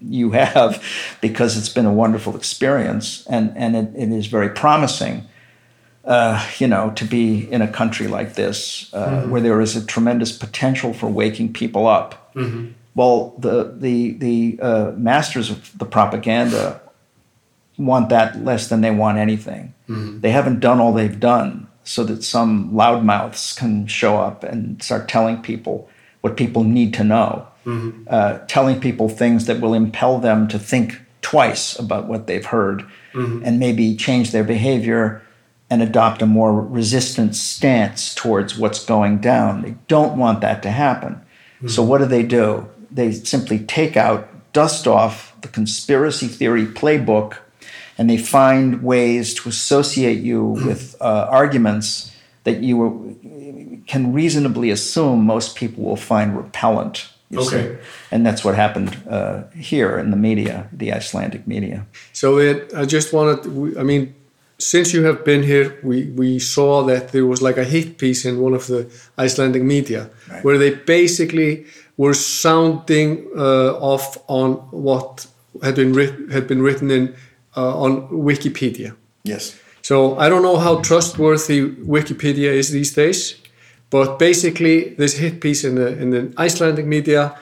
you 0.00 0.32
have 0.32 0.82
because 1.20 1.56
it's 1.56 1.68
been 1.68 1.86
a 1.86 1.92
wonderful 1.92 2.34
experience 2.36 3.24
and, 3.26 3.52
and 3.56 3.76
it, 3.76 3.92
it 3.94 4.10
is 4.10 4.26
very 4.26 4.48
promising 4.48 5.28
uh, 6.04 6.44
you 6.58 6.66
know 6.66 6.90
to 6.96 7.04
be 7.04 7.50
in 7.52 7.62
a 7.62 7.68
country 7.68 8.08
like 8.08 8.34
this 8.34 8.92
uh, 8.92 9.22
where 9.28 9.40
there 9.40 9.60
is 9.60 9.76
a 9.76 9.86
tremendous 9.86 10.32
potential 10.36 10.92
for 10.92 11.06
waking 11.06 11.52
people 11.52 11.86
up. 11.86 12.32
Well 12.96 13.34
the 13.38 13.72
the 13.78 14.12
the 14.14 14.58
uh, 14.60 14.92
masters 14.96 15.50
of 15.50 15.78
the 15.78 15.84
propaganda 15.84 16.80
want 17.78 18.08
that 18.08 18.42
less 18.44 18.68
than 18.68 18.80
they 18.80 18.90
want 18.90 19.18
anything. 19.18 19.74
They 20.20 20.32
haven't 20.32 20.58
done 20.60 20.80
all 20.80 20.92
they've 20.92 21.20
done 21.20 21.68
so 21.84 22.04
that 22.04 22.22
some 22.24 22.72
loudmouths 22.72 23.56
can 23.56 23.86
show 23.86 24.18
up 24.18 24.42
and 24.44 24.82
start 24.82 25.08
telling 25.08 25.40
people 25.42 25.88
what 26.20 26.36
people 26.36 26.64
need 26.64 26.94
to 26.94 27.04
know 27.04 27.46
uh, 28.08 28.38
telling 28.48 28.80
people 28.80 29.08
things 29.08 29.46
that 29.46 29.60
will 29.60 29.74
impel 29.74 30.18
them 30.18 30.48
to 30.48 30.58
think 30.58 31.00
twice 31.20 31.78
about 31.78 32.06
what 32.08 32.26
they've 32.26 32.46
heard 32.46 32.84
and 33.44 33.58
maybe 33.58 33.94
change 33.96 34.30
their 34.32 34.44
behavior 34.44 35.22
and 35.70 35.82
adopt 35.82 36.22
a 36.22 36.26
more 36.26 36.60
resistant 36.60 37.34
stance 37.36 38.14
towards 38.14 38.58
what's 38.58 38.84
going 38.84 39.18
down. 39.18 39.62
They 39.62 39.74
don't 39.86 40.18
want 40.18 40.40
that 40.40 40.62
to 40.64 40.70
happen. 40.70 41.20
So, 41.68 41.82
what 41.82 41.98
do 41.98 42.06
they 42.06 42.24
do? 42.24 42.68
They 42.90 43.12
simply 43.12 43.58
take 43.60 43.96
out, 43.96 44.28
dust 44.52 44.86
off 44.86 45.34
the 45.42 45.48
conspiracy 45.48 46.26
theory 46.26 46.66
playbook, 46.66 47.36
and 47.96 48.10
they 48.10 48.18
find 48.18 48.82
ways 48.82 49.34
to 49.34 49.48
associate 49.48 50.20
you 50.22 50.44
with 50.44 50.96
uh, 51.00 51.26
arguments 51.30 52.12
that 52.44 52.62
you 52.62 53.82
can 53.86 54.12
reasonably 54.12 54.70
assume 54.70 55.24
most 55.24 55.54
people 55.56 55.84
will 55.84 55.96
find 55.96 56.36
repellent. 56.36 57.11
You 57.32 57.42
see. 57.44 57.56
Okay. 57.56 57.78
And 58.12 58.24
that's 58.26 58.42
what 58.44 58.54
happened 58.54 58.90
uh, 59.08 59.42
here 59.70 59.98
in 60.02 60.10
the 60.10 60.16
media, 60.16 60.54
the 60.80 60.92
Icelandic 60.98 61.46
media. 61.46 61.78
So 62.12 62.26
it, 62.38 62.72
I 62.74 62.84
just 62.96 63.12
wanted, 63.12 63.40
I 63.78 63.82
mean, 63.82 64.14
since 64.58 64.92
you 64.94 65.02
have 65.08 65.24
been 65.24 65.42
here, 65.42 65.66
we, 65.82 65.96
we 66.20 66.38
saw 66.38 66.82
that 66.90 67.02
there 67.12 67.26
was 67.26 67.40
like 67.42 67.58
a 67.60 67.64
hit 67.64 67.98
piece 67.98 68.24
in 68.28 68.38
one 68.38 68.54
of 68.54 68.66
the 68.66 68.80
Icelandic 69.18 69.62
media 69.62 70.02
Right. 70.30 70.44
where 70.44 70.58
they 70.58 70.70
basically 70.74 71.64
were 71.96 72.14
sounding 72.14 73.26
uh, 73.36 73.72
off 73.92 74.18
on 74.28 74.54
what 74.70 75.26
had 75.62 75.74
been 75.74 75.92
writ- 75.92 76.30
had 76.32 76.46
been 76.46 76.62
written 76.62 76.90
in 76.90 77.14
uh, 77.56 77.82
on 77.84 78.08
Wikipedia. 78.08 78.94
Yes. 79.24 79.58
So 79.82 80.16
I 80.18 80.28
don't 80.28 80.42
know 80.42 80.58
how 80.58 80.80
trustworthy 80.80 81.58
Wikipedia 81.96 82.50
is 82.60 82.70
these 82.70 82.92
days, 82.94 83.34
but 83.92 84.18
basically 84.18 84.94
this 84.96 85.18
hit 85.18 85.40
piece 85.40 85.68
in 85.68 85.74
the 85.74 85.88
in 86.02 86.10
the 86.10 86.32
Icelandic 86.38 86.86
media 86.86 87.34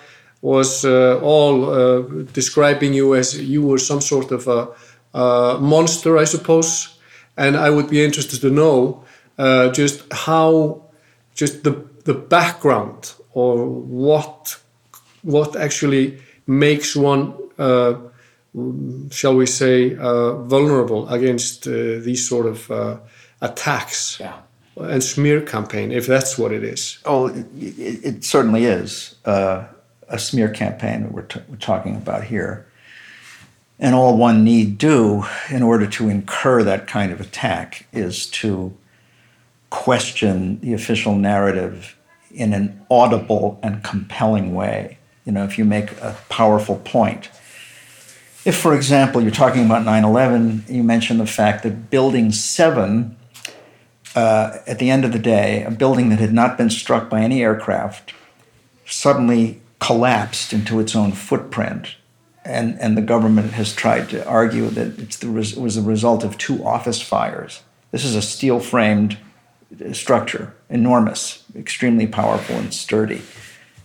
was 0.43 0.85
uh, 0.85 1.21
all 1.23 1.71
uh, 1.71 2.01
describing 2.33 2.93
you 2.93 3.15
as 3.15 3.35
you 3.39 3.63
were 3.63 3.79
some 3.79 4.01
sort 4.01 4.33
of 4.33 4.49
a, 4.49 4.69
a 5.15 5.59
monster, 5.61 6.19
I 6.19 6.25
suppose. 6.25 6.99
And 7.37 7.57
I 7.57 7.71
would 7.71 7.89
be 7.89 8.05
interested 8.05 8.41
to 8.41 8.51
know 8.51 9.05
uh, 9.39 9.71
just 9.71 10.03
how, 10.13 10.83
just 11.35 11.63
the 11.63 11.73
the 12.05 12.15
background 12.15 13.15
or 13.33 13.67
what 14.05 14.59
what 15.23 15.57
actually 15.57 16.19
makes 16.47 16.97
one. 16.97 17.35
Uh, 17.59 17.95
shall 19.11 19.37
we 19.37 19.47
say, 19.47 19.97
uh, 19.97 20.33
vulnerable 20.43 21.09
against 21.09 21.69
uh, 21.69 22.01
these 22.03 22.29
sort 22.29 22.47
of 22.47 22.71
attacks 23.41 24.19
Yeah. 24.19 24.50
And 24.77 25.03
smear 25.03 25.41
campaign, 25.41 25.93
if 25.93 26.07
that's 26.07 26.39
what 26.39 26.53
it 26.53 26.65
is. 26.65 26.99
Oh, 27.05 27.27
it, 27.27 27.47
it, 27.57 28.25
certainly 28.25 28.65
is 28.65 29.17
uh, 29.25 29.65
a 30.09 30.19
smear 30.19 30.49
campaign 30.49 31.03
that 31.03 31.13
we're, 31.13 31.27
we're 31.49 31.57
talking 31.57 31.97
about 31.97 32.25
here. 32.25 32.67
And 33.79 33.95
all 33.95 34.17
one 34.17 34.45
need 34.45 34.79
do 34.79 35.25
in 35.51 35.63
order 35.63 35.87
to 35.87 36.09
incur 36.09 36.63
that 36.63 36.87
kind 36.87 37.13
of 37.13 37.21
attack 37.21 37.87
is 37.93 38.27
to 38.27 38.77
question 39.71 40.61
the 40.61 40.75
official 40.75 41.15
narrative 41.15 41.97
in 42.31 42.53
an 42.53 42.81
audible 42.91 43.59
and 43.63 43.83
compelling 43.83 44.55
way. 44.55 44.99
You 45.25 45.33
know, 45.33 45.45
if 45.45 45.59
you 45.59 45.65
make 45.65 45.93
a 45.93 46.17
powerful 46.29 46.77
point. 46.77 47.31
If, 48.45 48.57
for 48.57 48.75
example, 48.75 49.21
you're 49.21 49.31
talking 49.31 49.65
about 49.65 49.85
9 49.85 50.05
11, 50.05 50.65
you 50.69 50.83
mention 50.83 51.19
the 51.19 51.27
fact 51.27 51.63
that 51.63 51.91
Building 51.91 52.33
7 52.33 53.17
uh, 54.15 54.59
at 54.67 54.79
the 54.79 54.91
end 54.91 55.05
of 55.05 55.13
the 55.13 55.19
day, 55.19 55.63
a 55.65 55.71
building 55.71 56.09
that 56.11 56.19
had 56.19 56.33
not 56.33 56.59
been 56.59 56.71
struck 56.71 57.09
by 57.09 57.21
any 57.21 57.43
aircraft 57.43 58.13
suddenly 58.85 59.61
collapsed 59.79 60.53
into 60.53 60.81
its 60.81 60.97
own 60.97 61.13
footprint. 61.13 61.97
And, 62.45 62.81
and 62.81 62.97
the 62.97 63.03
government 63.03 63.53
has 63.53 63.75
tried 63.75 64.09
to 64.11 64.27
argue 64.27 64.69
that 64.71 64.99
it's 64.99 65.19
the, 65.19 65.29
res- 65.29 65.57
it 65.57 65.61
was 65.61 65.77
the 65.77 65.83
result 65.83 66.25
of 66.25 66.39
two 66.39 66.65
office 66.65 67.01
fires. 67.01 67.63
This 67.91 68.05
is 68.05 68.17
a 68.17 68.23
steel 68.23 68.61
framed 68.61 69.19
structure, 69.93 70.55
enormous, 70.69 71.45
extremely 71.55 72.07
powerful 72.07 72.57
and 72.57 72.75
sturdy. 72.75 73.23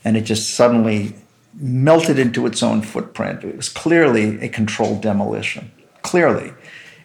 And 0.04 0.18
it 0.18 0.22
just 0.22 0.52
suddenly 0.52 1.16
melted 1.54 2.20
into 2.20 2.46
its 2.46 2.64
own 2.64 2.82
footprint. 2.82 3.44
It 3.44 3.56
was 3.56 3.70
clearly 3.70 4.40
a 4.42 4.50
controlled 4.50 5.02
demolition. 5.02 5.72
Clearly 6.02 6.54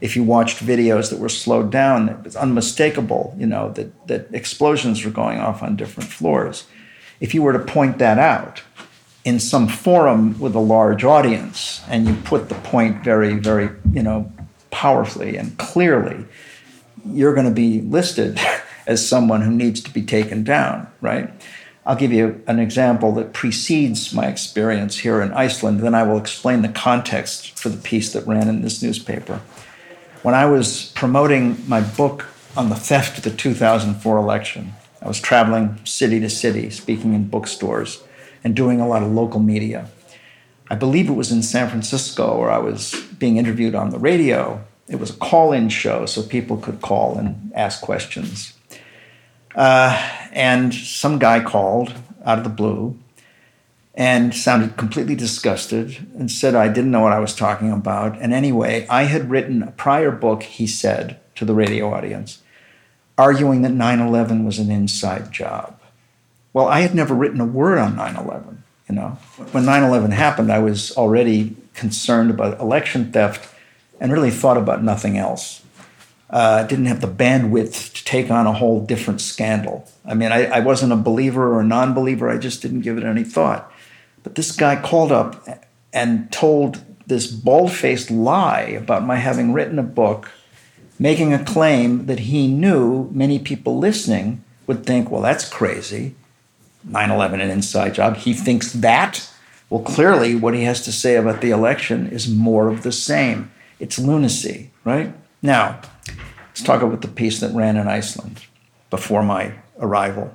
if 0.01 0.17
you 0.17 0.25
watched 0.25 0.65
videos 0.65 1.11
that 1.11 1.19
were 1.19 1.29
slowed 1.29 1.71
down, 1.71 2.09
it 2.09 2.25
was 2.25 2.37
unmistakable, 2.37 3.35
you 3.39 3.47
know, 3.47 3.71
that, 3.73 4.07
that 4.09 4.35
explosions 4.35 5.05
were 5.05 5.11
going 5.11 5.39
off 5.39 5.63
on 5.63 5.77
different 5.77 6.11
floors. 6.11 6.65
If 7.21 7.35
you 7.35 7.43
were 7.43 7.53
to 7.53 7.59
point 7.59 7.99
that 7.99 8.19
out 8.19 8.63
in 9.25 9.39
some 9.39 9.69
forum 9.69 10.41
with 10.41 10.55
a 10.55 10.61
large 10.61 11.05
audience 11.05 11.83
and 11.89 12.07
you 12.07 12.15
put 12.25 12.49
the 12.49 12.55
point 12.55 13.05
very, 13.05 13.35
very, 13.35 13.69
you 13.93 14.03
know, 14.03 14.33
powerfully 14.71 15.37
and 15.37 15.59
clearly, 15.59 16.25
you're 17.05 17.35
going 17.35 17.47
to 17.47 17.53
be 17.53 17.83
listed 17.83 18.41
as 18.87 19.07
someone 19.07 19.43
who 19.43 19.51
needs 19.51 19.83
to 19.83 19.91
be 19.93 20.03
taken 20.03 20.43
down, 20.43 20.87
right? 21.03 21.31
I'll 21.85 21.97
give 21.97 22.13
you 22.13 22.43
an 22.47 22.59
example 22.59 23.13
that 23.13 23.35
precedes 23.35 24.15
my 24.15 24.27
experience 24.27 24.99
here 24.99 25.21
in 25.21 25.33
Iceland, 25.33 25.81
then 25.81 25.95
I 25.95 26.03
will 26.05 26.19
explain 26.19 26.63
the 26.63 26.69
context 26.69 27.59
for 27.59 27.69
the 27.69 27.77
piece 27.77 28.13
that 28.13 28.27
ran 28.27 28.49
in 28.49 28.63
this 28.63 28.83
newspaper 28.83 29.41
when 30.23 30.35
I 30.35 30.47
was 30.47 30.93
promoting 30.95 31.63
my 31.69 31.81
book 31.81 32.27
on 32.57 32.69
the 32.69 32.75
theft 32.75 33.19
of 33.19 33.25
the 33.25 33.31
2004 33.31 34.19
election, 34.19 34.75
I 35.01 35.09
was 35.09 35.21
traveling 35.21 35.81
city 35.85 36.21
to 36.21 36.29
city, 36.29 36.69
speaking 36.71 37.15
in 37.15 37.29
bookstores, 37.29 38.03
and 38.45 38.55
doing 38.55 38.81
a 38.81 38.89
lot 38.89 39.03
of 39.03 39.11
local 39.11 39.41
media. 39.41 39.89
I 40.69 40.75
believe 40.75 41.09
it 41.09 41.15
was 41.15 41.33
in 41.33 41.43
San 41.43 41.69
Francisco 41.69 42.39
where 42.39 42.51
I 42.51 42.59
was 42.59 42.95
being 43.19 43.39
interviewed 43.39 43.75
on 43.75 43.91
the 43.91 43.99
radio. 43.99 44.63
It 44.89 44.97
was 44.97 45.11
a 45.11 45.17
call 45.17 45.53
in 45.53 45.69
show, 45.69 46.07
so 46.07 46.23
people 46.23 46.59
could 46.59 46.81
call 46.81 47.17
and 47.17 47.51
ask 47.55 47.81
questions. 47.81 48.53
Uh, 49.55 49.97
and 50.33 50.73
some 50.75 51.19
guy 51.19 51.43
called 51.43 51.95
out 52.25 52.39
of 52.39 52.45
the 52.45 52.51
blue 52.51 52.99
and 54.01 54.35
sounded 54.35 54.79
completely 54.79 55.15
disgusted 55.15 56.09
and 56.19 56.31
said 56.31 56.55
I 56.55 56.69
didn't 56.69 56.91
know 56.91 57.03
what 57.03 57.13
I 57.13 57.19
was 57.19 57.35
talking 57.35 57.71
about. 57.71 58.19
And 58.19 58.33
anyway, 58.33 58.87
I 58.89 59.03
had 59.03 59.29
written 59.29 59.63
a 59.63 59.73
prior 59.73 60.11
book, 60.11 60.43
he 60.43 60.67
said 60.67 61.21
to 61.35 61.45
the 61.45 61.53
radio 61.53 61.93
audience, 61.93 62.41
arguing 63.19 63.61
that 63.61 63.73
9 63.73 64.01
11 64.01 64.47
was 64.47 64.59
an 64.59 64.71
inside 64.71 65.31
job. 65.31 65.79
Well, 66.55 66.67
I 66.67 66.81
had 66.81 66.95
never 66.95 67.15
written 67.15 67.43
a 67.43 67.45
word 67.45 67.77
on 67.77 67.97
9 67.97 68.17
11. 68.17 68.63
You 68.89 68.95
know, 68.95 69.09
when 69.53 69.67
9 69.67 69.83
11 69.83 70.13
happened, 70.13 70.51
I 70.51 70.61
was 70.61 70.97
already 70.97 71.55
concerned 71.75 72.31
about 72.31 72.59
election 72.59 73.13
theft 73.13 73.55
and 74.01 74.11
really 74.11 74.31
thought 74.31 74.57
about 74.57 74.83
nothing 74.83 75.19
else. 75.19 75.63
Uh, 76.31 76.63
didn't 76.63 76.87
have 76.87 77.03
the 77.03 77.07
bandwidth 77.07 77.93
to 77.93 78.05
take 78.05 78.31
on 78.31 78.47
a 78.47 78.55
whole 78.55 78.81
different 78.81 79.21
scandal. 79.21 79.87
I 80.07 80.15
mean, 80.15 80.33
I, 80.33 80.47
I 80.47 80.61
wasn't 80.61 80.95
a 80.95 80.97
believer 80.97 81.53
or 81.53 81.61
a 81.61 81.65
non 81.65 81.93
believer, 81.93 82.31
I 82.31 82.39
just 82.39 82.63
didn't 82.63 82.81
give 82.81 82.97
it 82.97 83.05
any 83.05 83.25
thought. 83.25 83.70
But 84.23 84.35
this 84.35 84.53
guy 84.53 84.81
called 84.81 85.13
up 85.13 85.47
and 85.93 86.31
told 86.33 86.83
this 87.07 87.27
bald 87.27 87.73
faced 87.73 88.11
lie 88.11 88.61
about 88.61 89.05
my 89.05 89.17
having 89.17 89.53
written 89.53 89.79
a 89.79 89.83
book, 89.83 90.31
making 90.99 91.33
a 91.33 91.45
claim 91.45 92.07
that 92.07 92.21
he 92.21 92.47
knew 92.47 93.11
many 93.13 93.39
people 93.39 93.79
listening 93.79 94.45
would 94.67 94.87
think, 94.87 95.11
well, 95.11 95.23
that's 95.23 95.49
crazy. 95.49 96.15
9 96.85 97.11
11 97.11 97.41
an 97.41 97.51
inside 97.51 97.95
job. 97.95 98.17
He 98.17 98.33
thinks 98.33 98.73
that. 98.73 99.29
Well, 99.69 99.83
clearly, 99.83 100.35
what 100.35 100.55
he 100.55 100.63
has 100.65 100.83
to 100.83 100.93
say 100.93 101.17
about 101.17 101.41
the 101.41 101.51
election 101.51 102.09
is 102.09 102.29
more 102.29 102.69
of 102.69 102.83
the 102.83 102.93
same. 102.93 103.51
It's 103.79 103.99
lunacy, 103.99 104.71
right? 104.85 105.13
Now, 105.43 105.81
let's 106.49 106.63
talk 106.63 106.83
about 106.83 107.03
the 107.03 107.09
piece 107.09 107.41
that 107.41 107.55
ran 107.55 107.77
in 107.77 107.87
Iceland 107.87 108.45
before 108.91 109.23
my 109.23 109.55
arrival. 109.79 110.35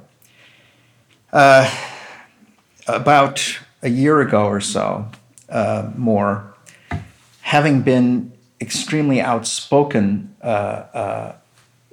Uh, 1.34 1.70
about 2.88 3.60
a 3.82 3.90
year 3.90 4.22
ago 4.22 4.46
or 4.46 4.62
so, 4.62 5.10
uh, 5.50 5.90
more, 5.96 6.54
having 7.42 7.82
been 7.82 8.32
extremely 8.62 9.22
outspoken 9.22 10.36
uh, 10.42 10.46
uh 10.46 11.36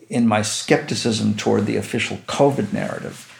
in 0.09 0.28
my 0.28 0.43
skepticism 0.43 1.35
toward 1.35 1.64
the 1.64 1.76
official 1.76 2.18
COVID 2.26 2.70
narrative, 2.72 3.33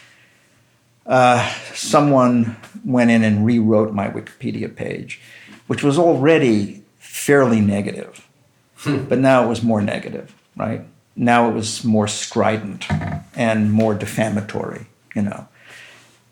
uh, 1.07 1.53
someone 1.75 2.57
went 2.85 3.11
in 3.11 3.23
and 3.23 3.45
rewrote 3.45 3.93
my 3.93 4.09
Wikipedia 4.09 4.75
page, 4.75 5.21
which 5.67 5.83
was 5.83 5.99
already 5.99 6.83
fairly 6.99 7.61
negative, 7.61 8.27
hmm. 8.77 9.05
but 9.05 9.19
now 9.19 9.45
it 9.45 9.49
was 9.49 9.63
more 9.63 9.83
negative, 9.83 10.35
right? 10.57 10.83
Now 11.15 11.51
it 11.51 11.53
was 11.53 11.85
more 11.85 12.09
strident 12.09 12.87
and 13.35 13.71
more 13.71 13.95
defamatory, 13.95 14.87
you 15.15 15.23
know. 15.23 15.47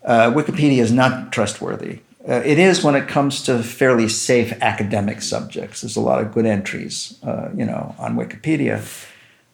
Uh, 0.03 0.31
Wikipedia 0.31 0.79
is 0.79 0.91
not 0.91 1.31
trustworthy. 1.31 1.99
Uh, 2.27 2.41
it 2.45 2.59
is 2.59 2.83
when 2.83 2.95
it 2.95 3.07
comes 3.07 3.43
to 3.43 3.63
fairly 3.63 4.07
safe 4.07 4.53
academic 4.61 5.21
subjects. 5.21 5.81
There's 5.81 5.95
a 5.95 6.01
lot 6.01 6.21
of 6.21 6.31
good 6.31 6.45
entries, 6.45 7.17
uh, 7.23 7.49
you 7.55 7.65
know, 7.65 7.95
on 7.97 8.15
Wikipedia. 8.15 8.83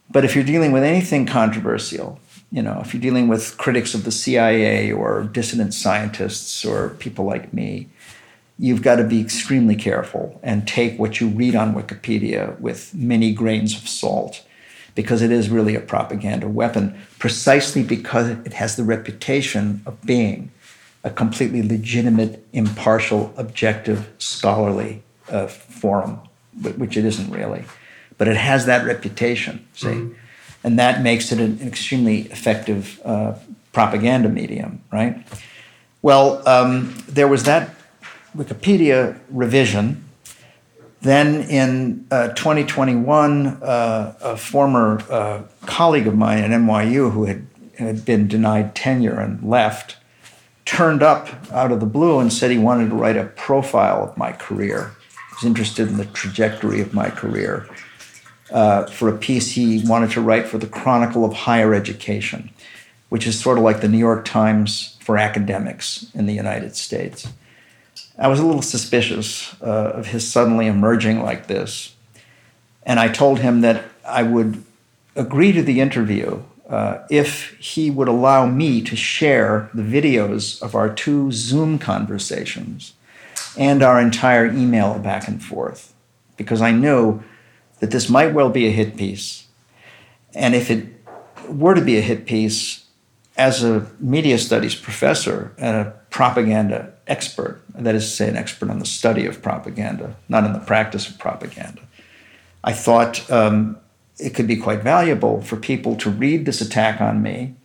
But 0.09 0.25
if 0.25 0.35
you're 0.35 0.43
dealing 0.43 0.71
with 0.71 0.83
anything 0.83 1.25
controversial, 1.25 2.19
you 2.51 2.61
know, 2.61 2.79
if 2.81 2.93
you're 2.93 3.01
dealing 3.01 3.27
with 3.27 3.57
critics 3.57 3.93
of 3.93 4.03
the 4.03 4.11
CIA 4.11 4.91
or 4.91 5.23
dissident 5.23 5.73
scientists 5.73 6.63
or 6.65 6.89
people 6.99 7.25
like 7.25 7.53
me, 7.53 7.89
you've 8.57 8.81
got 8.81 8.95
to 8.97 9.03
be 9.03 9.21
extremely 9.21 9.75
careful 9.75 10.39
and 10.43 10.67
take 10.67 10.97
what 10.97 11.19
you 11.19 11.27
read 11.27 11.55
on 11.55 11.73
Wikipedia 11.73 12.59
with 12.59 12.93
many 12.93 13.33
grains 13.33 13.77
of 13.77 13.87
salt 13.87 14.43
because 14.97 15.21
it 15.21 15.31
is 15.31 15.49
really 15.49 15.75
a 15.75 15.79
propaganda 15.79 16.49
weapon, 16.49 16.99
precisely 17.19 17.83
because 17.83 18.27
it 18.27 18.51
has 18.51 18.75
the 18.75 18.83
reputation 18.83 19.81
of 19.85 20.01
being 20.01 20.51
a 21.05 21.09
completely 21.09 21.61
legitimate, 21.63 22.45
impartial, 22.51 23.33
objective, 23.37 24.09
scholarly 24.17 25.01
uh, 25.29 25.47
forum, 25.47 26.19
which 26.75 26.97
it 26.97 27.05
isn't 27.05 27.31
really. 27.31 27.63
But 28.17 28.27
it 28.27 28.35
has 28.35 28.65
that 28.65 28.85
reputation, 28.85 29.65
see? 29.73 29.87
Mm-hmm 29.87 30.13
and 30.63 30.79
that 30.79 31.01
makes 31.01 31.31
it 31.31 31.39
an 31.39 31.59
extremely 31.61 32.23
effective 32.23 32.99
uh, 33.05 33.33
propaganda 33.71 34.27
medium, 34.27 34.81
right? 34.91 35.25
Well, 36.01 36.45
um, 36.47 36.93
there 37.07 37.27
was 37.27 37.43
that 37.43 37.73
Wikipedia 38.35 39.17
revision. 39.29 40.03
Then 41.01 41.41
in 41.43 42.07
uh, 42.09 42.29
2021, 42.29 43.47
uh, 43.47 44.13
a 44.21 44.37
former 44.37 45.03
uh, 45.09 45.43
colleague 45.65 46.07
of 46.07 46.17
mine 46.17 46.39
at 46.39 46.49
NYU 46.51 47.11
who 47.11 47.25
had, 47.25 47.47
had 47.77 48.03
been 48.03 48.27
denied 48.27 48.75
tenure 48.75 49.19
and 49.19 49.41
left 49.47 49.97
turned 50.65 51.01
up 51.01 51.29
out 51.51 51.71
of 51.71 51.79
the 51.79 51.85
blue 51.85 52.19
and 52.19 52.33
said 52.33 52.51
he 52.51 52.57
wanted 52.57 52.89
to 52.89 52.95
write 52.95 53.15
a 53.15 53.25
profile 53.25 54.03
of 54.03 54.17
my 54.17 54.31
career. 54.33 54.91
He 55.29 55.35
was 55.35 55.45
interested 55.45 55.87
in 55.87 55.97
the 55.97 56.05
trajectory 56.05 56.81
of 56.81 56.93
my 56.93 57.09
career 57.09 57.67
uh, 58.51 58.85
for 58.85 59.07
a 59.07 59.17
piece 59.17 59.51
he 59.51 59.83
wanted 59.85 60.11
to 60.11 60.21
write 60.21 60.47
for 60.47 60.57
the 60.57 60.67
Chronicle 60.67 61.23
of 61.23 61.33
Higher 61.33 61.73
Education, 61.73 62.49
which 63.09 63.27
is 63.27 63.39
sort 63.39 63.57
of 63.57 63.63
like 63.63 63.81
the 63.81 63.87
New 63.87 63.97
York 63.97 64.25
Times 64.25 64.97
for 64.99 65.17
academics 65.17 66.07
in 66.13 66.25
the 66.25 66.33
United 66.33 66.75
States. 66.75 67.27
I 68.17 68.27
was 68.27 68.39
a 68.39 68.45
little 68.45 68.61
suspicious 68.61 69.55
uh, 69.61 69.91
of 69.95 70.07
his 70.07 70.29
suddenly 70.29 70.67
emerging 70.67 71.21
like 71.21 71.47
this. 71.47 71.95
And 72.83 72.99
I 72.99 73.09
told 73.09 73.39
him 73.39 73.61
that 73.61 73.83
I 74.05 74.23
would 74.23 74.63
agree 75.15 75.51
to 75.51 75.61
the 75.61 75.79
interview 75.81 76.43
uh, 76.69 76.99
if 77.09 77.55
he 77.59 77.91
would 77.91 78.07
allow 78.07 78.45
me 78.45 78.81
to 78.81 78.95
share 78.95 79.69
the 79.73 79.83
videos 79.83 80.61
of 80.61 80.75
our 80.75 80.93
two 80.93 81.31
Zoom 81.31 81.77
conversations 81.77 82.93
and 83.57 83.83
our 83.83 84.01
entire 84.01 84.47
email 84.47 84.97
back 84.99 85.27
and 85.27 85.43
forth. 85.43 85.93
Because 86.37 86.61
I 86.61 86.71
knew 86.71 87.23
that 87.79 87.91
this 87.91 88.09
might 88.09 88.33
well 88.33 88.49
be 88.49 88.67
a 88.67 88.71
hit 88.71 88.97
piece. 88.97 89.47
And 90.33 90.55
if 90.55 90.71
it 90.71 90.87
were 91.47 91.75
to 91.75 91.81
be 91.81 91.97
a 91.97 92.01
hit 92.01 92.25
piece, 92.25 92.85
as 93.37 93.63
a 93.63 93.87
media 93.99 94.37
studies 94.37 94.75
professor 94.75 95.53
and 95.57 95.77
a 95.77 95.93
propaganda 96.09 96.93
expert, 97.07 97.61
that 97.73 97.95
is 97.95 98.05
to 98.05 98.09
say, 98.09 98.29
an 98.29 98.37
expert 98.37 98.69
on 98.69 98.79
the 98.79 98.85
study 98.85 99.25
of 99.25 99.41
propaganda, 99.41 100.15
not 100.27 100.43
in 100.43 100.53
the 100.53 100.59
practice 100.59 101.09
of 101.09 101.17
propaganda, 101.19 101.81
I 102.63 102.73
thought 102.73 103.29
um, 103.31 103.77
it 104.19 104.33
could 104.33 104.47
be 104.47 104.57
quite 104.57 104.81
valuable 104.81 105.41
for 105.41 105.55
people 105.55 105.95
to 105.97 106.09
read 106.09 106.45
this 106.45 106.61
attack 106.61 106.99
on 106.99 107.21
me 107.21 107.55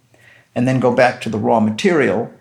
and 0.55 0.69
then 0.69 0.81
go 0.81 0.95
back 0.95 1.21
to 1.23 1.29
the 1.29 1.39
raw 1.39 1.61
material, 1.61 2.33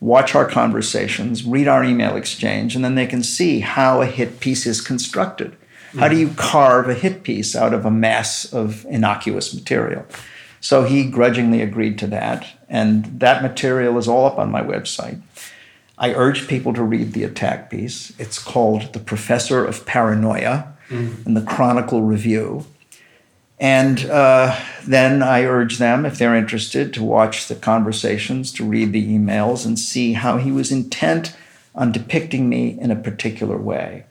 watch 0.00 0.34
our 0.34 0.46
conversations, 0.46 1.44
read 1.44 1.68
our 1.68 1.84
email 1.84 2.16
exchange, 2.16 2.74
and 2.74 2.84
then 2.84 2.94
they 2.94 3.06
can 3.06 3.22
see 3.22 3.60
how 3.60 4.02
a 4.02 4.06
hit 4.06 4.40
piece 4.40 4.66
is 4.66 4.80
constructed. 4.80 5.56
How 5.98 6.08
do 6.08 6.16
you 6.16 6.28
carve 6.36 6.88
a 6.88 6.94
hit 6.94 7.24
piece 7.24 7.56
out 7.56 7.74
of 7.74 7.84
a 7.84 7.90
mass 7.90 8.52
of 8.52 8.84
innocuous 8.86 9.52
material? 9.52 10.06
So 10.60 10.84
he 10.84 11.04
grudgingly 11.04 11.62
agreed 11.62 11.98
to 12.00 12.06
that, 12.08 12.46
and 12.68 13.06
that 13.18 13.42
material 13.42 13.98
is 13.98 14.06
all 14.06 14.26
up 14.26 14.38
on 14.38 14.52
my 14.52 14.62
website. 14.62 15.20
I 16.00 16.12
urge 16.14 16.48
people 16.48 16.74
to 16.74 16.82
read 16.82 17.12
the 17.12 17.22
attack 17.22 17.70
piece. 17.70 18.12
It's 18.18 18.40
called 18.40 18.92
The 18.92 18.98
Professor 18.98 19.64
of 19.64 19.86
Paranoia 19.86 20.72
mm. 20.88 21.24
in 21.24 21.34
the 21.34 21.42
Chronicle 21.42 22.02
Review. 22.02 22.66
And 23.60 24.06
uh, 24.06 24.58
then 24.84 25.22
I 25.22 25.44
urge 25.44 25.78
them, 25.78 26.04
if 26.04 26.18
they're 26.18 26.34
interested, 26.34 26.92
to 26.94 27.04
watch 27.04 27.46
the 27.46 27.54
conversations, 27.54 28.52
to 28.54 28.64
read 28.64 28.92
the 28.92 29.06
emails, 29.06 29.64
and 29.64 29.78
see 29.78 30.14
how 30.14 30.38
he 30.38 30.50
was 30.50 30.72
intent 30.72 31.36
on 31.74 31.92
depicting 31.92 32.48
me 32.48 32.76
in 32.80 32.90
a 32.90 32.96
particular 32.96 33.56
way 33.56 34.06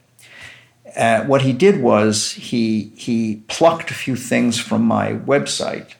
uh, 0.96 1.24
what 1.24 1.42
he 1.42 1.52
did 1.52 1.80
was 1.80 2.32
he 2.32 2.92
he 2.96 3.42
plucked 3.48 3.90
a 3.90 3.94
few 3.94 4.16
things 4.16 4.58
from 4.58 4.82
my 4.82 5.14
website, 5.14 5.94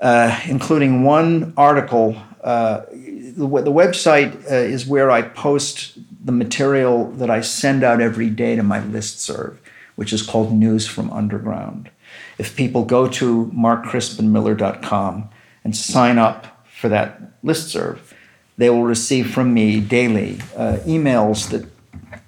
uh, 0.00 0.38
including 0.46 1.02
one 1.02 1.52
article. 1.56 2.16
Uh, 2.42 2.84
the, 2.90 3.46
the, 3.64 3.72
website 3.72 4.34
uh, 4.50 4.54
is 4.54 4.86
where 4.86 5.10
I 5.10 5.22
post 5.22 5.98
the 6.24 6.32
material 6.32 7.10
that 7.12 7.28
I 7.28 7.42
send 7.42 7.84
out 7.84 8.00
every 8.00 8.30
day 8.30 8.56
to 8.56 8.62
my 8.62 8.82
list 8.82 9.20
serve, 9.20 9.60
which 9.96 10.12
is 10.12 10.22
called 10.22 10.52
News 10.52 10.86
from 10.86 11.12
Underground. 11.12 11.90
If 12.38 12.56
people 12.56 12.84
go 12.84 13.08
to 13.08 13.52
markcrispinmiller.com 13.54 15.28
and 15.64 15.76
sign 15.76 16.18
up 16.18 16.66
for 16.72 16.88
that 16.88 17.20
list 17.42 17.68
serve, 17.68 18.14
they 18.56 18.70
will 18.70 18.84
receive 18.84 19.30
from 19.30 19.52
me 19.52 19.80
daily 19.80 20.40
uh, 20.56 20.78
emails 20.86 21.50
that 21.50 21.66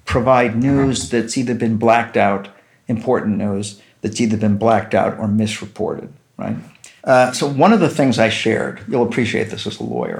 provide 0.05 0.55
news 0.55 1.09
that's 1.09 1.37
either 1.37 1.55
been 1.55 1.77
blacked 1.77 2.17
out, 2.17 2.49
important 2.87 3.37
news 3.37 3.81
that's 4.01 4.21
either 4.21 4.37
been 4.37 4.57
blacked 4.57 4.93
out 4.93 5.17
or 5.17 5.27
misreported, 5.27 6.13
right? 6.37 6.57
Uh, 7.03 7.31
so 7.31 7.47
one 7.47 7.73
of 7.73 7.79
the 7.79 7.89
things 7.89 8.17
I 8.17 8.29
shared, 8.29 8.81
you'll 8.87 9.03
appreciate 9.05 9.49
this 9.49 9.67
as 9.67 9.79
a 9.79 9.83
lawyer. 9.83 10.19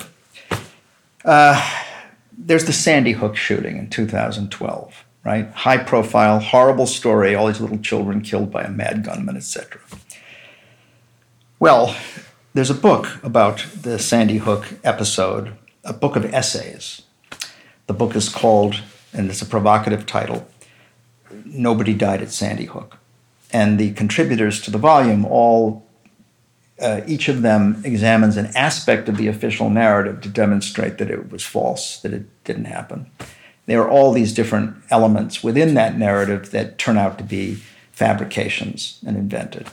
Uh, 1.23 1.79
there's 2.37 2.65
the 2.65 2.73
Sandy 2.73 3.13
Hook 3.13 3.37
shooting 3.37 3.77
in 3.77 3.89
2012, 3.89 5.05
right? 5.23 5.49
High 5.51 5.77
profile, 5.77 6.39
horrible 6.39 6.87
story, 6.87 7.35
all 7.35 7.47
these 7.47 7.61
little 7.61 7.77
children 7.77 8.21
killed 8.21 8.51
by 8.51 8.63
a 8.63 8.69
mad 8.69 9.03
gunman, 9.03 9.37
etc. 9.37 9.79
Well, 11.59 11.95
there's 12.53 12.69
a 12.69 12.75
book 12.75 13.23
about 13.23 13.65
the 13.81 13.97
Sandy 13.97 14.37
Hook 14.37 14.73
episode, 14.83 15.53
a 15.85 15.93
book 15.93 16.17
of 16.17 16.25
essays. 16.33 17.03
The 17.87 17.93
book 17.93 18.15
is 18.15 18.27
called, 18.27 18.81
and 19.13 19.29
it's 19.29 19.41
a 19.41 19.45
provocative 19.45 20.05
title, 20.05 20.47
Nobody 21.45 21.93
Died 21.93 22.21
at 22.21 22.31
Sandy 22.31 22.65
Hook. 22.65 22.97
And 23.51 23.79
the 23.79 23.93
contributors 23.93 24.61
to 24.63 24.71
the 24.71 24.77
volume 24.77 25.25
all 25.25 25.82
uh, 26.81 27.01
each 27.07 27.29
of 27.29 27.41
them 27.41 27.81
examines 27.85 28.37
an 28.37 28.47
aspect 28.55 29.07
of 29.07 29.17
the 29.17 29.27
official 29.27 29.69
narrative 29.69 30.21
to 30.21 30.29
demonstrate 30.29 30.97
that 30.97 31.11
it 31.11 31.31
was 31.31 31.43
false, 31.43 31.99
that 32.01 32.13
it 32.13 32.25
didn't 32.43 32.65
happen. 32.65 33.09
There 33.65 33.81
are 33.81 33.89
all 33.89 34.11
these 34.11 34.33
different 34.33 34.75
elements 34.89 35.43
within 35.43 35.75
that 35.75 35.97
narrative 35.97 36.51
that 36.51 36.77
turn 36.77 36.97
out 36.97 37.17
to 37.19 37.23
be 37.23 37.55
fabrications 37.91 38.99
and 39.05 39.15
invented. 39.15 39.69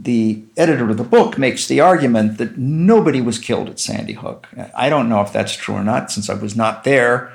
The 0.00 0.44
editor 0.56 0.88
of 0.90 0.96
the 0.96 1.04
book 1.04 1.38
makes 1.38 1.66
the 1.66 1.80
argument 1.80 2.38
that 2.38 2.56
nobody 2.56 3.20
was 3.20 3.38
killed 3.38 3.68
at 3.68 3.80
Sandy 3.80 4.12
Hook. 4.12 4.46
I 4.76 4.88
don't 4.88 5.08
know 5.08 5.22
if 5.22 5.32
that's 5.32 5.56
true 5.56 5.74
or 5.74 5.82
not 5.82 6.12
since 6.12 6.30
I 6.30 6.34
was 6.34 6.54
not 6.54 6.84
there, 6.84 7.32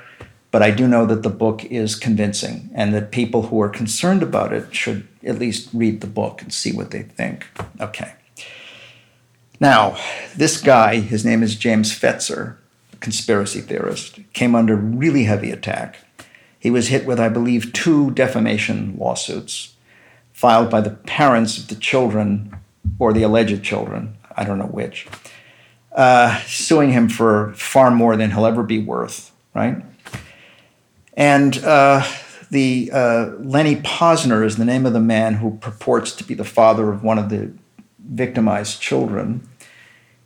but 0.50 0.62
I 0.62 0.70
do 0.70 0.86
know 0.86 1.04
that 1.06 1.24
the 1.24 1.30
book 1.30 1.64
is 1.64 1.96
convincing 1.96 2.70
and 2.72 2.94
that 2.94 3.10
people 3.10 3.48
who 3.48 3.60
are 3.60 3.68
concerned 3.68 4.22
about 4.22 4.52
it 4.52 4.74
should 4.74 5.06
at 5.24 5.38
least 5.38 5.68
read 5.74 6.00
the 6.00 6.06
book 6.06 6.40
and 6.40 6.54
see 6.54 6.72
what 6.72 6.92
they 6.92 7.02
think. 7.02 7.46
Okay. 7.80 8.14
Now, 9.60 9.96
this 10.36 10.60
guy, 10.60 10.96
his 10.96 11.24
name 11.24 11.42
is 11.42 11.56
James 11.56 11.96
Fetzer, 11.96 12.56
conspiracy 13.00 13.60
theorist, 13.60 14.18
came 14.32 14.54
under 14.54 14.74
really 14.76 15.24
heavy 15.24 15.50
attack. 15.50 15.98
He 16.58 16.70
was 16.70 16.88
hit 16.88 17.06
with, 17.06 17.20
I 17.20 17.28
believe, 17.28 17.72
two 17.72 18.10
defamation 18.12 18.96
lawsuits 18.98 19.74
filed 20.32 20.70
by 20.70 20.80
the 20.80 20.90
parents 20.90 21.58
of 21.58 21.68
the 21.68 21.74
children 21.76 22.56
or 22.98 23.12
the 23.12 23.22
alleged 23.22 23.62
children, 23.62 24.16
I 24.36 24.44
don't 24.44 24.58
know 24.58 24.66
which, 24.66 25.06
uh, 25.92 26.40
suing 26.46 26.90
him 26.90 27.08
for 27.08 27.52
far 27.54 27.90
more 27.90 28.16
than 28.16 28.32
he'll 28.32 28.46
ever 28.46 28.62
be 28.62 28.80
worth, 28.80 29.30
right? 29.54 29.84
And 31.16 31.56
uh, 31.58 32.04
the 32.50 32.90
uh, 32.92 33.26
Lenny 33.38 33.76
Pozner 33.76 34.44
is 34.44 34.56
the 34.56 34.64
name 34.64 34.86
of 34.86 34.92
the 34.92 35.00
man 35.00 35.34
who 35.34 35.58
purports 35.58 36.12
to 36.16 36.24
be 36.24 36.34
the 36.34 36.44
father 36.44 36.90
of 36.90 37.04
one 37.04 37.18
of 37.18 37.28
the 37.28 37.52
victimized 38.08 38.80
children, 38.80 39.48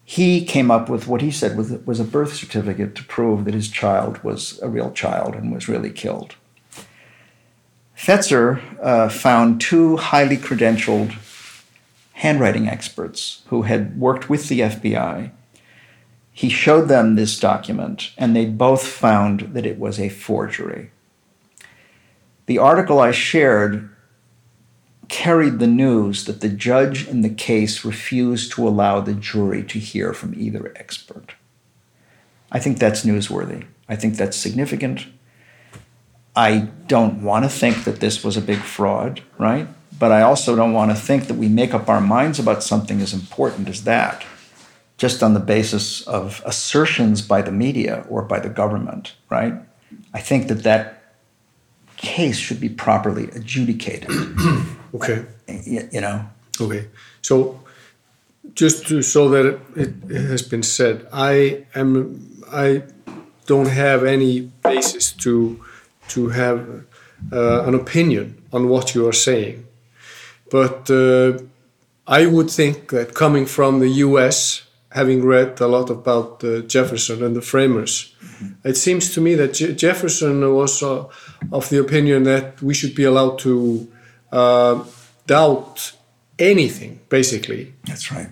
he 0.05 0.45
came 0.45 0.71
up 0.71 0.89
with 0.89 1.07
what 1.07 1.21
he 1.21 1.31
said 1.31 1.57
was, 1.57 1.71
was 1.85 2.01
a 2.01 2.05
birth 2.05 2.35
certificate 2.35 2.95
to 2.95 3.05
prove 3.05 3.45
that 3.45 3.55
his 3.55 3.69
child 3.69 4.23
was 4.25 4.59
a 4.63 4.69
real 4.69 4.91
child 4.93 5.35
and 5.35 5.53
was 5.53 5.69
really 5.69 5.91
killed. 5.91 6.35
Fetzer 7.97 8.63
uh, 8.81 9.09
found 9.09 9.61
two 9.61 9.97
highly 9.97 10.37
credentialed 10.37 11.15
handwriting 12.13 12.69
experts 12.69 13.43
who 13.49 13.63
had 13.63 13.99
worked 14.01 14.31
with 14.31 14.49
the 14.49 14.61
FBI. 14.61 15.31
He 16.33 16.49
showed 16.49 16.89
them 16.89 17.15
this 17.15 17.39
document, 17.39 18.13
and 18.17 18.35
they 18.35 18.47
both 18.47 18.87
found 18.87 19.41
that 19.53 19.67
it 19.67 19.79
was 19.79 20.01
a 20.01 20.09
forgery. 20.09 20.91
The 22.47 22.59
article 22.59 22.99
I 22.99 23.11
shared 23.11 23.91
carried 25.09 25.59
the 25.59 25.67
news 25.67 26.25
that 26.25 26.41
the 26.41 26.49
judge 26.49 27.09
in 27.09 27.23
the 27.23 27.31
case 27.31 27.85
refused 27.85 28.53
to 28.53 28.69
allow 28.69 29.01
the 29.01 29.15
jury 29.15 29.63
to 29.65 29.79
hear 29.79 30.13
from 30.13 30.35
either 30.35 30.73
expert. 30.77 31.35
I 32.53 32.59
think 32.59 32.79
that's 32.79 33.05
newsworthy. 33.05 33.67
I 33.89 33.97
think 33.97 34.17
that's 34.17 34.37
significant. 34.37 35.07
I 36.37 36.69
don't 36.87 37.23
want 37.23 37.45
to 37.45 37.49
think 37.49 37.85
that 37.85 38.01
this 38.01 38.23
was 38.23 38.37
a 38.37 38.43
big 38.43 38.59
fraud, 38.59 39.23
right? 39.39 39.67
But 39.99 40.13
I 40.13 40.23
also 40.23 40.55
don't 40.55 40.73
want 40.73 40.91
to 40.91 40.97
think 40.97 41.27
that 41.27 41.35
we 41.35 41.49
make 41.49 41.75
up 41.75 41.89
our 41.89 42.01
minds 42.01 42.39
about 42.39 42.63
something 42.63 43.01
as 43.01 43.13
important 43.13 43.69
as 43.69 43.85
that 43.85 44.25
just 44.99 45.23
on 45.23 45.33
the 45.33 45.41
basis 45.41 46.03
of 46.07 46.43
assertions 46.45 47.23
by 47.23 47.41
the 47.41 47.53
media 47.53 48.05
or 48.09 48.23
by 48.23 48.41
the 48.41 48.49
government, 48.49 49.15
right? 49.31 49.55
I 50.13 50.21
think 50.21 50.49
that 50.49 50.65
that 50.65 51.15
case 51.97 52.37
should 52.37 52.61
be 52.61 52.69
properly 52.69 53.31
adjudicated. 53.31 54.11
Okay. 54.95 55.25
You, 55.47 55.89
you 55.93 56.01
know. 56.01 56.25
Okay. 56.61 56.87
So 57.23 57.61
just 58.55 58.87
to 58.87 59.03
so 59.03 59.29
that 59.29 59.47
it, 59.77 59.93
it, 60.09 60.29
has 60.31 60.43
been 60.43 60.63
said, 60.63 61.07
I 61.13 61.65
am 61.75 62.43
I 62.53 62.83
don't 63.47 63.69
have 63.69 64.05
any 64.05 64.51
basis 64.63 65.13
to 65.13 65.63
to 66.09 66.29
have 66.31 66.85
uh, 67.33 67.65
an 67.65 67.75
opinion 67.75 68.43
on 68.53 68.69
what 68.69 68.95
you 68.95 69.07
are 69.07 69.13
saying, 69.13 69.67
but 70.51 70.91
uh, 70.91 71.39
I 72.07 72.27
would 72.27 72.51
think 72.51 72.89
that 72.91 73.15
coming 73.15 73.47
from 73.47 73.81
the 73.81 73.89
U.S., 74.07 74.63
having 74.91 75.23
read 75.25 75.61
a 75.61 75.67
lot 75.67 75.91
about 75.91 76.43
uh, 76.43 76.61
Jefferson 76.61 77.23
and 77.23 77.37
the 77.37 77.43
framers, 77.43 78.15
it 78.65 78.77
seems 78.77 79.13
to 79.15 79.21
me 79.21 79.35
that 79.35 79.53
Je 79.55 79.75
Jefferson 79.75 80.41
was 80.55 80.83
uh, 80.83 81.05
of 81.53 81.69
the 81.69 81.79
opinion 81.79 82.23
that 82.25 82.63
we 82.63 82.75
should 82.75 82.95
be 82.95 83.05
allowed 83.05 83.39
to 83.41 83.87
uh, 84.33 84.85
doubt 85.27 85.93
anything, 86.39 87.01
basically. 87.09 87.75
That's 87.85 88.11
right. 88.13 88.29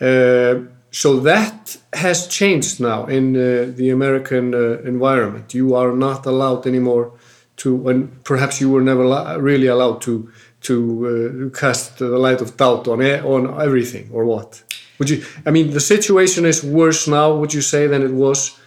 Uh, 0.00 0.66
so 0.90 1.20
that 1.20 1.76
has 1.92 2.26
changed 2.28 2.80
now 2.80 3.06
in 3.06 3.34
uh, 3.34 3.72
the 3.74 3.90
American 3.90 4.54
uh, 4.54 4.80
environment. 4.84 5.54
You 5.54 5.74
are 5.74 5.92
not 5.92 6.26
allowed 6.26 6.66
anymore 6.66 7.12
to, 7.56 7.88
and 7.88 8.22
perhaps 8.24 8.60
you 8.60 8.70
were 8.70 8.82
never 8.82 9.04
really 9.40 9.68
allowed 9.68 10.00
to 10.02 10.30
to 10.62 11.50
uh, 11.52 11.58
cast 11.58 11.98
the 11.98 12.18
light 12.18 12.40
of 12.40 12.56
doubt 12.56 12.86
on 12.88 13.02
on 13.02 13.60
everything, 13.60 14.08
or 14.12 14.24
what? 14.24 14.62
Would 14.98 15.10
you? 15.10 15.24
I 15.46 15.50
mean, 15.50 15.70
the 15.70 15.80
situation 15.80 16.44
is 16.44 16.62
worse 16.62 17.08
now. 17.08 17.34
Would 17.34 17.54
you 17.54 17.62
say 17.62 17.86
than 17.86 18.02
it 18.02 18.12
was 18.12 18.58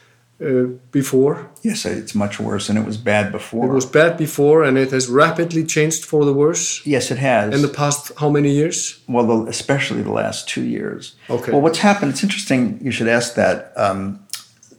uh, 0.44 0.64
before? 0.92 1.50
Yes, 1.62 1.86
it's 1.86 2.14
much 2.16 2.40
worse, 2.40 2.70
and 2.70 2.78
it 2.78 2.86
was 2.86 2.98
bad 2.98 3.32
before. 3.32 3.66
It 3.66 3.74
was 3.74 3.86
bad 3.86 4.18
before, 4.18 4.64
and 4.64 4.78
it 4.78 4.92
has 4.92 5.08
rapidly 5.08 5.64
changed 5.64 6.06
for 6.06 6.26
the 6.26 6.34
worse. 6.34 6.86
Yes, 6.86 7.12
it 7.12 7.18
has. 7.18 7.54
In 7.54 7.62
the 7.62 7.74
past, 7.74 8.12
how 8.18 8.30
many 8.30 8.52
years? 8.52 9.00
Well, 9.08 9.26
the, 9.26 9.50
especially 9.50 10.02
the 10.02 10.12
last 10.12 10.48
two 10.48 10.64
years. 10.64 11.16
Okay. 11.30 11.52
Well, 11.52 11.62
what's 11.62 11.80
happened? 11.80 12.12
It's 12.12 12.24
interesting. 12.24 12.80
You 12.82 12.92
should 12.92 13.08
ask 13.08 13.36
that. 13.36 13.72
Um, 13.76 14.26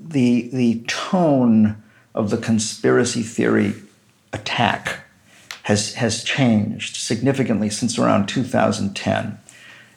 the 0.09 0.49
the 0.53 0.85
tone 0.87 1.83
of 2.15 2.31
the 2.31 2.37
conspiracy 2.37 3.23
theory 3.23 3.75
attack 4.33 5.01
has 5.65 5.95
has 5.95 6.23
changed 6.23 6.97
significantly 6.97 7.71
since 7.71 7.99
around 7.99 8.27
2010. 8.29 9.39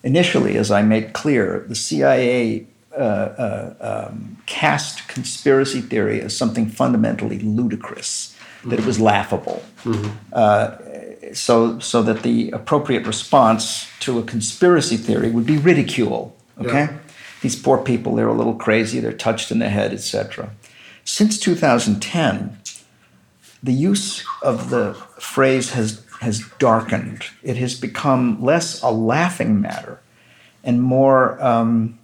Initially, 0.02 0.56
as 0.58 0.72
I 0.72 0.82
made 0.82 1.14
clear, 1.14 1.66
the 1.68 1.76
CIA 1.76 2.68
uh, 2.92 2.96
uh, 3.02 4.08
um, 4.10 4.38
cast 4.46 5.08
conspiracy 5.08 5.82
theory 5.82 6.22
as 6.22 6.36
something 6.36 6.70
fundamentally 6.70 7.40
ludicrous, 7.40 8.36
mm-hmm. 8.60 8.70
that 8.70 8.80
it 8.80 8.86
was 8.86 9.00
laughable. 9.00 9.64
Mm-hmm. 9.84 10.10
Uh, 10.34 11.34
so, 11.34 11.80
so 11.80 12.02
that 12.02 12.24
the 12.24 12.50
appropriate 12.52 13.06
response 13.06 13.88
to 14.00 14.18
a 14.18 14.24
conspiracy 14.24 14.98
theory 14.98 15.30
would 15.30 15.46
be 15.46 15.58
ridicule. 15.58 16.36
Okay, 16.60 16.86
yeah. 16.86 16.98
these 17.42 17.56
poor 17.56 17.78
people, 17.78 18.16
they're 18.16 18.28
a 18.28 18.34
little 18.34 18.56
crazy, 18.56 19.00
they're 19.00 19.14
touched 19.14 19.52
in 19.52 19.60
the 19.60 19.70
head, 19.70 19.94
etc. 19.94 20.50
Since 21.06 21.40
2010, 21.40 22.58
the 23.64 23.74
use 23.74 24.26
of 24.42 24.70
the 24.70 24.94
phrase 25.20 25.72
has 25.72 26.06
has 26.22 26.44
darkened. 26.58 27.26
It 27.44 27.56
has 27.58 27.80
become 27.80 28.44
less 28.44 28.82
a 28.82 28.92
laughing 28.92 29.62
matter 29.62 30.02
and 30.64 30.82
more 30.82 31.42
um, 31.44 31.99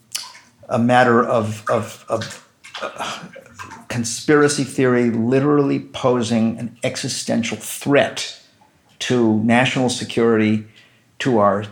a 0.69 0.79
matter 0.79 1.23
of, 1.23 1.63
of, 1.69 2.05
of 2.09 2.47
uh, 2.81 3.23
conspiracy 3.87 4.63
theory 4.63 5.09
literally 5.09 5.79
posing 5.79 6.57
an 6.59 6.77
existential 6.83 7.57
threat 7.57 8.41
to 8.99 9.39
national 9.43 9.89
security, 9.89 10.65
to 11.19 11.39
our 11.39 11.65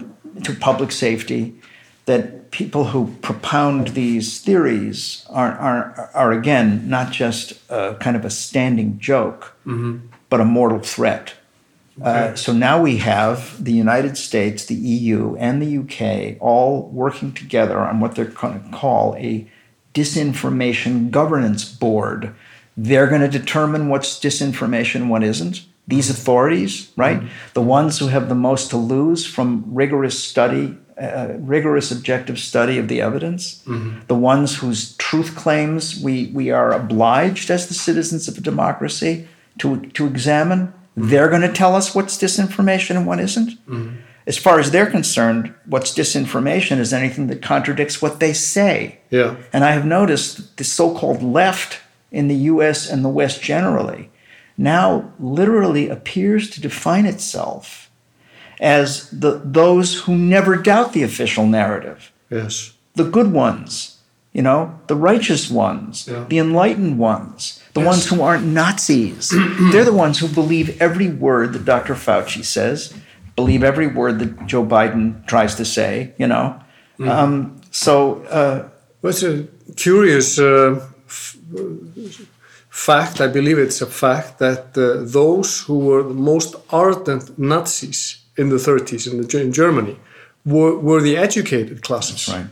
to 0.44 0.56
public 0.56 0.92
safety, 0.92 1.60
that 2.06 2.52
people 2.52 2.86
who 2.86 3.14
propound 3.22 3.90
these 3.90 4.40
theories 4.40 5.26
are, 5.30 5.52
are, 5.54 6.10
are 6.14 6.32
again 6.32 6.88
not 6.90 7.12
just 7.12 7.54
a 7.70 7.96
kind 8.00 8.16
of 8.16 8.26
a 8.26 8.30
standing 8.30 9.00
joke, 9.00 9.56
mm-hmm. 9.66 9.98
but 10.30 10.40
a 10.42 10.46
mortal 10.46 10.80
threat. 10.80 11.34
Uh. 12.02 12.06
Uh, 12.06 12.36
so 12.36 12.54
now 12.54 12.82
we 12.82 12.98
have 12.98 13.64
the 13.64 13.74
United 13.74 14.18
States, 14.18 14.66
the 14.66 14.76
EU, 14.76 15.36
and 15.38 15.62
the 15.62 15.78
UK 15.78 16.38
all 16.42 16.90
working 16.90 17.34
together 17.34 17.80
on 17.80 18.00
what 18.00 18.16
they're 18.16 18.26
going 18.26 18.62
to 18.64 18.70
call 18.70 19.16
a 19.16 19.48
disinformation 19.94 21.12
governance 21.12 21.66
board. 21.66 22.34
They're 22.76 23.08
going 23.08 23.22
to 23.22 23.28
determine 23.28 23.90
what's 23.90 24.20
disinformation, 24.20 25.08
what 25.08 25.24
isn't. 25.24 25.66
These 25.88 26.10
authorities, 26.10 26.92
right? 26.96 27.20
Mm-hmm. 27.20 27.28
The 27.54 27.62
ones 27.62 28.00
who 28.00 28.08
have 28.08 28.30
the 28.30 28.36
most 28.36 28.70
to 28.70 28.78
lose 28.78 29.26
from 29.26 29.66
rigorous 29.68 30.22
study 30.24 30.78
a 30.98 31.38
rigorous 31.40 31.92
objective 31.92 32.40
study 32.40 32.78
of 32.78 32.88
the 32.88 33.02
evidence, 33.02 33.64
the 34.08 34.16
ones 34.16 34.58
whose 34.58 34.96
truth 34.98 35.36
claims 35.36 36.00
we, 36.00 36.28
we 36.28 36.52
are 36.52 36.72
obliged 36.72 37.50
as 37.50 37.68
the 37.68 37.74
citizens 37.74 38.28
of 38.28 38.38
a 38.38 38.42
democracy 38.42 39.28
to, 39.58 39.82
to 39.92 40.06
examine, 40.06 40.74
Mm-hmm. 40.98 41.10
they're 41.10 41.30
going 41.30 41.42
to 41.42 41.52
tell 41.52 41.76
us 41.76 41.96
what's 41.96 42.18
disinformation 42.18 42.96
and 42.96 43.08
what 43.08 43.20
isn't. 43.20 43.50
Mm-hmm. 43.68 43.96
As 44.28 44.38
far 44.38 44.60
as 44.60 44.72
they're 44.72 44.90
concerned, 44.90 45.54
what's 45.66 45.92
disinformation 45.94 46.78
is 46.78 46.94
anything 46.94 47.28
that 47.28 47.42
contradicts 47.42 48.02
what 48.02 48.20
they 48.20 48.32
say. 48.32 49.00
Yeah. 49.10 49.36
And 49.52 49.64
I 49.66 49.72
have 49.72 49.86
noticed 49.86 50.56
the 50.58 50.64
so 50.64 50.96
called 50.96 51.24
left 51.24 51.80
in 52.12 52.28
the 52.28 52.36
US 52.52 52.88
and 52.90 53.04
the 53.04 53.10
West 53.10 53.42
generally 53.42 54.12
now 54.56 55.12
literally 55.20 55.90
appears 55.90 56.50
to 56.52 56.62
define 56.62 57.08
itself 57.08 57.90
as 58.62 59.10
the, 59.10 59.42
those 59.44 60.02
who 60.02 60.16
never 60.16 60.56
doubt 60.56 60.94
the 60.94 61.02
official 61.04 61.48
narrative, 61.48 62.12
Yes. 62.30 62.74
the 62.94 63.04
good 63.04 63.32
ones, 63.34 63.98
you 64.32 64.44
know, 64.44 64.80
the 64.88 64.96
righteous 64.96 65.50
ones, 65.50 66.08
Yeah. 66.08 66.26
the 66.30 66.38
enlightened 66.38 67.00
ones, 67.00 67.63
the 67.74 67.82
Yes. 67.82 67.88
ones 67.88 68.06
who 68.10 68.22
aren't 68.22 68.46
Nazis. 68.46 69.30
They're 69.72 69.86
the 69.86 69.94
ones 70.06 70.20
who 70.20 70.28
believe 70.28 70.80
every 70.82 71.10
word 71.10 71.54
that 71.54 71.66
Dr. 71.66 71.96
Fauci 71.96 72.44
says, 72.44 72.94
believe 73.36 73.64
every 73.64 73.88
word 73.88 74.20
that 74.20 74.46
Joe 74.46 74.66
Biden 74.66 75.26
tries 75.28 75.56
to 75.56 75.66
say, 75.66 76.14
you 76.18 76.28
know. 76.28 76.60
Mm-hmm. 77.00 77.10
Um, 77.10 77.62
so, 77.72 78.24
uh, 78.30 78.70
Well, 79.02 79.14
a 79.24 79.48
curious 79.76 80.38
uh, 80.40 80.80
fact. 82.70 83.22
I 83.22 83.28
believe 83.28 83.58
it's 83.58 83.82
a 83.82 83.86
fact 83.88 84.40
that 84.40 84.78
uh, 84.78 85.04
those 85.04 85.62
who 85.62 85.80
were 85.80 86.04
the 86.04 86.14
most 86.14 86.56
ardent 86.72 87.38
Nazis 87.38 88.20
in 88.38 88.50
the 88.50 88.58
30s 88.58 89.12
in, 89.12 89.22
the, 89.22 89.42
in 89.42 89.52
Germany 89.52 89.96
were, 90.46 90.78
were 90.78 91.02
the 91.02 91.18
educated 91.18 91.82
classes. 91.82 92.28
right. 92.34 92.48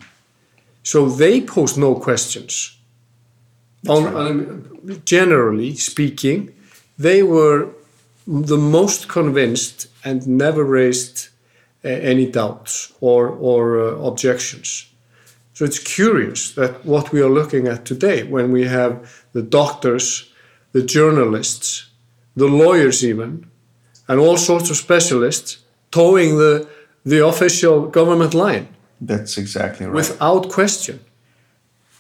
So 0.84 1.10
they 1.10 1.42
posed 1.42 1.78
no 1.78 1.96
questions. 1.96 2.78
On, 3.88 5.02
generally 5.06 5.76
speaking, 5.76 6.54
they 6.98 7.24
were 7.24 7.70
the 8.28 8.58
most 8.58 9.08
convinced 9.08 9.88
and 10.04 10.28
never 10.28 10.64
raised 10.64 11.30
uh, 11.84 11.90
any 11.90 12.30
doubts 12.30 12.94
or, 13.02 13.28
or 13.28 13.80
uh, 13.80 13.96
objections. 14.08 14.88
So 15.54 15.66
it's 15.66 15.80
curious 15.80 16.54
that 16.54 16.86
what 16.86 17.12
we 17.12 17.22
are 17.22 17.30
looking 17.30 17.68
at 17.68 17.86
today, 17.86 18.24
when 18.24 18.52
we 18.52 18.66
have 18.66 19.24
the 19.34 19.42
doctors, 19.42 20.32
the 20.72 20.84
journalists, 20.84 21.90
the 22.36 22.48
lawyers, 22.48 23.04
even, 23.04 23.48
and 24.08 24.20
all 24.20 24.38
sorts 24.38 24.70
of 24.70 24.78
specialists 24.78 25.58
toeing 25.92 26.38
the, 26.38 26.68
the 27.06 27.26
official 27.26 27.88
government 27.88 28.34
line 28.34 28.68
That's 29.00 29.38
exactly 29.38 29.86
right. 29.86 29.96
without 29.96 30.50
question. 30.50 31.00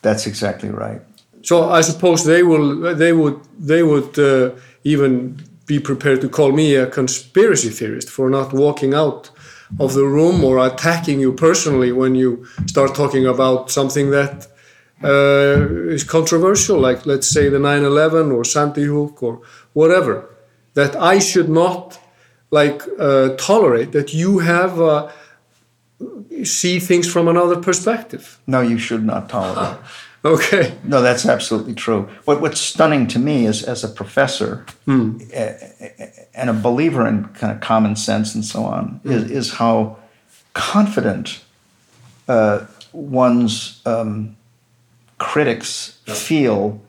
That's 0.02 0.26
exactly 0.26 0.70
right. 0.70 1.02
So 1.44 1.70
I 1.70 1.82
suppose 1.82 2.26
they 2.26 2.44
will, 2.44 2.96
they 2.96 3.14
would, 3.14 3.40
they 3.60 3.84
would 3.84 4.18
uh, 4.20 4.52
even 4.84 5.42
be 5.66 5.80
prepared 5.80 6.22
to 6.22 6.30
call 6.30 6.52
me 6.52 6.76
a 6.76 6.88
conspiracy 6.88 7.70
theorist 7.70 8.10
for 8.10 8.30
not 8.30 8.54
walking 8.54 8.94
out 8.94 9.30
of 9.80 9.94
the 9.94 10.06
room 10.06 10.44
or 10.44 10.66
attacking 10.66 11.20
you 11.20 11.32
personally 11.34 11.92
when 11.92 12.16
you 12.16 12.46
start 12.66 12.94
talking 12.94 13.26
about 13.26 13.72
something 13.72 14.12
that 14.12 14.48
uh, 15.04 15.90
is 15.90 16.04
controversial, 16.04 16.78
like 16.78 17.06
let's 17.06 17.28
say 17.28 17.50
the 17.50 17.58
9/11 17.58 18.34
or 18.36 18.44
Sandy 18.44 18.84
Hook 18.84 19.24
or 19.24 19.42
whatever. 19.74 20.28
That 20.74 20.96
I 20.96 21.20
should 21.20 21.50
not 21.50 22.00
like 22.52 22.84
uh, 23.00 23.30
tolerate 23.38 23.92
that 23.92 24.14
you 24.14 24.40
have 24.40 24.80
uh, 24.80 25.10
see 26.44 26.80
things 26.80 27.12
from 27.12 27.28
another 27.28 27.58
perspective. 27.62 28.40
No, 28.46 28.62
you 28.62 28.78
should 28.78 29.04
not 29.04 29.30
tolerate. 29.30 29.80
Okay. 30.24 30.78
No, 30.84 31.02
that's 31.02 31.26
absolutely 31.26 31.74
true. 31.74 32.08
What, 32.26 32.42
what's 32.42 32.60
stunning 32.62 33.08
to 33.08 33.20
me 33.20 33.46
is, 33.46 33.64
as 33.64 33.84
a 33.84 33.88
professor 33.88 34.66
eh, 35.34 35.58
and 36.36 36.50
a 36.50 36.54
believer 36.54 37.08
in 37.08 37.26
kind 37.30 37.52
of 37.52 37.60
common 37.62 37.96
sense 37.96 38.36
and 38.36 38.46
so 38.46 38.64
on, 38.64 39.02
is, 39.04 39.32
is 39.32 39.54
how 39.54 39.98
confident 40.54 41.42
uh, 42.28 42.66
one's 42.94 43.82
um, 43.86 44.36
critics 45.18 46.00
feel 46.06 46.80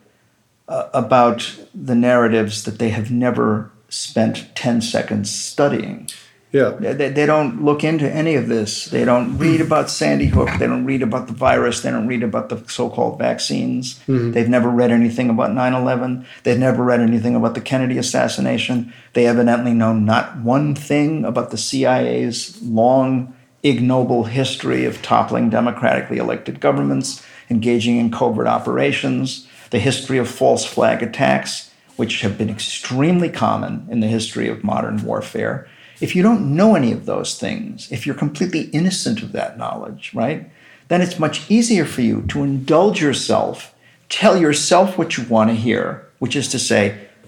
uh, 0.68 0.88
about 0.92 1.58
the 1.74 1.94
narratives 1.94 2.64
that 2.64 2.78
they 2.78 2.90
have 2.90 3.10
never 3.10 3.70
spent 3.88 4.54
10 4.54 4.80
seconds 4.82 5.30
studying. 5.30 6.08
Yeah. 6.52 6.76
They, 6.78 7.08
they 7.08 7.24
don't 7.24 7.64
look 7.64 7.82
into 7.82 8.08
any 8.08 8.34
of 8.34 8.46
this. 8.46 8.84
They 8.84 9.06
don't 9.06 9.38
read 9.38 9.60
hmm. 9.60 9.66
about 9.66 9.88
Sandy 9.88 10.26
Hook. 10.26 10.50
They 10.58 10.66
don't 10.66 10.84
read 10.84 11.02
about 11.02 11.26
the 11.26 11.32
virus. 11.32 11.80
They 11.80 11.90
don't 11.90 12.06
read 12.06 12.22
about 12.22 12.50
the 12.50 12.62
so 12.68 12.90
called 12.90 13.18
vaccines. 13.18 13.98
Hmm. 14.02 14.32
They've 14.32 14.48
never 14.48 14.68
read 14.68 14.90
anything 14.90 15.30
about 15.30 15.54
9 15.54 15.72
11. 15.72 16.26
They've 16.42 16.58
never 16.58 16.84
read 16.84 17.00
anything 17.00 17.34
about 17.34 17.54
the 17.54 17.62
Kennedy 17.62 17.96
assassination. 17.96 18.92
They 19.14 19.26
evidently 19.26 19.72
know 19.72 19.94
not 19.94 20.36
one 20.38 20.74
thing 20.74 21.24
about 21.24 21.50
the 21.50 21.56
CIA's 21.56 22.60
long, 22.62 23.34
ignoble 23.62 24.24
history 24.24 24.84
of 24.84 25.00
toppling 25.00 25.48
democratically 25.48 26.18
elected 26.18 26.60
governments, 26.60 27.24
engaging 27.48 27.96
in 27.96 28.10
covert 28.10 28.46
operations, 28.46 29.48
the 29.70 29.78
history 29.78 30.18
of 30.18 30.28
false 30.28 30.66
flag 30.66 31.02
attacks, 31.02 31.70
which 31.96 32.20
have 32.20 32.36
been 32.36 32.50
extremely 32.50 33.30
common 33.30 33.86
in 33.90 34.00
the 34.00 34.06
history 34.06 34.48
of 34.48 34.62
modern 34.62 35.02
warfare. 35.02 35.66
If 36.02 36.16
you 36.16 36.22
don't 36.22 36.56
know 36.56 36.74
any 36.74 36.92
of 36.92 37.06
those 37.06 37.38
things, 37.38 37.90
if 37.92 38.04
you're 38.04 38.24
completely 38.24 38.62
innocent 38.72 39.22
of 39.22 39.30
that 39.32 39.56
knowledge, 39.56 40.10
right, 40.12 40.50
then 40.88 41.00
it's 41.00 41.18
much 41.18 41.48
easier 41.48 41.84
for 41.84 42.02
you 42.02 42.22
to 42.28 42.42
indulge 42.42 43.00
yourself, 43.00 43.72
tell 44.08 44.36
yourself 44.36 44.98
what 44.98 45.16
you 45.16 45.24
want 45.24 45.50
to 45.50 45.56
hear, 45.56 45.84
which 46.18 46.34
is 46.36 46.48
to 46.48 46.58
say, 46.58 46.82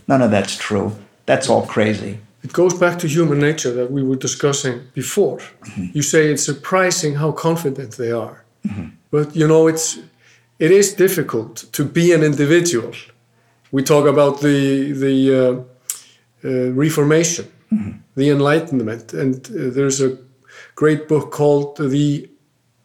none 0.09 0.23
of 0.23 0.31
that's 0.31 0.57
true. 0.57 0.93
That's 1.25 1.49
all 1.49 1.65
crazy. 1.67 2.19
It 2.43 2.53
goes 2.53 2.75
back 2.75 2.99
to 2.99 3.07
human 3.09 3.39
nature 3.39 3.73
that 3.73 3.91
we 3.91 4.03
were 4.03 4.17
discussing 4.17 4.77
before. 4.93 5.39
You 5.77 6.03
say 6.03 6.31
it's 6.33 6.45
surprising 6.45 7.15
how 7.15 7.33
confident 7.33 7.93
they 7.97 8.13
are. 8.13 8.45
But 9.11 9.37
you 9.37 9.47
know, 9.47 9.69
it's 9.69 9.99
it 10.59 10.71
is 10.71 10.95
difficult 10.95 11.65
to 11.73 11.85
be 11.85 12.13
an 12.13 12.23
individual. 12.23 12.93
We 13.73 13.83
talk 13.83 14.07
about 14.07 14.41
the 14.41 14.93
the 14.93 15.17
uh, 15.41 15.53
uh, 16.45 16.73
Reformation, 16.73 17.47
the 18.17 18.31
Enlightenment, 18.31 19.13
and 19.13 19.35
uh, 19.47 19.71
there's 19.75 20.01
a 20.01 20.17
great 20.75 21.09
book 21.09 21.31
called 21.31 21.77
the 21.77 22.29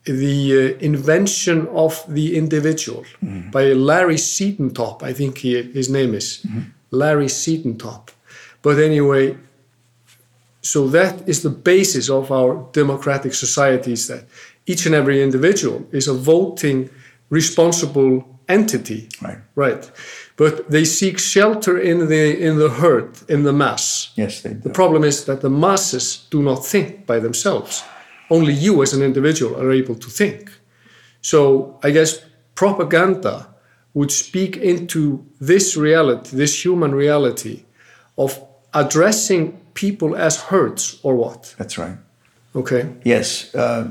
the 0.06 0.76
uh, 0.76 0.78
invention 0.80 1.68
of 1.68 2.04
the 2.08 2.36
individual 2.36 3.04
by 3.52 3.74
Larry 3.74 4.16
Siedentop. 4.18 5.04
I 5.04 5.14
think 5.14 5.38
he, 5.40 5.62
his 5.62 5.88
name 5.90 6.16
is 6.16 6.46
Larry 6.90 7.28
Siedentop. 7.28 8.10
But 8.62 8.80
anyway, 8.80 9.38
so 10.62 10.88
that 10.88 11.28
is 11.28 11.42
the 11.42 11.50
basis 11.50 12.10
of 12.10 12.32
our 12.32 12.68
democratic 12.74 13.34
societies 13.34 14.08
that 14.08 14.24
each 14.66 14.86
and 14.86 14.96
every 14.96 15.22
individual 15.22 15.86
is 15.92 16.08
a 16.08 16.14
voting 16.14 16.90
responsible 17.30 18.24
entity 18.48 19.08
Right. 19.22 19.38
right 19.56 19.92
but 20.40 20.54
they 20.72 20.86
seek 20.86 21.20
shelter 21.20 21.78
in 21.92 21.98
the 22.08 22.24
in 22.48 22.58
the 22.60 22.70
herd 22.82 23.10
in 23.28 23.44
the 23.44 23.52
mass 23.54 24.12
Yes, 24.16 24.42
they 24.42 24.54
do. 24.54 24.62
the 24.64 24.74
problem 24.82 25.04
is 25.04 25.24
that 25.26 25.40
the 25.42 25.50
masses 25.50 26.28
do 26.32 26.42
not 26.42 26.66
think 26.66 27.06
by 27.06 27.20
themselves 27.20 27.84
only 28.30 28.54
you 28.54 28.82
as 28.82 28.94
an 28.94 29.02
individual 29.02 29.54
are 29.62 29.72
able 29.82 29.96
to 29.96 30.10
think 30.10 30.50
so 31.22 31.40
i 31.88 31.92
guess 31.92 32.22
propaganda 32.56 33.34
would 33.94 34.12
speak 34.12 34.58
into 34.58 35.02
this 35.50 35.76
reality 35.78 36.38
this 36.38 36.66
human 36.66 36.92
reality 36.96 37.64
of 38.18 38.32
addressing 38.74 39.54
people 39.74 40.16
as 40.16 40.36
herds 40.50 41.00
or 41.04 41.16
what 41.16 41.56
That's 41.58 41.78
right. 41.78 41.98
okay 42.56 42.84
Yes, 43.06 43.54
uh, 43.56 43.84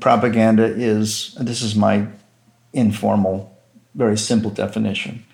propaganda 0.00 0.64
is, 0.64 1.34
this 1.40 1.60
is 1.62 1.74
my 1.76 2.06
informal, 2.72 3.38
very 3.94 4.16
simple 4.16 4.50
definition. 4.50 5.24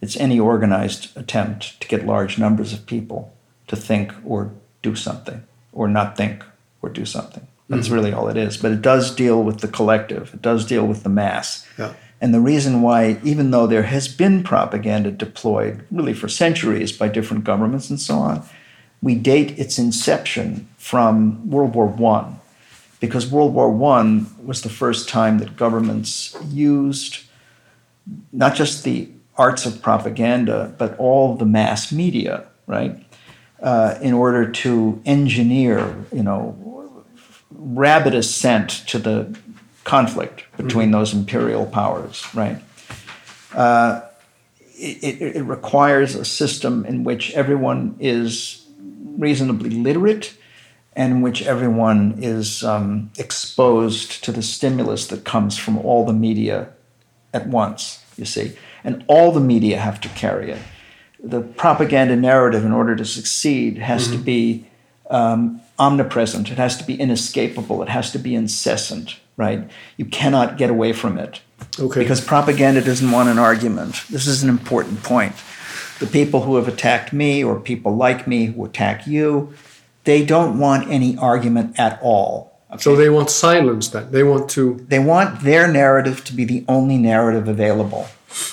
It's 0.00 0.16
any 0.16 0.40
organized 0.40 1.16
attempt 1.16 1.80
to 1.80 1.88
get 1.88 2.06
large 2.06 2.38
numbers 2.38 2.72
of 2.72 2.86
people 2.86 3.34
to 3.66 3.76
think 3.76 4.12
or 4.24 4.52
do 4.82 4.94
something, 4.94 5.42
or 5.72 5.88
not 5.88 6.16
think 6.16 6.42
or 6.82 6.88
do 6.88 7.04
something. 7.04 7.46
That's 7.68 7.86
mm-hmm. 7.86 7.94
really 7.94 8.12
all 8.12 8.28
it 8.28 8.36
is. 8.36 8.56
But 8.56 8.72
it 8.72 8.82
does 8.82 9.14
deal 9.14 9.42
with 9.42 9.60
the 9.60 9.68
collective, 9.68 10.34
it 10.34 10.42
does 10.42 10.66
deal 10.66 10.86
with 10.86 11.02
the 11.02 11.08
mass. 11.08 11.66
Yeah. 11.78 11.94
And 12.20 12.34
the 12.34 12.40
reason 12.40 12.82
why, 12.82 13.18
even 13.24 13.50
though 13.50 13.66
there 13.66 13.84
has 13.84 14.06
been 14.06 14.42
propaganda 14.42 15.10
deployed 15.10 15.84
really 15.90 16.12
for 16.12 16.28
centuries 16.28 16.92
by 16.92 17.08
different 17.08 17.44
governments 17.44 17.88
and 17.88 17.98
so 17.98 18.16
on, 18.16 18.42
we 19.00 19.14
date 19.14 19.58
its 19.58 19.78
inception 19.78 20.68
from 20.76 21.48
World 21.48 21.74
War 21.74 21.86
One, 21.86 22.38
because 23.00 23.30
World 23.30 23.54
War 23.54 23.70
One 23.70 24.26
was 24.44 24.60
the 24.60 24.68
first 24.68 25.08
time 25.08 25.38
that 25.38 25.56
governments 25.56 26.36
used 26.50 27.20
not 28.32 28.54
just 28.54 28.84
the 28.84 29.08
arts 29.40 29.64
of 29.64 29.80
propaganda, 29.80 30.74
but 30.76 30.94
all 30.98 31.34
the 31.34 31.46
mass 31.46 31.90
media, 31.90 32.44
right, 32.66 32.94
uh, 33.62 33.98
in 34.02 34.12
order 34.12 34.50
to 34.50 35.00
engineer, 35.06 35.96
you 36.12 36.22
know, 36.22 36.54
rabbit 37.50 38.14
is 38.14 38.32
sent 38.32 38.68
to 38.86 38.98
the 38.98 39.38
conflict 39.84 40.44
between 40.58 40.90
those 40.90 41.14
imperial 41.14 41.64
powers, 41.64 42.22
right? 42.34 42.58
Uh, 43.54 44.02
it, 44.78 45.22
it, 45.22 45.36
it 45.36 45.42
requires 45.42 46.14
a 46.14 46.24
system 46.24 46.84
in 46.84 47.02
which 47.02 47.32
everyone 47.32 47.96
is 47.98 48.66
reasonably 49.16 49.70
literate 49.70 50.36
and 50.94 51.14
in 51.14 51.20
which 51.22 51.40
everyone 51.42 52.16
is 52.18 52.62
um, 52.62 53.10
exposed 53.16 54.22
to 54.22 54.32
the 54.32 54.42
stimulus 54.42 55.06
that 55.06 55.24
comes 55.24 55.56
from 55.56 55.78
all 55.78 56.04
the 56.04 56.12
media 56.12 56.68
at 57.32 57.46
once, 57.46 58.04
you 58.18 58.26
see. 58.26 58.52
And 58.84 59.04
all 59.06 59.32
the 59.32 59.40
media 59.40 59.78
have 59.78 60.00
to 60.02 60.08
carry 60.10 60.50
it. 60.50 60.62
The 61.22 61.40
propaganda 61.42 62.16
narrative, 62.16 62.64
in 62.64 62.72
order 62.72 62.96
to 62.96 63.04
succeed, 63.04 63.78
has 63.78 64.08
to 64.08 64.16
be 64.16 64.66
um, 65.10 65.60
omnipresent, 65.78 66.50
it 66.50 66.58
has 66.58 66.76
to 66.78 66.84
be 66.84 66.94
inescapable, 66.94 67.82
it 67.82 67.88
has 67.88 68.12
to 68.12 68.18
be 68.18 68.34
incessant, 68.34 69.18
right? 69.36 69.68
You 69.96 70.04
cannot 70.04 70.56
get 70.56 70.70
away 70.70 70.92
from 70.92 71.18
it. 71.18 71.40
Okay. 71.78 72.00
Because 72.00 72.20
propaganda 72.20 72.80
doesn't 72.80 73.10
want 73.10 73.28
an 73.28 73.38
argument. 73.38 74.04
This 74.08 74.26
is 74.26 74.42
an 74.42 74.48
important 74.48 75.02
point. 75.02 75.34
The 75.98 76.06
people 76.06 76.42
who 76.42 76.56
have 76.56 76.68
attacked 76.68 77.12
me 77.12 77.44
or 77.44 77.60
people 77.60 77.94
like 77.94 78.26
me 78.26 78.46
who 78.46 78.64
attack 78.64 79.06
you, 79.06 79.52
they 80.04 80.24
don't 80.24 80.58
want 80.58 80.88
any 80.88 81.16
argument 81.18 81.78
at 81.78 81.98
all. 82.02 82.58
Okay. 82.70 82.80
So 82.80 82.96
they 82.96 83.10
want 83.10 83.30
silence 83.30 83.88
then. 83.88 84.10
They 84.10 84.22
want 84.22 84.48
to. 84.50 84.84
They 84.88 85.00
want 85.00 85.40
their 85.40 85.70
narrative 85.70 86.24
to 86.24 86.32
be 86.32 86.44
the 86.44 86.64
only 86.68 86.96
narrative 86.96 87.48
available. 87.48 88.06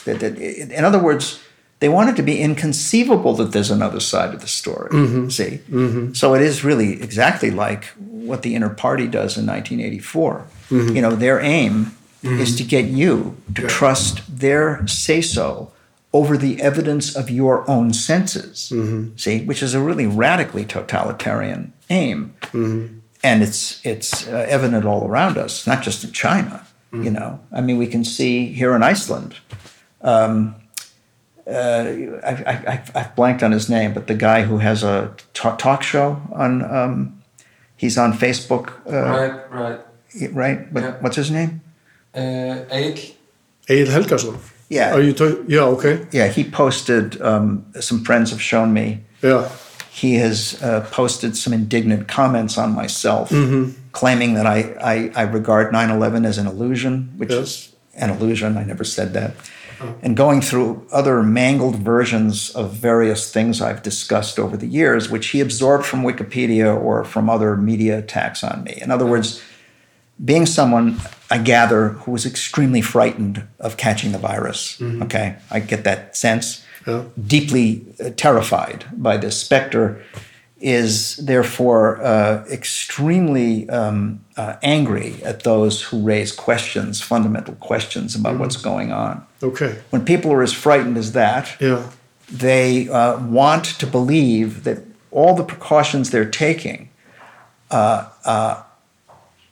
That- 0.05 0.19
that- 0.19 0.37
In 0.39 0.83
other 0.85 0.99
words, 0.99 1.39
they 1.79 1.89
want 1.89 2.09
it 2.09 2.15
to 2.15 2.23
be 2.23 2.39
inconceivable 2.41 3.33
that 3.35 3.51
there's 3.51 3.69
another 3.71 3.99
side 3.99 4.33
of 4.33 4.41
the 4.41 4.47
story. 4.47 4.89
Mm-hmm. 4.89 5.29
See? 5.29 5.59
Mm-hmm. 5.69 6.13
So 6.13 6.33
it 6.33 6.41
is 6.41 6.63
really 6.63 7.01
exactly 7.01 7.51
like 7.51 7.85
what 7.99 8.41
the 8.41 8.55
inner 8.55 8.69
party 8.69 9.05
does 9.05 9.37
in 9.37 9.45
1984. 9.45 10.45
Mm-hmm. 10.71 10.95
You 10.95 11.01
know, 11.01 11.15
their 11.15 11.39
aim 11.39 11.91
is 12.23 12.55
to 12.57 12.63
get 12.63 12.85
you 12.85 13.37
to 13.55 13.67
trust 13.67 14.39
their 14.39 14.85
say 14.87 15.21
so 15.21 15.71
over 16.11 16.35
the 16.37 16.61
evidence 16.61 17.15
of 17.15 17.29
your 17.29 17.63
own 17.69 17.93
senses. 17.93 18.73
See, 19.15 19.45
which 19.45 19.61
is 19.63 19.73
a 19.73 19.79
really 19.79 20.07
radically 20.07 20.65
totalitarian 20.65 21.71
aim 21.89 22.33
and 23.23 23.43
it's 23.43 23.79
it's 23.85 24.27
uh, 24.27 24.45
evident 24.49 24.83
all 24.85 25.07
around 25.07 25.37
us, 25.37 25.65
not 25.67 25.81
just 25.83 26.03
in 26.03 26.11
China. 26.11 26.65
You 26.93 27.11
know, 27.11 27.39
I 27.51 27.61
mean, 27.61 27.77
we 27.77 27.87
can 27.87 28.03
see 28.03 28.45
here 28.53 28.73
in 28.75 28.81
Iceland. 28.81 29.35
Um, 30.01 30.55
uh, 31.45 31.51
I, 32.23 32.29
I, 32.45 32.53
I, 32.73 32.83
I've 32.95 33.15
blanked 33.15 33.43
on 33.43 33.51
his 33.51 33.69
name, 33.69 33.93
but 33.93 34.07
the 34.07 34.15
guy 34.15 34.43
who 34.43 34.57
has 34.59 34.83
a 34.83 35.13
ta- 35.33 35.55
talk 35.57 35.83
show 35.83 36.21
on, 36.33 36.63
um, 36.63 37.21
he's 37.77 37.97
on 37.97 38.13
Facebook, 38.13 38.69
uh, 38.85 38.91
Right, 38.91 39.51
right. 39.51 39.79
right? 40.33 40.71
What, 40.73 40.83
Yeah. 40.83 40.91
What's 41.01 41.15
his 41.17 41.29
name? 41.31 41.61
Uh, 42.15 42.19
Egill. 42.71 43.13
Egill 43.67 43.87
Helgason. 43.87 44.37
Yeah. 44.69 44.93
Are 44.95 45.01
you 45.01 45.13
talking? 45.13 45.45
Yeah. 45.47 45.63
Okay. 45.75 46.05
Yeah, 46.11 46.27
he 46.27 46.43
posted. 46.43 47.21
Um, 47.21 47.65
some 47.79 48.03
friends 48.03 48.31
have 48.31 48.41
shown 48.41 48.73
me. 48.73 49.01
Yeah. 49.21 49.49
He 49.91 50.15
has 50.15 50.61
uh, 50.61 50.87
posted 50.91 51.35
some 51.37 51.53
indignant 51.53 52.07
comments 52.07 52.57
on 52.57 52.73
myself, 52.75 53.29
Mm-hmm. 53.29 53.71
Claiming 53.97 54.35
that 54.35 54.45
I, 54.45 54.59
I, 54.79 55.11
I 55.15 55.23
regard 55.23 55.71
9 55.71 55.89
11 55.89 56.23
as 56.23 56.37
an 56.37 56.45
illusion, 56.45 57.11
which 57.17 57.31
Yes. 57.31 57.39
is 57.39 57.75
an 57.95 58.11
illusion. 58.11 58.55
I 58.55 58.63
never 58.63 58.83
said 58.83 59.13
that. 59.13 59.31
Uh-huh. 59.31 59.93
And 60.03 60.15
going 60.15 60.39
through 60.41 60.85
other 60.91 61.23
mangled 61.23 61.77
versions 61.77 62.51
of 62.51 62.73
various 62.73 63.31
things 63.31 63.59
I've 63.59 63.81
discussed 63.81 64.37
over 64.37 64.55
the 64.55 64.67
years, 64.67 65.09
which 65.09 65.27
he 65.29 65.41
absorbed 65.41 65.83
from 65.83 66.03
Wikipedia 66.03 66.69
or 66.79 67.03
from 67.03 67.27
other 67.27 67.57
media 67.57 67.97
attacks 67.97 68.43
on 68.43 68.63
me. 68.63 68.77
In 68.83 68.91
other 68.91 69.05
uh-huh. 69.05 69.13
words, 69.13 69.41
being 70.23 70.45
someone 70.45 70.99
I 71.31 71.39
gather 71.39 71.89
who 71.89 72.11
was 72.11 72.25
extremely 72.25 72.81
frightened 72.81 73.47
of 73.59 73.77
catching 73.77 74.11
the 74.11 74.19
virus. 74.19 74.77
Mm-hmm. 74.77 75.03
Okay, 75.03 75.37
I 75.49 75.59
get 75.59 75.83
that 75.85 76.15
sense. 76.15 76.63
Yeah. 76.85 77.03
Deeply 77.35 77.85
uh, 77.99 78.11
terrified 78.15 78.85
by 78.93 79.17
this 79.17 79.35
specter, 79.41 80.03
is 80.59 81.17
therefore 81.17 82.01
uh, 82.01 82.43
extremely 82.51 83.69
um, 83.69 84.19
uh, 84.35 84.55
angry 84.63 85.21
at 85.23 85.43
those 85.43 85.83
who 85.83 86.01
raise 86.01 86.31
questions, 86.31 86.99
fundamental 87.01 87.55
questions 87.55 88.15
about 88.15 88.39
what's 88.39 88.57
going 88.57 88.91
on. 88.91 89.25
Okay. 89.43 89.77
When 89.91 90.03
people 90.03 90.31
are 90.33 90.41
as 90.41 90.53
frightened 90.53 90.97
as 90.97 91.11
that, 91.11 91.55
Yeah. 91.59 91.83
they 92.31 92.89
uh, 92.89 93.19
want 93.19 93.65
to 93.79 93.85
believe 93.87 94.63
that 94.63 94.79
all 95.11 95.35
the 95.35 95.43
precautions 95.43 96.09
they're 96.09 96.29
taking 96.29 96.89
uh, 97.69 98.09
uh, 98.25 98.63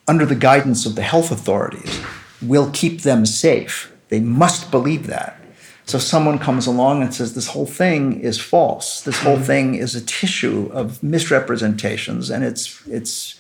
under 0.08 0.26
the 0.26 0.36
guidance 0.36 0.86
of 0.86 0.96
the 0.96 1.02
health 1.02 1.32
authorities 1.32 2.00
will 2.42 2.70
keep 2.72 3.02
them 3.02 3.26
safe. 3.26 3.92
They 4.10 4.20
must 4.20 4.72
believe 4.72 5.08
that. 5.08 5.40
So 5.86 6.00
someone 6.00 6.40
comes 6.40 6.66
along 6.66 7.04
and 7.04 7.14
says 7.14 7.36
this 7.36 7.48
whole 7.48 7.68
thing 7.68 8.20
is 8.20 8.40
false. 8.40 9.02
This 9.02 9.20
whole 9.20 9.36
mm-hmm. 9.36 9.44
thing 9.44 9.76
is 9.76 9.96
a 9.96 10.04
tissue 10.04 10.70
of 10.74 11.02
misrepresentations, 11.04 12.32
and 12.32 12.44
it's 12.44 12.86
it's 12.88 13.40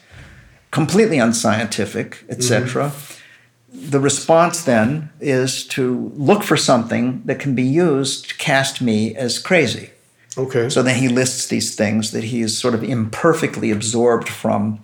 completely 0.71 1.17
unscientific, 1.17 2.23
etc. 2.29 2.89
Mm-hmm. 2.89 3.89
The 3.89 3.99
response 3.99 4.63
then 4.63 5.09
is 5.19 5.65
to 5.69 6.11
look 6.15 6.43
for 6.43 6.55
something 6.55 7.23
that 7.25 7.39
can 7.39 7.55
be 7.55 7.63
used 7.63 8.29
to 8.29 8.35
cast 8.35 8.81
me 8.81 9.15
as 9.15 9.39
crazy. 9.39 9.89
Okay. 10.37 10.69
So 10.69 10.83
then 10.83 10.99
he 10.99 11.07
lists 11.07 11.47
these 11.47 11.75
things 11.75 12.11
that 12.11 12.25
he 12.25 12.41
is 12.41 12.57
sort 12.57 12.73
of 12.73 12.83
imperfectly 12.83 13.71
absorbed 13.71 14.29
from 14.29 14.83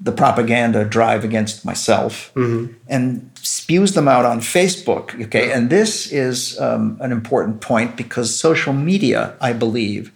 the 0.00 0.12
propaganda 0.12 0.84
drive 0.84 1.24
against 1.24 1.64
myself 1.64 2.32
mm-hmm. 2.34 2.72
and 2.88 3.29
spews 3.42 3.94
them 3.94 4.08
out 4.08 4.24
on 4.24 4.40
Facebook. 4.40 5.20
Okay. 5.26 5.52
And 5.52 5.70
this 5.70 6.10
is 6.12 6.58
um, 6.60 6.96
an 7.00 7.12
important 7.12 7.60
point 7.60 7.96
because 7.96 8.34
social 8.34 8.72
media, 8.72 9.34
I 9.40 9.52
believe, 9.52 10.12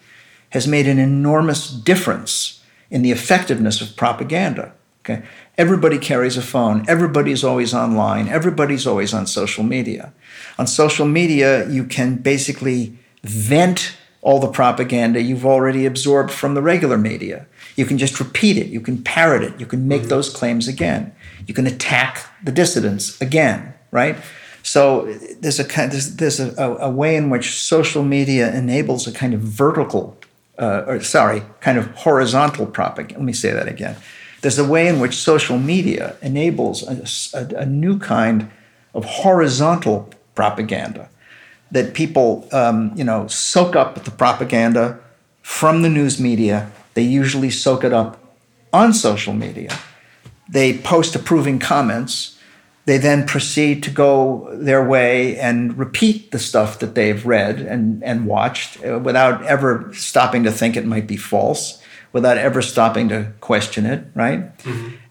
has 0.51 0.67
made 0.69 0.87
an 0.87 0.99
enormous 0.99 1.71
difference 1.71 2.63
in 2.91 3.03
the 3.03 3.11
effectiveness 3.11 3.81
of 3.81 3.97
propaganda. 3.97 4.73
Okay. 5.05 5.23
Everybody 5.59 5.99
carries 5.99 6.37
a 6.37 6.43
phone. 6.43 6.85
Everybody's 6.89 7.45
always 7.45 7.75
online. 7.75 8.29
Everybody's 8.29 8.87
always 8.87 9.13
on 9.13 9.27
social 9.27 9.65
media. 9.65 10.13
On 10.59 10.67
social 10.67 11.07
media, 11.07 11.69
you 11.69 11.85
can 11.85 12.17
basically 12.17 12.97
vent 13.23 13.97
all 14.23 14.41
the 14.41 14.49
propaganda 14.49 15.21
you've 15.21 15.45
already 15.45 15.85
absorbed 15.85 16.31
from 16.31 16.55
the 16.55 16.63
regular 16.63 16.97
media. 16.97 17.47
You 17.77 17.85
can 17.85 17.99
just 17.99 18.19
repeat 18.19 18.57
it. 18.57 18.69
You 18.69 18.81
can 18.81 19.03
parrot 19.03 19.43
it. 19.43 19.61
You 19.61 19.67
can 19.67 19.87
make 19.87 20.05
those 20.05 20.31
claims 20.31 20.67
again. 20.67 21.15
You 21.47 21.55
can 21.55 21.67
attack 21.67 22.25
the 22.43 22.53
dissidents 22.53 23.21
again, 23.21 23.75
right? 23.91 24.17
So 24.63 25.13
there's 25.41 25.61
a 25.61 25.65
kind 25.65 25.93
there's, 25.93 26.17
there's 26.17 26.41
a, 26.41 26.55
a, 26.57 26.89
a 26.89 26.91
way 26.91 27.17
in 27.17 27.31
which 27.31 27.61
social 27.61 28.03
media 28.03 28.55
enables 28.55 29.07
a 29.07 29.13
kind 29.13 29.35
of 29.35 29.41
vertical, 29.41 30.17
uh, 30.59 30.85
or 30.87 31.01
sorry, 31.03 31.43
kind 31.61 31.79
of 31.79 31.87
horizontal 31.95 32.67
propaganda. 32.67 33.19
Let 33.19 33.25
me 33.25 33.35
say 33.35 33.53
that 33.53 33.69
again. 33.69 33.97
There's 34.41 34.59
a 34.59 34.65
way 34.65 34.89
in 34.89 35.01
which 35.01 35.15
social 35.15 35.59
media 35.59 36.17
enables 36.23 36.83
a, 36.83 37.39
a, 37.39 37.63
a 37.63 37.67
new 37.67 37.99
kind 37.99 38.51
of 38.95 39.05
horizontal 39.05 40.11
propaganda 40.35 41.09
that 41.71 41.95
people, 41.95 42.49
um, 42.53 42.93
you 42.95 43.05
know, 43.05 43.27
soak 43.27 43.77
up 43.77 44.03
the 44.05 44.11
propaganda 44.11 44.99
from 45.43 45.83
the 45.83 45.91
news 45.91 46.21
media. 46.21 46.71
They 46.95 47.03
usually 47.03 47.51
soak 47.51 47.85
it 47.85 47.93
up 47.93 48.19
on 48.73 48.93
social 48.93 49.35
media. 49.35 49.77
They 50.49 50.79
post 50.79 51.15
approving 51.15 51.59
comments. 51.59 52.39
They 52.87 52.99
then 52.99 53.27
proceed 53.27 53.83
to 53.85 53.91
go 53.91 54.49
their 54.53 54.85
way 54.87 55.39
and 55.39 55.77
repeat 55.79 56.33
the 56.33 56.39
stuff 56.39 56.79
that 56.81 56.95
they've 56.95 57.25
read 57.25 57.61
and, 57.61 58.05
and 58.05 58.27
watched 58.27 58.85
uh, 58.85 58.99
without 58.99 59.43
ever 59.45 59.91
stopping 59.95 60.45
to 60.45 60.53
think 60.53 60.77
it 60.77 60.85
might 60.85 61.07
be 61.07 61.17
false, 61.17 61.83
without 62.13 62.37
ever 62.37 62.61
stopping 62.61 63.09
to 63.09 63.33
question 63.41 63.87
it, 63.87 64.05
right? 64.15 64.51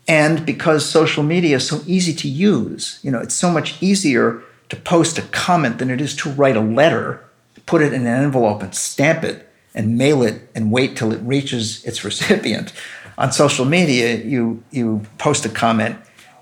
And 0.07 0.45
because 0.45 0.87
social 0.87 1.23
media 1.23 1.55
is 1.55 1.67
so 1.67 1.81
easy 1.87 2.13
to 2.13 2.27
use, 2.27 2.99
you 3.01 3.09
know, 3.09 3.19
it's 3.19 3.33
so 3.33 3.49
much 3.49 3.81
easier 3.81 4.43
to 4.69 4.75
post 4.75 5.17
a 5.17 5.21
comment 5.23 5.79
than 5.79 5.89
it 5.89 6.01
is 6.01 6.15
to 6.17 6.29
write 6.29 6.57
a 6.57 6.61
letter, 6.61 7.23
put 7.65 7.81
it 7.81 7.93
in 7.93 8.01
an 8.01 8.23
envelope 8.23 8.61
and 8.61 8.75
stamp 8.75 9.23
it 9.23 9.49
and 9.73 9.97
mail 9.97 10.21
it 10.21 10.49
and 10.53 10.71
wait 10.71 10.95
till 10.95 11.11
it 11.11 11.21
reaches 11.21 11.83
its 11.85 12.03
recipient. 12.09 12.73
On 13.17 13.31
social 13.31 13.65
media, 13.65 14.17
you 14.17 14.63
you 14.71 15.01
post 15.17 15.45
a 15.45 15.49
comment, 15.49 15.97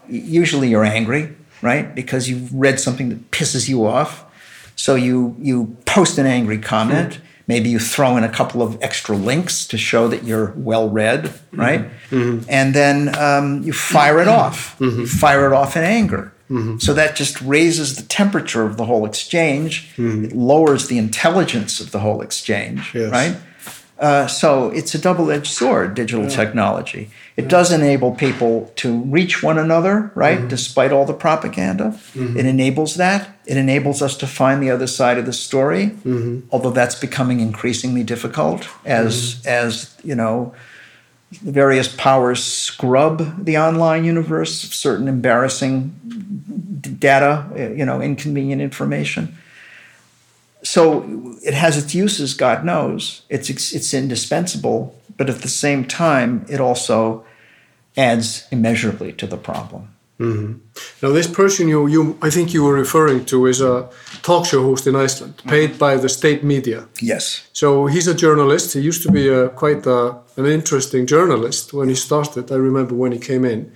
usually 0.07 0.69
you're 0.69 0.86
angry, 0.86 1.36
right? 1.61 1.93
Because 1.93 2.30
you've 2.30 2.53
read 2.53 2.80
something 2.80 3.09
that 3.09 3.32
pisses 3.32 3.67
you 3.69 3.86
off. 3.86 4.26
So 4.76 4.95
you 4.95 5.36
you 5.39 5.78
post 5.86 6.17
an 6.17 6.26
angry 6.26 6.57
comment. 6.57 7.13
Mm-hmm. 7.13 7.26
Maybe 7.47 7.69
you 7.69 7.80
throw 7.80 8.15
in 8.17 8.24
a 8.24 8.30
couple 8.30 8.61
of 8.61 8.82
extra 8.82 9.15
links 9.15 9.67
to 9.67 9.78
show 9.78 10.07
that 10.07 10.24
you're 10.24 10.53
well 10.55 10.89
read, 10.89 11.24
mm-hmm. 11.26 11.59
right? 11.59 11.82
Mm-hmm. 12.09 12.49
And 12.49 12.74
then 12.74 13.13
um, 13.19 13.63
you 13.63 13.74
fire 13.74 14.19
it 14.22 14.28
off. 14.30 14.78
You 14.80 15.05
fire 15.07 15.45
it 15.47 15.53
off 15.53 15.76
in 15.76 15.84
anger. 15.84 16.32
So 16.80 16.93
that 16.93 17.15
just 17.15 17.41
raises 17.41 17.95
the 17.95 18.03
temperature 18.03 18.63
of 18.65 18.76
the 18.76 18.84
whole 18.84 19.05
exchange. 19.05 19.89
It 19.97 20.34
lowers 20.36 20.88
the 20.89 20.97
intelligence 20.97 21.80
of 21.80 21.91
the 21.91 21.99
whole 21.99 22.22
exchange, 22.22 22.91
Yes. 22.93 23.09
right? 23.09 23.38
Uh, 24.01 24.25
so 24.25 24.69
it's 24.71 24.95
a 24.95 24.97
double-edged 24.97 25.45
sword, 25.61 25.93
digital 25.93 26.25
technology. 26.27 27.09
It 27.37 27.47
does 27.47 27.71
enable 27.71 28.11
people 28.15 28.71
to 28.77 28.89
reach 29.17 29.43
one 29.43 29.59
another, 29.59 30.11
right? 30.15 30.47
Despite 30.47 30.91
all 30.91 31.05
the 31.05 31.13
propaganda, 31.13 31.93
it 32.15 32.45
enables 32.47 32.95
that. 32.95 33.29
It 33.45 33.57
enables 33.57 34.01
us 34.01 34.17
to 34.17 34.25
find 34.27 34.61
the 34.61 34.71
other 34.71 34.87
side 34.87 35.17
of 35.19 35.25
the 35.27 35.33
story, 35.33 35.91
although 36.51 36.71
that's 36.71 36.95
becoming 36.95 37.39
increasingly 37.41 38.03
difficult 38.03 38.67
as 38.85 39.39
as 39.45 39.95
you 40.03 40.15
know 40.15 40.53
the 41.43 41.51
various 41.51 41.87
powers 41.95 42.43
scrub 42.43 43.45
the 43.45 43.57
online 43.57 44.03
universe 44.03 44.63
of 44.65 44.73
certain 44.73 45.07
embarrassing 45.07 45.91
d- 46.81 46.89
data, 46.89 47.45
uh, 47.55 47.69
you 47.79 47.85
know, 47.85 48.01
inconvenient 48.01 48.61
information. 48.61 49.37
So 50.64 51.03
it 51.43 51.53
has 51.53 51.78
its 51.78 51.95
uses, 51.95 52.34
God 52.34 52.64
knows. 52.64 53.24
It's 53.30 53.49
it's 53.49 53.93
indispensable, 53.93 54.95
but 55.18 55.30
at 55.30 55.41
the 55.41 55.47
same 55.47 55.86
time, 55.86 56.45
it 56.49 56.59
also 56.59 57.26
adds 57.97 58.47
immeasurably 58.51 59.14
to 59.14 59.28
the 59.28 59.38
problem. 59.38 59.88
Mm-hmm. 60.20 60.59
Now, 61.01 61.14
this 61.14 61.28
person 61.28 61.68
you, 61.68 61.88
you, 61.88 62.18
I 62.22 62.30
think 62.30 62.53
you 62.53 62.64
were 62.64 62.76
referring 62.76 63.26
to 63.26 63.47
is 63.47 63.59
a 63.59 63.89
talk 64.22 64.45
show 64.45 64.62
host 64.62 64.86
in 64.86 64.95
Iceland, 64.95 65.41
paid 65.47 65.72
mm-hmm. 65.72 65.80
by 65.80 65.97
the 65.97 66.09
state 66.09 66.43
media. 66.43 66.88
Yes. 67.01 67.49
So 67.53 67.88
he's 67.88 68.07
a 68.07 68.14
journalist. 68.14 68.74
He 68.74 68.82
used 68.82 69.01
to 69.03 69.12
be 69.12 69.28
a, 69.30 69.49
quite 69.49 69.88
a, 69.88 70.18
an 70.38 70.45
interesting 70.45 71.07
journalist 71.07 71.74
when 71.74 71.89
he 71.89 71.95
started. 71.95 72.51
I 72.51 72.55
remember 72.55 72.93
when 72.93 73.12
he 73.12 73.20
came 73.20 73.43
in 73.43 73.72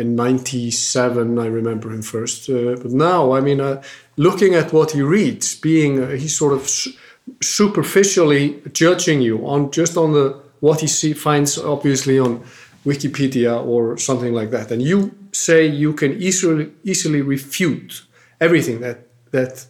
in 0.00 0.16
'97. 0.16 1.38
I 1.38 1.46
remember 1.46 1.90
him 1.90 2.02
first. 2.02 2.48
Uh, 2.48 2.76
but 2.82 2.92
now, 2.92 3.32
I 3.32 3.40
mean, 3.40 3.60
uh, 3.60 3.82
looking 4.16 4.54
at 4.54 4.72
what 4.72 4.92
he 4.92 5.02
reads, 5.02 5.54
being 5.54 6.02
uh, 6.02 6.08
he's 6.10 6.36
sort 6.36 6.52
of 6.52 6.68
su- 6.68 6.92
superficially 7.40 8.60
judging 8.72 9.20
you 9.22 9.46
on 9.46 9.70
just 9.70 9.96
on 9.96 10.12
the 10.12 10.40
what 10.60 10.80
he 10.80 10.86
see, 10.86 11.12
finds 11.12 11.58
obviously 11.58 12.18
on 12.18 12.42
Wikipedia 12.84 13.64
or 13.64 13.98
something 13.98 14.34
like 14.34 14.50
that, 14.50 14.70
and 14.70 14.82
you 14.82 15.10
say 15.32 15.66
you 15.66 15.92
can 15.92 16.12
easily 16.12 16.70
easily 16.84 17.22
refute 17.22 18.02
everything 18.40 18.80
that 18.80 18.98
that 19.30 19.66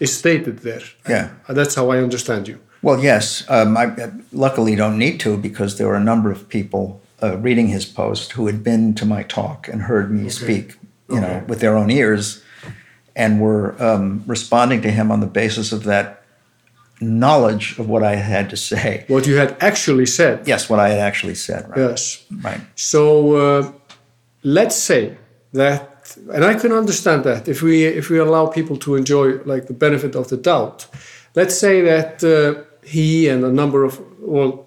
is 0.00 0.16
stated 0.16 0.58
there. 0.60 0.82
Yeah. 1.08 1.30
Uh, 1.48 1.54
That's 1.54 1.74
how 1.74 1.90
I 1.90 1.98
understand 1.98 2.48
you. 2.48 2.58
Well, 2.82 3.00
yes. 3.02 3.44
Um, 3.48 3.76
I 3.76 3.84
I 3.84 4.12
luckily 4.32 4.76
don't 4.76 4.98
need 4.98 5.18
to 5.20 5.36
because 5.36 5.76
there 5.78 5.88
are 5.88 5.96
a 5.96 6.04
number 6.04 6.30
of 6.30 6.48
people 6.48 7.00
uh, 7.22 7.38
reading 7.38 7.68
his 7.68 7.84
post 7.84 8.32
who 8.32 8.46
had 8.46 8.62
been 8.62 8.94
to 8.94 9.06
my 9.06 9.22
talk 9.22 9.68
and 9.68 9.82
heard 9.82 10.10
me 10.10 10.28
speak, 10.28 10.76
you 11.08 11.20
know, 11.20 11.44
with 11.48 11.60
their 11.60 11.76
own 11.76 11.90
ears, 11.90 12.42
and 13.16 13.40
were 13.40 13.80
um, 13.82 14.22
responding 14.26 14.82
to 14.82 14.90
him 14.90 15.10
on 15.10 15.20
the 15.20 15.26
basis 15.26 15.72
of 15.72 15.84
that 15.84 16.24
knowledge 17.00 17.78
of 17.78 17.88
what 17.88 18.02
I 18.02 18.16
had 18.16 18.50
to 18.50 18.56
say. 18.56 19.04
What 19.08 19.26
you 19.26 19.36
had 19.36 19.56
actually 19.60 20.06
said. 20.06 20.46
Yes, 20.46 20.68
what 20.68 20.80
I 20.80 20.88
had 20.88 20.98
actually 20.98 21.34
said. 21.34 21.68
Right. 21.68 21.78
Yes. 21.78 22.24
Right. 22.42 22.60
So 22.74 23.36
uh, 23.36 23.72
let's 24.42 24.76
say 24.76 25.16
that, 25.52 26.16
and 26.32 26.44
I 26.44 26.54
can 26.54 26.72
understand 26.72 27.24
that 27.24 27.48
if 27.48 27.62
we 27.62 27.84
if 27.84 28.10
we 28.10 28.18
allow 28.18 28.46
people 28.46 28.76
to 28.78 28.96
enjoy 28.96 29.38
like 29.44 29.66
the 29.66 29.74
benefit 29.74 30.14
of 30.14 30.28
the 30.28 30.36
doubt. 30.36 30.86
Let's 31.34 31.58
say 31.58 31.80
that 31.80 32.22
uh, 32.22 32.62
he 32.86 33.28
and 33.28 33.44
a 33.44 33.52
number 33.52 33.84
of 33.84 34.00
well 34.20 34.66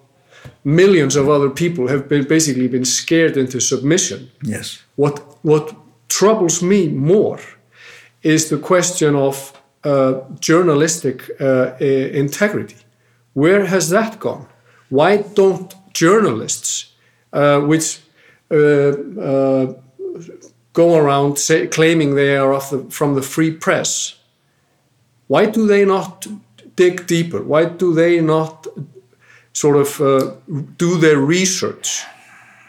millions 0.64 1.16
of 1.16 1.28
other 1.28 1.50
people 1.50 1.88
have 1.88 2.08
been 2.08 2.26
basically 2.26 2.68
been 2.68 2.84
scared 2.84 3.36
into 3.36 3.60
submission. 3.60 4.30
Yes. 4.42 4.82
What 4.96 5.38
what 5.42 5.74
troubles 6.08 6.62
me 6.62 6.88
more 6.88 7.40
is 8.22 8.48
the 8.48 8.58
question 8.58 9.14
of 9.14 9.52
uh, 9.84 10.20
journalistic 10.40 11.30
uh, 11.40 11.76
integrity. 11.78 12.76
Where 13.34 13.66
has 13.66 13.90
that 13.90 14.18
gone? 14.18 14.46
Why 14.88 15.18
don't 15.18 15.74
journalists, 15.92 16.94
uh, 17.32 17.60
which 17.60 18.00
uh, 18.50 18.54
uh, 18.54 19.74
go 20.72 20.96
around 20.96 21.38
say, 21.38 21.66
claiming 21.66 22.14
they 22.14 22.36
are 22.36 22.52
the, 22.70 22.86
from 22.90 23.14
the 23.14 23.22
free 23.22 23.52
press, 23.52 24.18
why 25.26 25.46
do 25.46 25.66
they 25.66 25.84
not 25.84 26.26
dig 26.74 27.06
deeper? 27.06 27.42
Why 27.42 27.66
do 27.66 27.94
they 27.94 28.20
not 28.20 28.66
sort 29.60 29.76
of 29.76 30.00
uh, 30.00 30.06
do 30.78 30.98
their 30.98 31.18
research, 31.18 32.04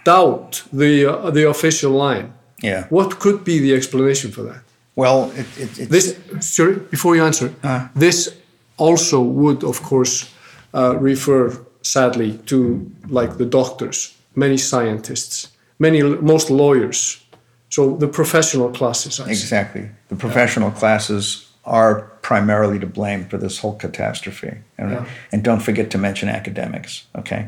doubt 0.04 0.64
the 0.74 1.06
uh, 1.06 1.32
the 1.32 1.48
official 1.50 1.92
line? 1.92 2.28
Yeah. 2.64 2.88
What 2.90 3.20
could 3.20 3.44
be 3.44 3.60
the 3.60 3.76
explanation 3.76 4.32
for 4.32 4.44
that? 4.44 4.62
Well, 4.96 5.32
it, 5.32 5.48
it, 5.58 5.80
it's, 5.80 5.90
This, 5.90 6.16
sorry, 6.40 6.76
before 6.90 7.16
you 7.16 7.26
answer, 7.26 7.54
this 7.96 8.30
also 8.78 9.22
would, 9.22 9.64
of 9.64 9.82
course, 9.82 10.26
uh, 10.74 10.98
refer 11.00 11.58
sadly 11.82 12.38
to 12.46 12.86
like 13.08 13.38
the 13.38 13.46
doctors, 13.46 14.14
many 14.36 14.58
scientists, 14.58 15.48
many 15.78 16.04
most 16.04 16.50
lawyers. 16.50 17.24
So 17.70 17.96
the 17.98 18.08
professional 18.08 18.72
classes. 18.72 19.20
Exactly. 19.20 19.90
The 20.08 20.16
professional 20.16 20.72
classes 20.72 21.48
are 21.64 22.09
primarily 22.22 22.80
to 22.80 22.86
blame 22.86 23.26
for 23.26 23.38
this 23.38 23.60
whole 23.60 23.76
catastrophe. 23.76 24.58
And, 24.78 24.92
Yeah. 24.92 25.06
and 25.32 25.44
don't 25.44 25.62
forget 25.62 25.90
to 25.92 25.98
mention 25.98 26.30
academics, 26.30 27.04
okay? 27.18 27.48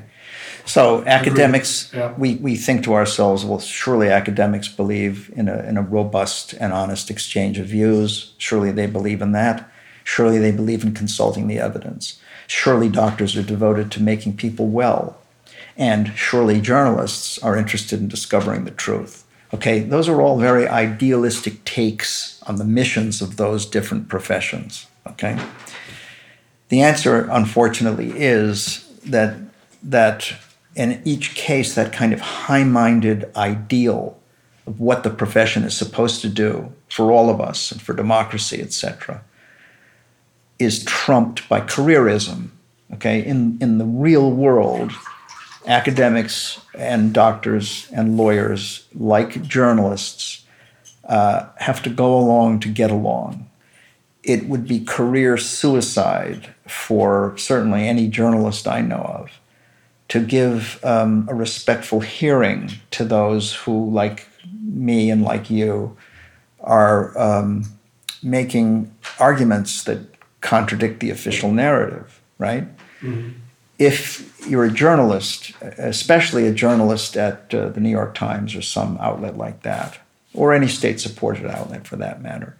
So, 0.65 1.03
academics, 1.05 1.91
Yeah. 1.93 2.13
we, 2.17 2.35
we 2.35 2.55
think 2.55 2.83
to 2.83 2.93
ourselves, 2.93 3.43
well, 3.43 3.59
surely 3.59 4.09
academics 4.09 4.67
believe 4.67 5.31
in 5.35 5.47
a, 5.49 5.63
in 5.63 5.77
a 5.77 5.81
robust 5.81 6.53
and 6.59 6.71
honest 6.71 7.09
exchange 7.09 7.57
of 7.59 7.67
views. 7.67 8.33
Surely 8.37 8.71
they 8.71 8.85
believe 8.87 9.21
in 9.21 9.31
that. 9.33 9.69
Surely 10.03 10.37
they 10.37 10.51
believe 10.51 10.83
in 10.83 10.93
consulting 10.93 11.47
the 11.47 11.59
evidence. 11.59 12.19
Surely 12.47 12.89
doctors 12.89 13.35
are 13.35 13.43
devoted 13.43 13.91
to 13.91 14.01
making 14.01 14.35
people 14.35 14.67
well. 14.67 15.17
And 15.77 16.11
surely 16.15 16.59
journalists 16.61 17.39
are 17.39 17.57
interested 17.57 17.99
in 17.99 18.07
discovering 18.07 18.65
the 18.65 18.71
truth. 18.71 19.23
Okay, 19.53 19.79
those 19.79 20.07
are 20.07 20.21
all 20.21 20.39
very 20.39 20.67
idealistic 20.67 21.63
takes 21.65 22.41
on 22.43 22.55
the 22.55 22.63
missions 22.63 23.21
of 23.21 23.35
those 23.35 23.65
different 23.65 24.07
professions. 24.07 24.87
Okay, 25.07 25.37
the 26.69 26.81
answer, 26.81 27.27
unfortunately, 27.29 28.13
is 28.15 28.87
that 29.05 29.37
that 29.83 30.33
in 30.75 31.01
each 31.03 31.35
case, 31.35 31.75
that 31.75 31.91
kind 31.91 32.13
of 32.13 32.21
high-minded 32.21 33.29
ideal 33.35 34.17
of 34.65 34.79
what 34.79 35.03
the 35.03 35.09
profession 35.09 35.63
is 35.63 35.75
supposed 35.75 36.21
to 36.21 36.29
do 36.29 36.71
for 36.87 37.11
all 37.11 37.29
of 37.29 37.41
us 37.41 37.71
and 37.71 37.81
for 37.81 37.93
democracy, 37.93 38.61
etc., 38.61 39.21
is 40.59 40.85
trumped 40.85 41.49
by 41.49 41.59
careerism. 41.59 42.49
Okay, 42.93 43.25
in 43.25 43.57
in 43.59 43.79
the 43.79 43.85
real 43.85 44.31
world, 44.31 44.93
academics 45.65 46.59
and 46.73 47.13
doctors 47.13 47.87
and 47.93 48.17
lawyers, 48.17 48.87
like 48.93 49.43
journalists, 49.43 50.45
uh, 51.05 51.47
have 51.57 51.81
to 51.83 51.89
go 51.89 52.17
along 52.17 52.59
to 52.61 52.69
get 52.69 52.91
along. 52.91 53.47
It 54.23 54.47
would 54.47 54.67
be 54.67 54.83
career 54.83 55.37
suicide 55.37 56.53
for 56.67 57.35
certainly 57.37 57.87
any 57.87 58.07
journalist 58.07 58.67
I 58.67 58.81
know 58.81 59.01
of 59.19 59.31
to 60.09 60.19
give 60.19 60.79
um, 60.83 61.27
a 61.29 61.33
respectful 61.33 62.01
hearing 62.01 62.69
to 62.91 63.05
those 63.05 63.53
who, 63.53 63.89
like 63.91 64.27
me 64.61 65.09
and 65.09 65.23
like 65.23 65.49
you, 65.49 65.95
are 66.59 67.17
um, 67.17 67.63
making 68.21 68.93
arguments 69.19 69.83
that 69.85 69.99
contradict 70.41 70.99
the 70.99 71.09
official 71.09 71.51
narrative, 71.51 72.21
right? 72.37 72.67
If 73.81 74.47
you're 74.47 74.65
a 74.65 74.71
journalist, 74.71 75.53
especially 75.61 76.45
a 76.45 76.53
journalist 76.53 77.17
at 77.17 77.53
uh, 77.53 77.69
the 77.69 77.79
New 77.79 77.89
York 77.89 78.13
Times 78.13 78.55
or 78.55 78.61
some 78.61 78.95
outlet 79.01 79.37
like 79.37 79.63
that, 79.63 79.97
or 80.35 80.53
any 80.53 80.67
state-supported 80.67 81.47
outlet 81.47 81.87
for 81.87 81.95
that 81.95 82.21
matter, 82.21 82.55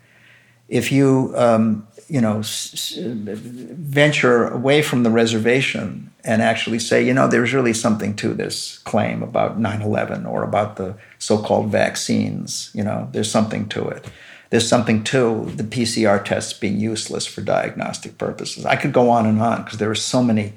if 0.67 0.91
you 0.91 1.31
um, 1.35 1.87
you 2.07 2.19
know 2.21 2.39
s- 2.39 2.71
s- 2.73 2.97
venture 2.97 4.47
away 4.47 4.81
from 4.81 5.03
the 5.03 5.11
reservation 5.11 6.09
and 6.23 6.41
actually 6.41 6.79
say, 6.79 7.05
you 7.05 7.13
know, 7.13 7.27
there's 7.27 7.53
really 7.53 7.73
something 7.73 8.15
to 8.15 8.33
this 8.33 8.79
claim 8.79 9.21
about 9.21 9.59
9/11 9.59 10.25
or 10.25 10.43
about 10.43 10.75
the 10.77 10.95
so-called 11.19 11.67
vaccines, 11.71 12.71
you 12.73 12.83
know, 12.83 13.07
there's 13.11 13.29
something 13.31 13.69
to 13.69 13.87
it. 13.87 14.05
There's 14.49 14.67
something 14.67 15.03
to 15.05 15.45
the 15.55 15.63
PCR 15.63 16.19
tests 16.25 16.51
being 16.51 16.79
useless 16.79 17.25
for 17.27 17.41
diagnostic 17.41 18.17
purposes. 18.17 18.65
I 18.65 18.75
could 18.75 18.91
go 18.91 19.09
on 19.09 19.25
and 19.25 19.39
on 19.41 19.63
because 19.63 19.77
there 19.79 19.89
are 19.91 19.95
so 19.95 20.21
many 20.23 20.53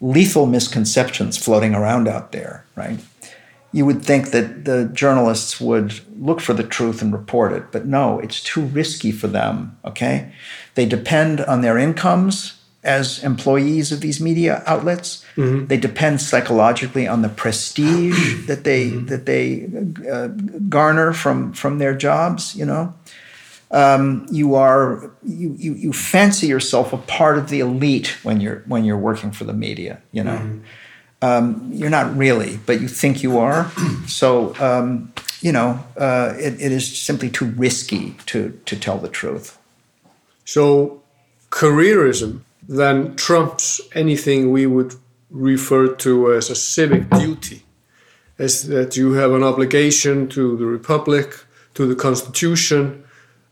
lethal 0.00 0.46
misconceptions 0.46 1.36
floating 1.36 1.74
around 1.74 2.08
out 2.08 2.32
there, 2.32 2.64
right? 2.74 2.98
You 3.72 3.86
would 3.86 4.02
think 4.04 4.30
that 4.30 4.64
the 4.64 4.90
journalists 4.92 5.60
would 5.60 6.00
look 6.18 6.40
for 6.40 6.54
the 6.54 6.64
truth 6.64 7.02
and 7.02 7.12
report 7.12 7.52
it, 7.52 7.70
but 7.70 7.86
no, 7.86 8.18
it's 8.18 8.42
too 8.42 8.62
risky 8.62 9.12
for 9.12 9.28
them, 9.28 9.78
okay? 9.84 10.32
They 10.74 10.86
depend 10.86 11.40
on 11.42 11.60
their 11.60 11.78
incomes 11.78 12.56
as 12.82 13.22
employees 13.22 13.92
of 13.92 14.00
these 14.00 14.20
media 14.20 14.62
outlets. 14.66 15.24
They 15.66 15.76
depend 15.76 16.20
psychologically 16.22 17.06
on 17.06 17.22
the 17.22 17.28
prestige 17.28 18.46
that 18.46 18.64
they 18.64 18.88
that 18.88 19.26
they 19.26 19.68
uh, 20.10 20.28
garner 20.68 21.12
from 21.12 21.52
from 21.52 21.78
their 21.78 21.94
jobs, 21.94 22.54
you 22.56 22.64
know. 22.64 22.94
Um, 23.70 24.26
you 24.30 24.54
are 24.54 25.10
you, 25.22 25.54
you 25.58 25.74
you 25.74 25.92
fancy 25.92 26.46
yourself 26.46 26.92
a 26.92 26.98
part 26.98 27.38
of 27.38 27.48
the 27.48 27.60
elite 27.60 28.16
when 28.24 28.40
you're 28.40 28.62
when 28.66 28.84
you're 28.84 28.98
working 28.98 29.30
for 29.30 29.44
the 29.44 29.52
media. 29.52 30.02
You 30.12 30.24
know, 30.24 30.60
um, 31.22 31.70
you're 31.72 31.90
not 31.90 32.16
really, 32.16 32.58
but 32.66 32.80
you 32.80 32.88
think 32.88 33.22
you 33.22 33.38
are. 33.38 33.70
so 34.06 34.54
um, 34.58 35.12
you 35.40 35.52
know, 35.52 35.82
uh, 35.96 36.34
it, 36.36 36.60
it 36.60 36.72
is 36.72 36.98
simply 36.98 37.30
too 37.30 37.46
risky 37.46 38.16
to 38.26 38.58
to 38.66 38.76
tell 38.76 38.98
the 38.98 39.08
truth. 39.08 39.58
So, 40.44 41.02
careerism 41.50 42.40
then 42.68 43.16
trumps 43.16 43.80
anything 43.94 44.50
we 44.50 44.66
would 44.66 44.94
refer 45.30 45.88
to 45.94 46.32
as 46.32 46.50
a 46.50 46.54
civic 46.54 47.08
duty, 47.10 47.62
as 48.38 48.66
that 48.68 48.96
you 48.96 49.12
have 49.12 49.32
an 49.32 49.42
obligation 49.42 50.28
to 50.28 50.56
the 50.56 50.66
republic, 50.66 51.44
to 51.74 51.86
the 51.86 51.94
constitution, 51.94 53.04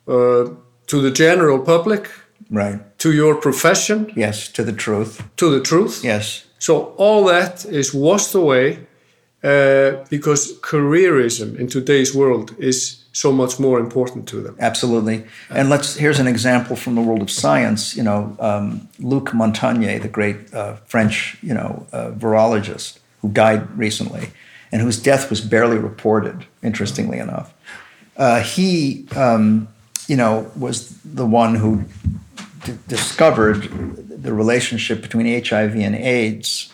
uh, 0.09 0.45
to 0.87 1.01
the 1.03 1.11
general 1.11 1.59
public, 1.59 2.09
Right. 2.51 2.79
to 2.99 3.13
your 3.13 3.35
profession, 3.35 4.11
Yes, 4.17 4.49
to 4.53 4.63
the 4.65 4.73
truth. 4.73 5.23
to 5.37 5.51
the 5.51 5.61
truth. 5.61 6.01
Yes. 6.05 6.45
So 6.59 6.95
all 6.97 7.25
that 7.27 7.65
is 7.67 7.93
washed 7.95 8.35
away 8.35 8.79
uh, 9.45 9.91
because 10.11 10.59
careerism 10.61 11.57
in 11.59 11.67
today's 11.69 12.13
world 12.15 12.55
is 12.59 13.05
so 13.13 13.33
much 13.33 13.59
more 13.61 13.79
important 13.81 14.27
to 14.29 14.41
them. 14.41 14.55
Absolutely. 14.59 15.25
And 15.51 15.69
let's 15.69 15.97
here's 15.97 16.19
an 16.21 16.27
example 16.27 16.77
from 16.77 16.95
the 16.95 17.01
world 17.03 17.23
of 17.23 17.31
science. 17.31 17.97
You 17.97 18.03
know, 18.05 18.37
um, 18.41 18.89
Luc 18.99 19.33
Montagnier, 19.33 20.01
the 20.01 20.09
great 20.09 20.37
uh, 20.55 20.75
French, 20.87 21.37
you 21.43 21.55
know, 21.55 21.87
uh, 21.93 22.11
virologist 22.19 22.99
who 23.23 23.29
died 23.29 23.63
recently, 23.79 24.29
and 24.73 24.83
whose 24.83 25.03
death 25.03 25.31
was 25.31 25.41
barely 25.41 25.79
reported. 25.79 26.47
Interestingly 26.63 27.19
enough, 27.19 27.53
uh, 28.17 28.41
he, 28.43 29.07
um, 29.17 29.69
you 30.09 30.17
know, 30.17 30.51
was 30.57 30.89
the 31.03 31.27
one 31.27 31.55
who 31.55 31.85
d- 32.65 32.79
discovered 32.89 33.63
the 34.23 34.33
relationship 34.33 35.01
between 35.03 35.27
HIV 35.45 35.77
and 35.77 35.95
AIDS, 35.95 36.73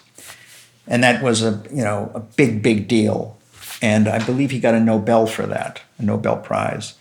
and 0.86 1.05
that 1.05 1.23
was 1.23 1.43
a 1.43 1.62
you 1.70 1.85
know 1.85 2.11
a 2.15 2.20
big 2.20 2.62
big 2.62 2.89
deal. 2.89 3.36
And 3.82 4.09
I 4.09 4.24
believe 4.24 4.51
he 4.51 4.61
got 4.61 4.74
a 4.74 4.81
Nobel 4.81 5.27
for 5.27 5.47
that, 5.47 5.82
a 5.98 6.02
Nobel 6.02 6.39
Prize. 6.39 6.94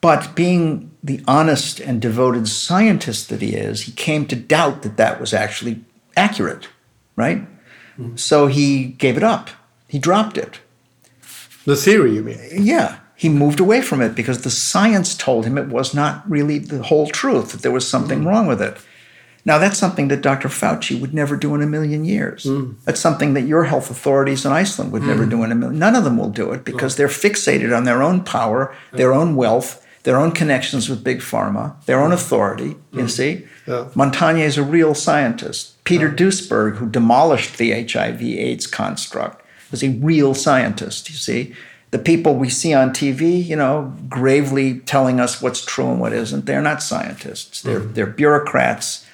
But 0.00 0.34
being 0.34 0.90
the 1.00 1.22
honest 1.28 1.78
and 1.78 2.02
devoted 2.02 2.48
scientist 2.48 3.28
that 3.28 3.40
he 3.40 3.54
is, 3.54 3.82
he 3.82 3.92
came 3.92 4.26
to 4.26 4.34
doubt 4.34 4.82
that 4.82 4.96
that 4.96 5.20
was 5.20 5.32
actually 5.32 5.84
accurate, 6.16 6.68
right? 7.14 7.42
Mm-hmm. 7.96 8.16
So 8.16 8.48
he 8.48 8.86
gave 8.86 9.16
it 9.16 9.22
up. 9.22 9.50
He 9.86 10.00
dropped 10.00 10.36
it. 10.36 10.58
The 11.66 11.76
theory, 11.76 12.16
you 12.16 12.24
mean? 12.24 12.40
Yeah, 12.50 12.98
he 13.22 13.28
moved 13.28 13.60
away 13.60 13.80
from 13.80 14.02
it 14.02 14.16
because 14.16 14.42
the 14.42 14.50
science 14.50 15.16
told 15.16 15.46
him 15.46 15.56
it 15.56 15.68
was 15.68 15.94
not 15.94 16.28
really 16.28 16.58
the 16.58 16.82
whole 16.82 17.06
truth, 17.06 17.52
that 17.52 17.62
there 17.62 17.70
was 17.70 17.88
something 17.88 18.22
hmm. 18.22 18.26
wrong 18.26 18.48
with 18.48 18.60
it. 18.60 18.76
Now, 19.44 19.58
that's 19.58 19.78
something 19.78 20.08
that 20.08 20.22
Dr. 20.22 20.48
Fauci 20.48 21.00
would 21.00 21.14
never 21.14 21.36
do 21.36 21.54
in 21.54 21.62
a 21.62 21.66
million 21.68 22.04
years. 22.04 22.42
Hmm. 22.42 22.72
That's 22.84 22.98
something 22.98 23.34
that 23.34 23.42
your 23.42 23.62
health 23.62 23.92
authorities 23.92 24.44
in 24.44 24.50
Iceland 24.50 24.90
would 24.90 25.04
never 25.04 25.22
hmm. 25.22 25.30
do 25.30 25.44
in 25.44 25.52
a 25.52 25.54
million. 25.54 25.78
None 25.78 25.94
of 25.94 26.02
them 26.02 26.18
will 26.18 26.30
do 26.30 26.50
it 26.50 26.64
because 26.64 26.96
they're 26.96 27.06
fixated 27.06 27.76
on 27.76 27.84
their 27.84 28.02
own 28.02 28.24
power, 28.24 28.74
their 28.90 29.12
own 29.12 29.36
wealth, 29.36 29.86
their 30.02 30.16
own 30.16 30.32
connections 30.32 30.88
with 30.88 31.04
big 31.04 31.20
pharma, 31.20 31.80
their 31.86 32.00
own 32.00 32.10
authority. 32.10 32.74
You 32.90 33.06
see, 33.06 33.46
Yeah. 33.68 33.84
Montagnier 33.94 34.46
is 34.46 34.58
a 34.58 34.64
real 34.64 34.94
scientist. 34.94 35.84
Peter 35.84 36.10
Duesberg, 36.10 36.78
who 36.78 36.88
demolished 36.90 37.56
the 37.56 37.70
HIV/AIDS 37.70 38.66
construct, 38.66 39.46
was 39.70 39.84
a 39.84 39.90
real 39.90 40.34
scientist. 40.34 41.08
You 41.08 41.14
see, 41.16 41.54
the 41.92 41.98
people 41.98 42.34
we 42.34 42.48
see 42.48 42.72
on 42.72 42.90
TV, 42.90 43.44
you 43.44 43.54
know, 43.54 43.94
gravely 44.08 44.80
telling 44.80 45.20
us 45.20 45.42
what's 45.42 45.64
true 45.64 45.90
and 45.90 46.00
what 46.00 46.14
isn't, 46.14 46.46
they're 46.46 46.62
not 46.62 46.82
scientists. 46.82 47.62
They're 47.62 47.80
they're 47.80 48.06
bureaucrats. 48.06 49.06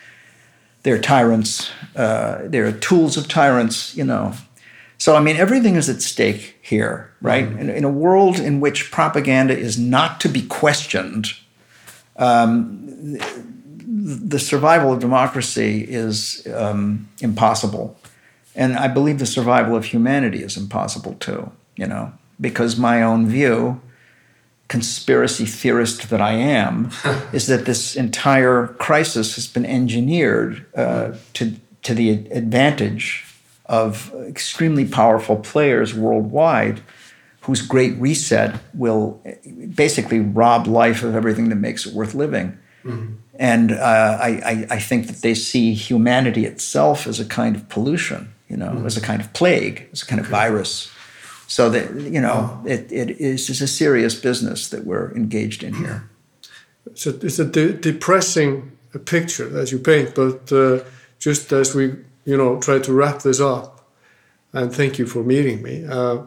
They're 0.84 1.00
tyrants. 1.00 1.70
Uh, 1.96 2.42
they're 2.44 2.70
tools 2.72 3.16
of 3.16 3.28
tyrants. 3.28 3.96
You 3.96 4.04
know. 4.04 4.32
So 4.96 5.16
I 5.16 5.20
mean, 5.20 5.36
everything 5.36 5.74
is 5.74 5.88
at 5.88 6.02
stake 6.02 6.56
here, 6.62 7.12
right? 7.20 7.44
In, 7.44 7.68
in 7.68 7.84
a 7.84 7.90
world 7.90 8.38
in 8.38 8.60
which 8.60 8.92
propaganda 8.92 9.58
is 9.58 9.76
not 9.76 10.20
to 10.20 10.28
be 10.28 10.42
questioned, 10.42 11.32
the 12.16 13.18
survival 14.38 14.92
of 14.92 15.00
democracy 15.00 15.84
is 15.88 16.46
um, 16.54 17.08
impossible. 17.20 17.98
And 18.54 18.76
I 18.76 18.88
believe 18.88 19.18
the 19.18 19.26
survival 19.26 19.76
of 19.76 19.86
humanity 19.86 20.42
is 20.42 20.56
impossible 20.56 21.14
too, 21.14 21.52
you 21.76 21.86
know, 21.86 22.12
because 22.40 22.76
my 22.76 23.02
own 23.02 23.28
view, 23.28 23.80
conspiracy 24.68 25.46
theorist 25.46 26.10
that 26.10 26.20
I 26.20 26.32
am, 26.32 26.90
is 27.32 27.46
that 27.46 27.64
this 27.64 27.96
entire 27.96 28.68
crisis 28.78 29.34
has 29.36 29.46
been 29.46 29.66
engineered 29.66 30.66
uh, 30.74 31.12
to, 31.34 31.54
to 31.82 31.94
the 31.94 32.10
advantage 32.30 33.24
of 33.66 34.12
extremely 34.26 34.86
powerful 34.86 35.36
players 35.36 35.94
worldwide 35.94 36.80
whose 37.42 37.62
great 37.62 37.94
reset 37.98 38.60
will 38.74 39.22
basically 39.74 40.20
rob 40.20 40.66
life 40.66 41.02
of 41.02 41.14
everything 41.14 41.48
that 41.48 41.56
makes 41.56 41.86
it 41.86 41.94
worth 41.94 42.14
living. 42.14 42.58
And 43.38 43.72
uh, 43.72 44.18
I, 44.20 44.28
I, 44.28 44.66
I 44.70 44.78
think 44.78 45.06
that 45.06 45.22
they 45.22 45.34
see 45.34 45.72
humanity 45.72 46.44
itself 46.44 47.06
as 47.06 47.20
a 47.20 47.24
kind 47.24 47.56
of 47.56 47.68
pollution, 47.68 48.32
you 48.48 48.56
know, 48.56 48.82
as 48.84 48.96
a 48.96 49.00
kind 49.00 49.20
of 49.22 49.32
plague, 49.32 49.88
as 49.92 50.02
a 50.02 50.06
kind 50.06 50.20
of 50.20 50.26
virus. 50.26 50.90
So 51.48 51.70
that, 51.70 51.94
you 51.94 52.20
know, 52.20 52.62
it, 52.66 52.92
it 52.92 53.18
is 53.18 53.46
just 53.46 53.62
a 53.62 53.66
serious 53.66 54.14
business 54.14 54.68
that 54.68 54.84
we're 54.84 55.10
engaged 55.16 55.64
in 55.64 55.74
here. 55.74 56.08
It's 56.86 57.06
a, 57.06 57.18
it's 57.26 57.38
a 57.38 57.44
de- 57.46 57.72
depressing 57.72 58.78
picture 59.06 59.48
that 59.48 59.72
you 59.72 59.78
paint, 59.78 60.14
but 60.14 60.52
uh, 60.52 60.84
just 61.18 61.50
as 61.52 61.74
we, 61.74 61.94
you 62.26 62.36
know, 62.36 62.60
try 62.60 62.78
to 62.78 62.92
wrap 62.92 63.22
this 63.22 63.40
up, 63.40 63.88
and 64.52 64.74
thank 64.74 64.98
you 64.98 65.06
for 65.06 65.22
meeting 65.24 65.62
me. 65.62 65.86
Uh, 65.86 66.18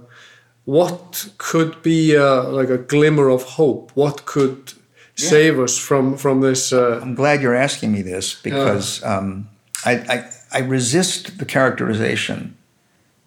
what 0.66 1.30
could 1.38 1.82
be 1.84 2.18
uh, 2.18 2.44
like 2.50 2.70
a 2.70 2.78
glimmer 2.78 3.30
of 3.30 3.44
hope? 3.44 3.92
What 3.94 4.26
could 4.26 4.74
save 5.16 5.60
us 5.60 5.78
from 5.78 6.18
from 6.18 6.42
this? 6.42 6.74
Uh, 6.74 7.00
I'm 7.02 7.16
glad 7.16 7.42
you're 7.42 7.56
asking 7.56 7.92
me 7.92 8.02
this 8.02 8.34
because 8.42 9.04
um, 9.04 9.50
I, 9.86 9.94
I, 9.94 10.32
I 10.52 10.60
resist 10.60 11.38
the 11.38 11.46
characterization 11.46 12.58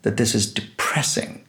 that 0.02 0.16
this 0.16 0.34
is 0.34 0.52
depressing. 0.52 1.43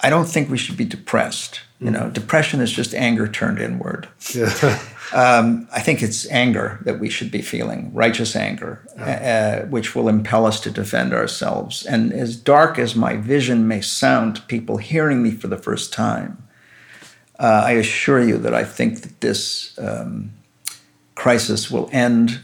I 0.00 0.10
don't 0.10 0.26
think 0.26 0.48
we 0.48 0.58
should 0.58 0.76
be 0.76 0.84
depressed. 0.84 1.60
You 1.80 1.90
know, 1.90 2.10
depression 2.10 2.60
is 2.60 2.72
just 2.72 2.94
anger 2.94 3.28
turned 3.28 3.58
inward. 3.60 4.08
yeah. 4.34 4.78
Um, 5.12 5.68
I 5.72 5.80
think 5.80 6.02
it's 6.02 6.28
anger 6.30 6.80
that 6.82 7.00
we 7.00 7.08
should 7.08 7.30
be 7.30 7.40
feeling, 7.40 7.90
righteous 7.94 8.36
anger, 8.36 8.86
uh, 8.98 9.66
which 9.68 9.94
will 9.94 10.06
impel 10.06 10.44
us 10.44 10.60
to 10.60 10.70
defend 10.70 11.14
ourselves. 11.14 11.86
And 11.86 12.12
as 12.12 12.36
dark 12.36 12.78
as 12.78 12.94
my 12.94 13.16
vision 13.16 13.66
may 13.66 13.80
sound 13.80 14.36
to 14.36 14.42
people 14.42 14.76
hearing 14.76 15.22
me 15.22 15.30
for 15.30 15.48
the 15.48 15.56
first 15.56 15.94
time, 15.94 16.46
uh, 17.38 17.62
I 17.64 17.72
assure 17.72 18.20
you 18.20 18.36
that 18.38 18.52
I 18.52 18.64
think 18.64 19.00
that 19.00 19.22
this 19.22 19.78
um, 19.78 20.32
crisis 21.14 21.70
will 21.70 21.88
end 21.90 22.40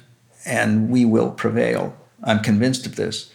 and 0.47 0.89
we 0.89 1.05
will 1.05 1.33
prevail. 1.33 1.95
I'm 2.23 2.41
convinced 2.41 2.87
of 2.87 2.97
this 2.97 3.31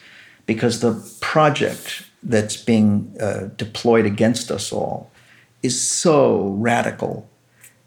because 0.48 0.80
the 0.80 1.08
project 1.22 2.09
that's 2.24 2.58
being 2.58 3.16
uh, 3.20 3.50
deployed 3.56 4.06
against 4.06 4.52
us 4.52 4.72
all 4.72 5.12
is 5.62 5.80
so 5.82 6.50
radical, 6.58 7.30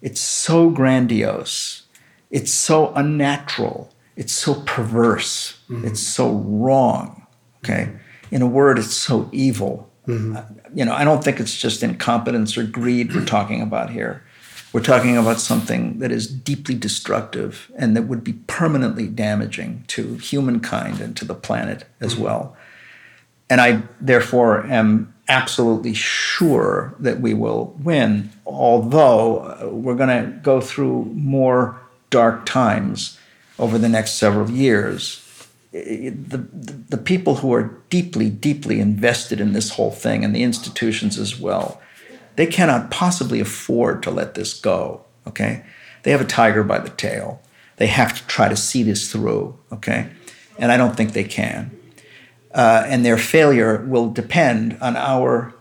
it's 0.01 0.21
so 0.21 0.71
grandiose, 0.71 1.83
it's 2.31 2.53
so 2.53 2.93
unnatural, 2.95 3.93
it's 4.17 4.33
so 4.33 4.63
perverse, 4.67 5.59
it's 5.85 6.01
so 6.01 6.31
wrong. 6.31 7.27
Okay, 7.65 7.91
in 8.31 8.43
a 8.43 8.47
word, 8.47 8.79
it's 8.79 8.95
so 8.95 9.29
evil. 9.33 9.91
Uh, 10.37 10.43
you 10.75 10.85
know, 10.85 10.93
I 10.93 11.05
don't 11.05 11.23
think 11.23 11.39
it's 11.39 11.57
just 11.57 11.83
incompetence 11.83 12.59
or 12.59 12.65
greed 12.65 13.15
we're 13.15 13.25
talking 13.25 13.63
about 13.63 13.91
here. 13.91 14.23
We're 14.73 14.83
talking 14.83 15.17
about 15.19 15.39
something 15.39 15.99
that 15.99 16.11
is 16.11 16.27
deeply 16.27 16.75
destructive 16.75 17.71
and 17.77 17.95
that 17.95 18.05
would 18.05 18.25
be 18.25 18.33
permanently 18.33 19.07
damaging 19.07 19.85
to 19.89 20.15
humankind 20.15 21.01
and 21.01 21.17
to 21.19 21.25
the 21.27 21.35
planet 21.35 21.85
as 22.01 22.17
well. 22.17 22.57
And 23.53 23.61
I 23.61 23.83
therefore 24.01 24.65
am 24.65 25.13
absolutely 25.29 25.93
sure 25.93 26.95
that 26.99 27.21
we 27.21 27.35
will 27.35 27.77
win, 27.79 28.31
although 28.47 29.41
uh, 29.41 29.69
we're 29.69 29.95
going 29.95 30.09
to 30.09 30.39
go 30.39 30.63
through 30.63 31.05
more 31.13 31.79
dark 32.09 32.47
times 32.47 33.19
over 33.59 33.77
the 33.77 33.91
next 33.91 34.13
several 34.15 34.51
years. 34.51 35.19
The, 35.71 36.09
the, 36.09 36.39
the 36.39 36.97
people 36.97 37.35
who 37.35 37.53
are 37.53 37.79
deeply, 37.91 38.31
deeply 38.31 38.81
invested 38.81 39.39
in 39.39 39.53
this 39.53 39.73
whole 39.73 39.91
thing 39.91 40.25
and 40.25 40.35
the 40.35 40.43
institutions 40.43 41.19
as 41.19 41.39
well, 41.39 41.79
they 42.37 42.47
cannot 42.47 42.91
possibly 42.91 43.39
afford 43.39 44.03
to 44.05 44.11
let 44.11 44.33
this 44.33 44.59
go. 44.59 45.05
Okay, 45.27 45.63
they 46.05 46.11
have 46.11 46.23
a 46.23 46.25
tiger 46.25 46.65
by 46.65 46.79
the 46.79 46.89
tail. 46.89 47.43
They 47.77 47.89
have 47.89 48.19
to 48.19 48.27
try 48.27 48.49
to 48.49 48.57
see 48.57 48.83
this 48.83 49.13
through. 49.13 49.59
Okay, 49.71 50.09
and 50.59 50.73
I 50.73 50.79
don't 50.79 50.97
think 50.97 51.13
they 51.13 51.25
can. 51.25 51.71
Uh, 52.55 52.85
and 52.87 53.05
their 53.05 53.17
failure 53.17 53.85
will 53.87 54.11
depend 54.11 54.77
on 54.81 54.97
our 54.97 55.55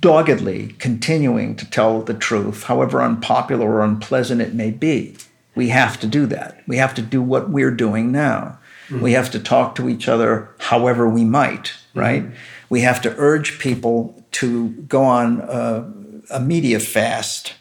doggedly 0.00 0.74
continuing 0.78 1.54
to 1.56 1.68
tell 1.68 2.02
the 2.02 2.14
truth, 2.14 2.64
however 2.64 3.02
unpopular 3.02 3.70
or 3.70 3.84
unpleasant 3.84 4.40
it 4.40 4.54
may 4.54 4.70
be. 4.70 5.16
We 5.54 5.68
have 5.68 6.00
to 6.00 6.06
do 6.06 6.26
that. 6.26 6.62
We 6.66 6.78
have 6.78 6.94
to 6.94 7.02
do 7.02 7.20
what 7.22 7.50
we're 7.50 7.70
doing 7.70 8.10
now. 8.10 8.58
We 9.00 9.12
have 9.12 9.30
to 9.30 9.38
talk 9.38 9.74
to 9.76 9.88
each 9.88 10.08
other 10.08 10.50
however 10.58 11.08
we 11.08 11.24
might, 11.24 11.72
right? 11.94 12.24
We 12.68 12.80
have 12.82 13.00
to 13.02 13.14
urge 13.16 13.58
people 13.58 14.22
to 14.32 14.70
go 14.70 15.04
on 15.04 15.40
a, 15.40 15.90
a 16.30 16.40
media 16.40 16.80
fast 16.80 17.54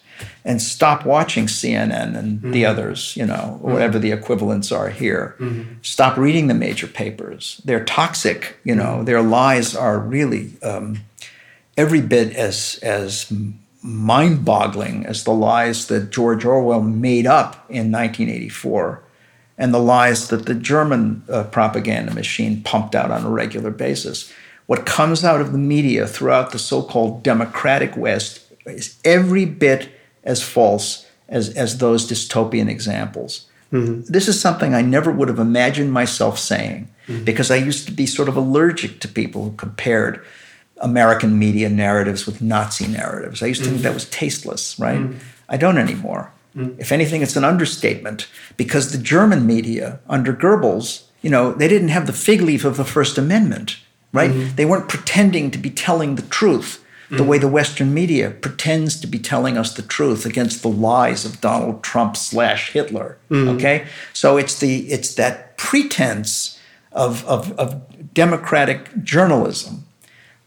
and 0.43 0.61
stop 0.61 1.06
watching 1.06 1.45
CNN 1.45 2.18
and 2.18 2.53
the 2.53 2.65
others, 2.65 3.15
you 3.15 3.26
know, 3.26 3.57
whatever 3.61 3.99
the 3.99 4.11
equivalents 4.11 4.72
are 4.72 4.89
here. 4.89 5.35
Stop 5.81 6.18
reading 6.18 6.48
the 6.48 6.53
major 6.53 6.88
papers. 6.88 7.61
They're 7.65 7.85
toxic, 7.85 8.57
you 8.64 8.76
know, 8.76 9.03
their 9.03 9.22
lies 9.22 9.76
are 9.76 9.99
really 9.99 10.53
um, 10.64 10.99
every 11.77 12.02
bit 12.02 12.35
as, 12.35 12.80
as 12.81 13.31
mind 13.81 14.45
boggling 14.45 15.06
as 15.06 15.23
the 15.23 15.34
lies 15.34 15.88
that 15.88 16.11
George 16.11 16.45
Orwell 16.45 16.81
made 16.81 17.26
up 17.26 17.65
in 17.69 17.91
1984 17.91 19.03
and 19.57 19.73
the 19.73 19.80
lies 19.80 20.30
that 20.30 20.45
the 20.45 20.56
German 20.56 21.23
uh, 21.30 21.43
propaganda 21.45 22.14
machine 22.14 22.64
pumped 22.64 22.95
out 22.95 23.11
on 23.11 23.23
a 23.23 23.30
regular 23.30 23.72
basis. 23.72 24.31
What 24.65 24.85
comes 24.85 25.23
out 25.23 25.41
of 25.41 25.52
the 25.52 25.57
media 25.57 26.07
throughout 26.07 26.52
the 26.52 26.60
so 26.60 26.81
called 26.81 27.23
democratic 27.23 27.95
West 27.98 28.41
is 28.65 28.99
every 29.03 29.45
bit 29.45 29.89
as 30.23 30.43
false 30.43 31.07
as, 31.30 31.49
as 31.56 31.77
those 31.77 32.10
dystopian 32.10 32.69
examples. 32.69 33.48
Mm-hmm. 33.72 34.11
This 34.11 34.27
is 34.27 34.39
something 34.39 34.73
I 34.73 34.81
never 34.81 35.11
would 35.11 35.30
have 35.30 35.39
imagined 35.39 35.93
myself 35.93 36.38
saying 36.38 36.89
mm-hmm. 37.07 37.23
because 37.23 37.49
I 37.49 37.56
used 37.56 37.85
to 37.85 37.91
be 37.91 38.06
sort 38.06 38.27
of 38.27 38.35
allergic 38.35 38.99
to 38.99 39.07
people 39.07 39.43
who 39.43 39.56
compared 39.56 40.26
American 40.81 41.39
media 41.39 41.69
narratives 41.69 42.26
with 42.26 42.41
Nazi 42.41 42.88
narratives. 42.88 43.41
I 43.41 43.45
used 43.48 43.61
to 43.61 43.65
think 43.65 43.77
mm-hmm. 43.77 43.84
that 43.84 43.93
was 43.93 44.10
tasteless, 44.10 44.77
right? 44.80 44.99
I 45.48 45.57
don't 45.57 45.77
anymore. 45.77 46.34
If 46.77 46.91
anything, 46.91 47.22
it's 47.22 47.38
an 47.38 47.45
understatement 47.45 48.27
because 48.57 48.91
the 48.91 48.98
German 48.98 49.48
media 49.48 49.99
under 50.10 50.34
Goebbels, 50.34 51.03
you 51.22 51.30
know, 51.30 51.53
they 51.53 51.69
didn't 51.69 51.89
have 51.89 52.07
the 52.07 52.14
fig 52.14 52.41
leaf 52.41 52.65
of 52.65 52.76
the 52.76 52.84
First 52.84 53.18
Amendment, 53.18 53.77
right? 54.11 54.31
They 54.57 54.65
weren't 54.65 54.89
pretending 54.89 55.49
to 55.52 55.57
be 55.57 55.69
telling 55.69 56.15
the 56.15 56.23
truth 56.23 56.81
the 57.11 57.23
way 57.25 57.38
mm-hmm. 57.38 57.45
the 57.45 57.51
Western 57.51 57.93
media 57.93 58.31
pretends 58.31 58.99
to 59.01 59.05
be 59.05 59.19
telling 59.19 59.57
us 59.57 59.73
the 59.73 59.81
truth 59.81 60.25
against 60.25 60.61
the 60.61 60.69
lies 60.69 61.25
of 61.25 61.41
Donald 61.41 61.83
Trump 61.83 62.15
slash 62.15 62.71
Hitler. 62.71 63.17
Mm. 63.29 63.55
Okay, 63.55 63.85
so 64.13 64.38
it's 64.38 64.59
the 64.59 64.89
it's 64.89 65.15
that 65.15 65.57
pretense 65.57 66.57
of, 66.93 67.25
of, 67.25 67.51
of 67.59 68.13
democratic 68.13 69.03
journalism 69.03 69.85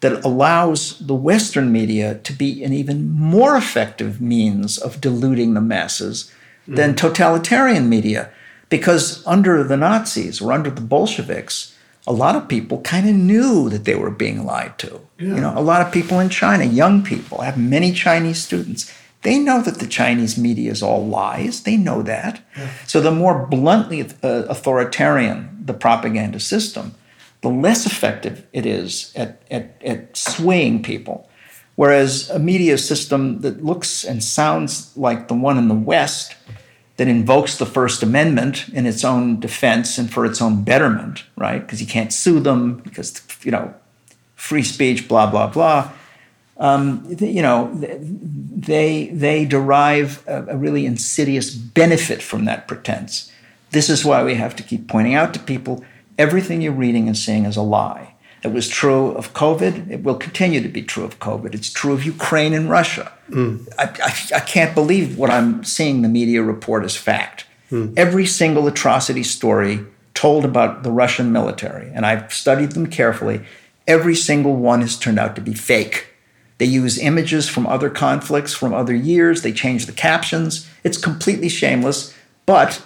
that 0.01 0.25
allows 0.25 0.99
the 0.99 1.15
Western 1.15 1.71
media 1.73 2.17
to 2.25 2.33
be 2.33 2.63
an 2.65 2.73
even 2.73 3.11
more 3.11 3.57
effective 3.57 4.21
means 4.21 4.77
of 4.79 5.01
deluding 5.01 5.55
the 5.55 5.61
masses 5.61 6.33
than 6.67 6.93
mm. 6.93 6.97
totalitarian 6.97 7.89
media. 7.89 8.31
Because 8.69 9.27
under 9.27 9.63
the 9.63 9.77
Nazis 9.77 10.41
or 10.41 10.53
under 10.53 10.71
the 10.71 10.81
Bolsheviks, 10.81 11.74
a 12.07 12.13
lot 12.13 12.37
of 12.37 12.49
people 12.49 12.81
kind 12.83 13.09
of 13.09 13.15
knew 13.15 13.71
that 13.71 13.85
they 13.85 13.95
were 13.95 14.11
being 14.11 14.45
lied 14.45 14.79
to. 14.79 15.01
You 15.35 15.41
know, 15.41 15.55
a 15.57 15.63
lot 15.63 15.81
of 15.81 15.93
people 15.93 16.21
in 16.21 16.29
China, 16.29 16.65
young 16.65 17.03
people, 17.03 17.41
I 17.41 17.47
have 17.47 17.59
many 17.59 17.93
Chinese 17.93 18.43
students. 18.45 18.93
They 19.23 19.39
know 19.39 19.63
that 19.63 19.79
the 19.79 19.87
Chinese 19.87 20.37
media 20.37 20.71
is 20.71 20.83
all 20.83 21.07
lies. 21.07 21.63
They 21.63 21.79
know 21.79 22.03
that. 22.03 22.43
So 22.87 23.01
the 23.01 23.11
more 23.11 23.47
bluntly 23.47 24.03
uh, 24.03 24.45
authoritarian 24.49 25.63
the 25.65 25.73
propaganda 25.73 26.41
system, 26.41 26.95
the 27.41 27.49
less 27.49 27.87
effective 27.87 28.47
it 28.53 28.67
is 28.67 29.13
at, 29.17 29.41
at, 29.51 29.81
at 29.85 30.17
swaying 30.17 30.83
people. 30.83 31.29
Whereas 31.77 32.31
a 32.31 32.39
media 32.39 32.79
system 32.79 33.41
that 33.41 33.65
looks 33.65 34.05
and 34.05 34.23
sounds 34.23 34.97
like 34.97 35.29
the 35.29 35.35
one 35.35 35.59
in 35.59 35.69
the 35.69 35.75
West, 35.75 36.37
that 36.97 37.09
invokes 37.09 37.59
the 37.59 37.67
First 37.67 38.03
Amendment 38.03 38.69
in 38.69 38.87
its 38.87 39.05
own 39.05 39.41
defense 39.41 39.99
and 39.99 40.13
for 40.13 40.25
its 40.25 40.41
own 40.41 40.63
betterment, 40.63 41.25
right? 41.37 41.61
Because 41.61 41.81
you 41.81 41.87
can't 41.87 42.13
sue 42.13 42.39
them 42.41 42.77
because, 42.77 43.21
you 43.43 43.51
know, 43.51 43.75
free 44.37 44.63
speech, 44.63 45.09
blah, 45.09 45.29
blah, 45.29 45.49
blah. 45.49 45.91
Um, 46.57 47.05
you 47.19 47.43
know, 47.43 47.71
they, 47.75 49.09
they 49.09 49.45
derive 49.45 50.23
a, 50.29 50.45
a 50.51 50.57
really 50.57 50.87
insidious 50.87 51.53
benefit 51.53 52.23
from 52.23 52.45
that 52.45 52.69
pretense. 52.69 53.33
This 53.73 53.91
is 53.91 54.05
why 54.05 54.23
we 54.23 54.37
have 54.37 54.55
to 54.57 54.63
keep 54.63 54.87
pointing 54.87 55.15
out 55.15 55.35
to 55.35 55.41
people 55.41 55.85
everything 56.17 56.61
you're 56.61 56.73
reading 56.73 57.09
and 57.09 57.19
seeing 57.19 57.45
is 57.45 57.57
a 57.57 57.63
lie. 57.63 58.14
It 58.45 58.53
was 58.53 58.69
true 58.69 59.13
of 59.13 59.33
COVID. 59.33 59.91
It 59.91 60.03
will 60.03 60.17
continue 60.17 60.61
to 60.61 60.69
be 60.69 60.83
true 60.83 61.05
of 61.05 61.19
COVID. 61.19 61.55
It's 61.55 61.73
true 61.73 61.95
of 61.95 62.05
Ukraine 62.05 62.53
and 62.53 62.69
Russia. 62.69 63.11
Hmm. 63.29 63.57
I, 63.79 63.85
I, 63.85 64.37
I 64.37 64.41
can't 64.41 64.75
believe 64.75 65.17
what 65.17 65.31
I'm 65.31 65.65
seeing 65.65 66.03
the 66.03 66.11
media 66.11 66.43
report 66.43 66.85
as 66.85 66.95
fact. 66.95 67.47
Hmm. 67.71 67.95
Every 67.97 68.27
single 68.27 68.67
atrocity 68.67 69.23
story 69.23 69.81
told 70.13 70.45
about 70.45 70.83
the 70.83 70.93
Russian 70.93 71.33
military, 71.33 71.91
and 71.93 72.05
I've 72.05 72.33
studied 72.33 72.73
them 72.73 72.87
carefully, 72.87 73.41
every 73.89 74.15
single 74.15 74.55
one 74.55 74.83
has 74.83 74.99
turned 74.99 75.19
out 75.19 75.35
to 75.37 75.41
be 75.41 75.55
fake. 75.55 76.09
They 76.59 76.67
use 76.67 76.99
images 76.99 77.49
from 77.49 77.67
other 77.67 77.91
conflicts 77.91 78.55
from 78.55 78.75
other 78.75 78.95
years, 78.95 79.43
they 79.43 79.53
change 79.53 79.87
the 79.87 79.93
captions. 79.93 80.69
It's 80.85 80.99
completely 80.99 81.49
shameless, 81.49 82.15
but 82.47 82.81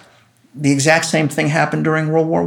the 0.55 0.71
exact 0.71 1.05
same 1.05 1.27
thing 1.27 1.49
happened 1.49 1.83
during 1.83 2.09
World 2.09 2.27
War 2.27 2.43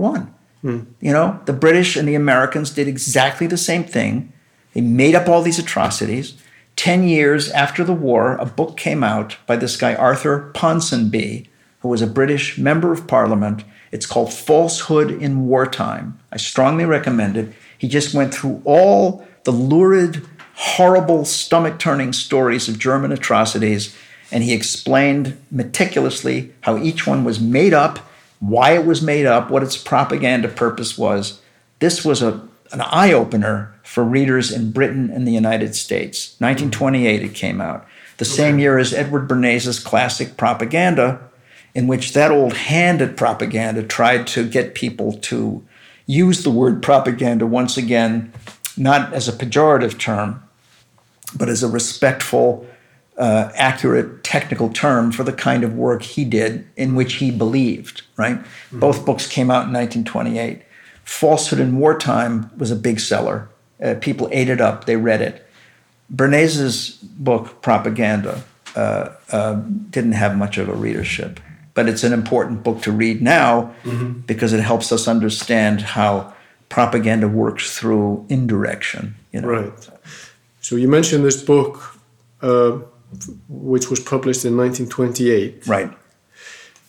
One. 0.62 0.94
You 1.00 1.12
know, 1.12 1.40
the 1.44 1.52
British 1.52 1.96
and 1.96 2.08
the 2.08 2.14
Americans 2.14 2.70
did 2.70 2.88
exactly 2.88 3.46
the 3.46 3.56
same 3.56 3.84
thing. 3.84 4.32
They 4.72 4.80
made 4.80 5.14
up 5.14 5.28
all 5.28 5.42
these 5.42 5.58
atrocities. 5.58 6.34
Ten 6.76 7.06
years 7.06 7.50
after 7.50 7.84
the 7.84 7.92
war, 7.92 8.36
a 8.36 8.46
book 8.46 8.76
came 8.76 9.04
out 9.04 9.36
by 9.46 9.56
this 9.56 9.76
guy, 9.76 9.94
Arthur 9.94 10.50
Ponsonby, 10.54 11.48
who 11.80 11.88
was 11.88 12.00
a 12.00 12.06
British 12.06 12.56
member 12.56 12.92
of 12.92 13.06
parliament. 13.06 13.64
It's 13.90 14.06
called 14.06 14.32
Falsehood 14.32 15.10
in 15.10 15.46
Wartime. 15.46 16.18
I 16.32 16.38
strongly 16.38 16.86
recommend 16.86 17.36
it. 17.36 17.52
He 17.76 17.88
just 17.88 18.14
went 18.14 18.32
through 18.32 18.62
all 18.64 19.26
the 19.44 19.50
lurid, 19.50 20.26
horrible, 20.54 21.24
stomach 21.24 21.78
turning 21.78 22.12
stories 22.12 22.68
of 22.68 22.78
German 22.78 23.12
atrocities, 23.12 23.94
and 24.30 24.42
he 24.42 24.54
explained 24.54 25.36
meticulously 25.50 26.54
how 26.62 26.78
each 26.78 27.06
one 27.06 27.24
was 27.24 27.40
made 27.40 27.74
up 27.74 27.98
why 28.42 28.72
it 28.72 28.84
was 28.84 29.00
made 29.00 29.24
up, 29.24 29.50
what 29.50 29.62
its 29.62 29.76
propaganda 29.76 30.48
purpose 30.48 30.98
was. 30.98 31.40
This 31.78 32.04
was 32.04 32.22
a, 32.22 32.40
an 32.72 32.80
eye 32.80 33.12
opener 33.12 33.72
for 33.84 34.02
readers 34.02 34.50
in 34.50 34.72
Britain 34.72 35.10
and 35.10 35.28
the 35.28 35.32
United 35.32 35.76
States. 35.76 36.34
1928 36.40 37.22
it 37.22 37.34
came 37.34 37.60
out, 37.60 37.86
the 38.18 38.24
same 38.24 38.58
year 38.58 38.78
as 38.78 38.92
Edward 38.92 39.28
Bernays' 39.28 39.82
classic 39.82 40.36
Propaganda, 40.36 41.20
in 41.72 41.86
which 41.86 42.14
that 42.14 42.32
old 42.32 42.54
hand 42.54 43.00
at 43.00 43.16
propaganda 43.16 43.84
tried 43.84 44.26
to 44.26 44.48
get 44.48 44.74
people 44.74 45.12
to 45.18 45.64
use 46.06 46.42
the 46.42 46.50
word 46.50 46.82
propaganda 46.82 47.46
once 47.46 47.76
again, 47.76 48.32
not 48.76 49.12
as 49.12 49.28
a 49.28 49.32
pejorative 49.32 50.00
term, 50.00 50.42
but 51.36 51.48
as 51.48 51.62
a 51.62 51.68
respectful, 51.68 52.66
uh, 53.18 53.50
accurate 53.54 54.24
technical 54.24 54.70
term 54.70 55.12
for 55.12 55.22
the 55.22 55.32
kind 55.32 55.64
of 55.64 55.74
work 55.74 56.02
he 56.02 56.24
did 56.24 56.66
in 56.76 56.94
which 56.94 57.14
he 57.14 57.30
believed, 57.30 58.02
right? 58.16 58.38
Both 58.72 59.04
books 59.04 59.26
came 59.26 59.50
out 59.50 59.66
in 59.66 59.72
1928. 59.72 60.62
Falsehood 61.04 61.60
in 61.60 61.78
Wartime 61.78 62.50
was 62.56 62.70
a 62.70 62.76
big 62.76 63.00
seller. 63.00 63.48
Uh, 63.82 63.94
people 64.00 64.28
ate 64.32 64.48
it 64.48 64.60
up, 64.60 64.84
they 64.84 64.96
read 64.96 65.20
it. 65.20 65.46
Bernays' 66.14 66.98
book, 67.02 67.62
Propaganda, 67.62 68.44
uh, 68.76 69.10
uh, 69.30 69.54
didn't 69.90 70.12
have 70.12 70.36
much 70.36 70.56
of 70.58 70.68
a 70.68 70.74
readership, 70.74 71.40
but 71.74 71.88
it's 71.88 72.04
an 72.04 72.12
important 72.12 72.62
book 72.62 72.82
to 72.82 72.92
read 72.92 73.20
now 73.20 73.74
because 74.26 74.52
it 74.52 74.60
helps 74.60 74.92
us 74.92 75.08
understand 75.08 75.80
how 75.80 76.32
propaganda 76.68 77.28
works 77.28 77.76
through 77.76 78.24
indirection. 78.30 79.14
You 79.32 79.42
know? 79.42 79.48
Right. 79.48 79.90
So 80.62 80.76
you 80.76 80.88
mentioned 80.88 81.24
this 81.24 81.42
book, 81.42 81.98
uh, 82.40 82.78
which 83.48 83.88
was 83.90 84.00
published 84.00 84.44
in 84.44 84.56
1928, 84.56 85.66
Right. 85.66 85.90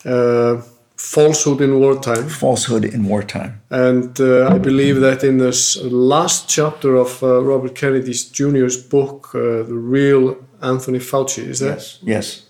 uh, 0.04 0.62
Falsehood 0.96 1.60
in 1.60 1.80
Wartime. 1.80 2.28
Falsehood 2.28 2.84
in 2.84 3.04
wartime. 3.08 3.60
And 3.68 4.18
uh, 4.20 4.46
I 4.54 4.58
believe 4.58 5.00
that 5.00 5.22
in 5.24 5.38
this 5.38 5.76
last 5.82 6.48
chapter 6.48 6.94
of 6.96 7.20
uh, 7.22 7.42
Robert 7.42 7.74
Kennedy 7.74 8.12
Jr.'s 8.12 8.76
book, 8.76 9.34
uh, 9.34 9.64
The 9.64 9.74
Real 9.74 10.36
Anthony 10.62 11.00
Fauci, 11.00 11.42
is 11.48 11.58
that? 11.58 11.98
Yes. 12.02 12.46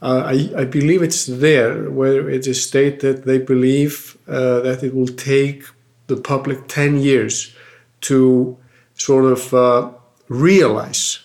Uh, 0.00 0.22
I, 0.26 0.62
I 0.62 0.64
believe 0.64 1.02
it's 1.02 1.26
there 1.26 1.90
where 1.90 2.30
it 2.30 2.46
is 2.46 2.64
stated 2.64 3.00
that 3.00 3.24
they 3.24 3.38
believe 3.38 4.16
uh, 4.28 4.60
that 4.60 4.82
it 4.82 4.94
will 4.94 5.08
take 5.08 5.64
the 6.06 6.16
public 6.16 6.68
10 6.68 6.98
years 6.98 7.54
to 8.02 8.56
sort 8.94 9.24
of 9.24 9.52
uh, 9.54 9.90
realize 10.28 11.18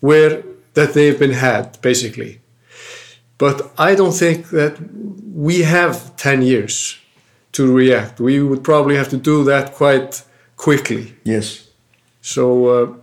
where 0.00 0.42
that 0.76 0.92
they've 0.94 1.18
been 1.18 1.32
had, 1.32 1.80
basically. 1.80 2.40
But 3.38 3.72
I 3.78 3.94
don't 3.94 4.12
think 4.12 4.50
that 4.50 4.74
we 5.34 5.62
have 5.62 6.16
10 6.16 6.42
years 6.42 6.98
to 7.52 7.74
react. 7.74 8.20
We 8.20 8.42
would 8.42 8.62
probably 8.62 8.96
have 8.96 9.08
to 9.08 9.16
do 9.16 9.44
that 9.44 9.74
quite 9.74 10.22
quickly. 10.56 11.14
Yes. 11.24 11.70
So 12.20 12.44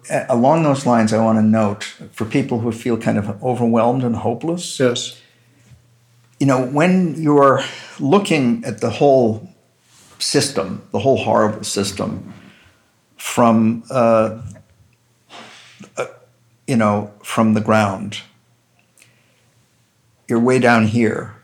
uh, 0.09 0.25
Along 0.29 0.63
those 0.63 0.85
lines, 0.85 1.13
I 1.13 1.23
want 1.23 1.37
to 1.39 1.43
note 1.43 1.83
for 2.11 2.25
people 2.25 2.59
who 2.59 2.71
feel 2.71 2.97
kind 2.97 3.17
of 3.17 3.43
overwhelmed 3.43 4.03
and 4.03 4.15
hopeless, 4.15 4.79
yes, 4.79 5.21
you 6.39 6.47
know, 6.47 6.65
when 6.65 7.15
you're 7.21 7.63
looking 7.99 8.65
at 8.65 8.81
the 8.81 8.89
whole 8.89 9.47
system, 10.19 10.81
the 10.91 10.99
whole 10.99 11.17
horrible 11.17 11.63
system, 11.63 12.33
from 13.15 13.83
uh, 13.89 13.93
uh, 13.93 14.41
you 16.73 16.77
know, 16.77 17.13
from 17.21 17.53
the 17.53 17.61
ground, 17.61 18.21
you're 20.27 20.39
way 20.39 20.57
down 20.57 20.87
here 20.87 21.35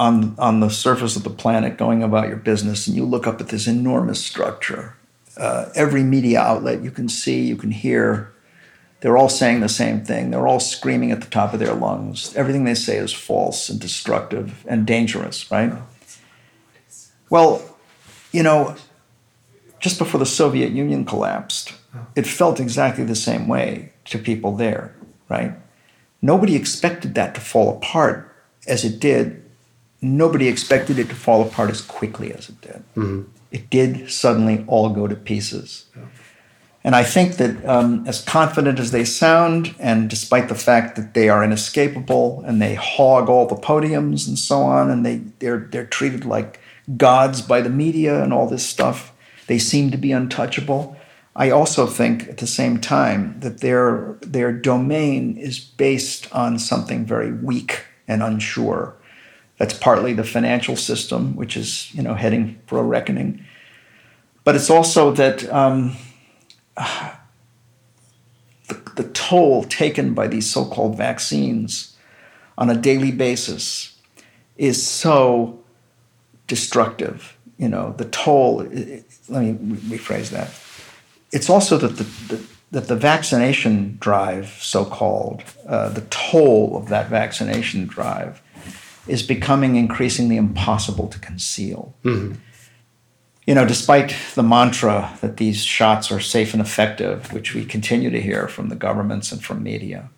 on 0.00 0.34
on 0.36 0.58
the 0.58 0.68
surface 0.68 1.14
of 1.14 1.22
the 1.22 1.30
planet, 1.30 1.78
going 1.78 2.02
about 2.02 2.26
your 2.26 2.38
business, 2.38 2.88
and 2.88 2.96
you 2.96 3.04
look 3.04 3.24
up 3.24 3.40
at 3.40 3.50
this 3.50 3.68
enormous 3.68 4.20
structure. 4.20 4.96
Uh, 5.36 5.66
every 5.76 6.02
media 6.02 6.40
outlet 6.40 6.82
you 6.82 6.90
can 6.90 7.08
see, 7.08 7.44
you 7.44 7.54
can 7.54 7.70
hear, 7.70 8.32
they're 8.98 9.16
all 9.16 9.28
saying 9.28 9.60
the 9.60 9.68
same 9.68 10.04
thing. 10.04 10.32
They're 10.32 10.48
all 10.48 10.58
screaming 10.58 11.12
at 11.12 11.20
the 11.20 11.30
top 11.30 11.54
of 11.54 11.60
their 11.60 11.74
lungs. 11.74 12.34
Everything 12.34 12.64
they 12.64 12.74
say 12.74 12.96
is 12.96 13.12
false 13.12 13.68
and 13.68 13.78
destructive 13.78 14.66
and 14.68 14.84
dangerous, 14.84 15.48
right? 15.52 15.72
Well, 17.30 17.62
you 18.32 18.42
know, 18.42 18.74
just 19.78 19.98
before 19.98 20.18
the 20.18 20.26
Soviet 20.26 20.72
Union 20.72 21.04
collapsed, 21.04 21.74
it 22.16 22.26
felt 22.26 22.60
exactly 22.60 23.04
the 23.04 23.14
same 23.16 23.48
way 23.48 23.92
to 24.06 24.18
people 24.18 24.56
there, 24.56 24.94
right? 25.28 25.52
Nobody 26.22 26.56
expected 26.56 27.14
that 27.14 27.34
to 27.34 27.40
fall 27.40 27.68
apart 27.76 28.34
as 28.66 28.84
it 28.84 28.98
did. 29.00 29.42
Nobody 30.00 30.48
expected 30.48 30.98
it 30.98 31.08
to 31.08 31.14
fall 31.14 31.42
apart 31.42 31.70
as 31.70 31.80
quickly 31.80 32.32
as 32.32 32.48
it 32.48 32.60
did. 32.60 32.84
It 33.50 33.70
did 33.70 34.10
suddenly 34.10 34.64
all 34.66 34.88
go 34.90 35.06
to 35.06 35.14
pieces. 35.14 35.86
And 36.86 36.94
I 36.94 37.02
think 37.02 37.36
that 37.36 37.64
um, 37.64 38.04
as 38.06 38.20
confident 38.22 38.78
as 38.78 38.90
they 38.90 39.04
sound, 39.06 39.74
and 39.78 40.10
despite 40.10 40.48
the 40.50 40.54
fact 40.54 40.96
that 40.96 41.14
they 41.14 41.30
are 41.30 41.42
inescapable 41.42 42.42
and 42.46 42.60
they 42.60 42.74
hog 42.74 43.30
all 43.30 43.46
the 43.46 43.54
podiums 43.54 44.28
and 44.28 44.38
so 44.38 44.60
on, 44.62 44.90
and 44.90 45.04
they, 45.06 45.22
they're, 45.38 45.60
they're 45.70 45.86
treated 45.86 46.26
like 46.26 46.60
gods 46.98 47.40
by 47.40 47.62
the 47.62 47.70
media 47.70 48.22
and 48.22 48.34
all 48.34 48.46
this 48.46 48.66
stuff, 48.66 49.12
they 49.46 49.58
seem 49.58 49.90
to 49.92 49.96
be 49.96 50.12
untouchable. 50.12 50.94
I 51.36 51.50
also 51.50 51.86
think 51.86 52.28
at 52.28 52.38
the 52.38 52.46
same 52.46 52.80
time 52.80 53.40
that 53.40 53.60
their, 53.60 54.18
their 54.20 54.52
domain 54.52 55.36
is 55.36 55.58
based 55.58 56.32
on 56.32 56.58
something 56.58 57.04
very 57.04 57.32
weak 57.32 57.84
and 58.06 58.22
unsure. 58.22 58.94
That's 59.58 59.74
partly 59.74 60.12
the 60.12 60.24
financial 60.24 60.76
system, 60.76 61.36
which 61.36 61.56
is 61.56 61.92
you 61.94 62.02
know 62.02 62.14
heading 62.14 62.60
for 62.66 62.78
a 62.78 62.82
reckoning, 62.82 63.44
but 64.42 64.56
it's 64.56 64.68
also 64.68 65.12
that 65.12 65.50
um, 65.52 65.96
the, 68.68 68.74
the 68.96 69.04
toll 69.12 69.64
taken 69.64 70.12
by 70.12 70.26
these 70.26 70.50
so-called 70.50 70.96
vaccines 70.96 71.96
on 72.58 72.68
a 72.68 72.76
daily 72.76 73.12
basis 73.12 73.96
is 74.56 74.84
so 74.84 75.60
destructive. 76.46 77.36
You 77.56 77.68
know, 77.68 77.94
the 77.96 78.06
toll. 78.06 78.56
Let 79.28 79.42
me 79.42 79.54
rephrase 79.88 80.30
that. 80.30 80.50
It's 81.34 81.50
also 81.50 81.76
that 81.78 81.96
the, 81.98 82.04
the 82.30 82.38
that 82.74 82.88
the 82.88 82.96
vaccination 82.96 83.96
drive, 84.00 84.48
so-called, 84.60 85.44
uh, 85.68 85.90
the 85.90 86.00
toll 86.10 86.76
of 86.76 86.88
that 86.88 87.08
vaccination 87.08 87.86
drive, 87.86 88.42
is 89.06 89.22
becoming 89.22 89.76
increasingly 89.76 90.36
impossible 90.36 91.06
to 91.08 91.18
conceal. 91.20 91.94
You 93.46 93.54
know, 93.54 93.66
despite 93.66 94.16
the 94.34 94.42
mantra 94.42 95.16
that 95.20 95.36
these 95.36 95.62
shots 95.62 96.10
are 96.10 96.18
safe 96.18 96.52
and 96.52 96.62
effective, 96.62 97.32
which 97.32 97.54
we 97.54 97.64
continue 97.64 98.10
to 98.10 98.20
hear 98.20 98.48
from 98.48 98.70
the 98.70 98.76
governments 98.76 99.30
and 99.30 99.44
from 99.44 99.62
media, 99.62 100.10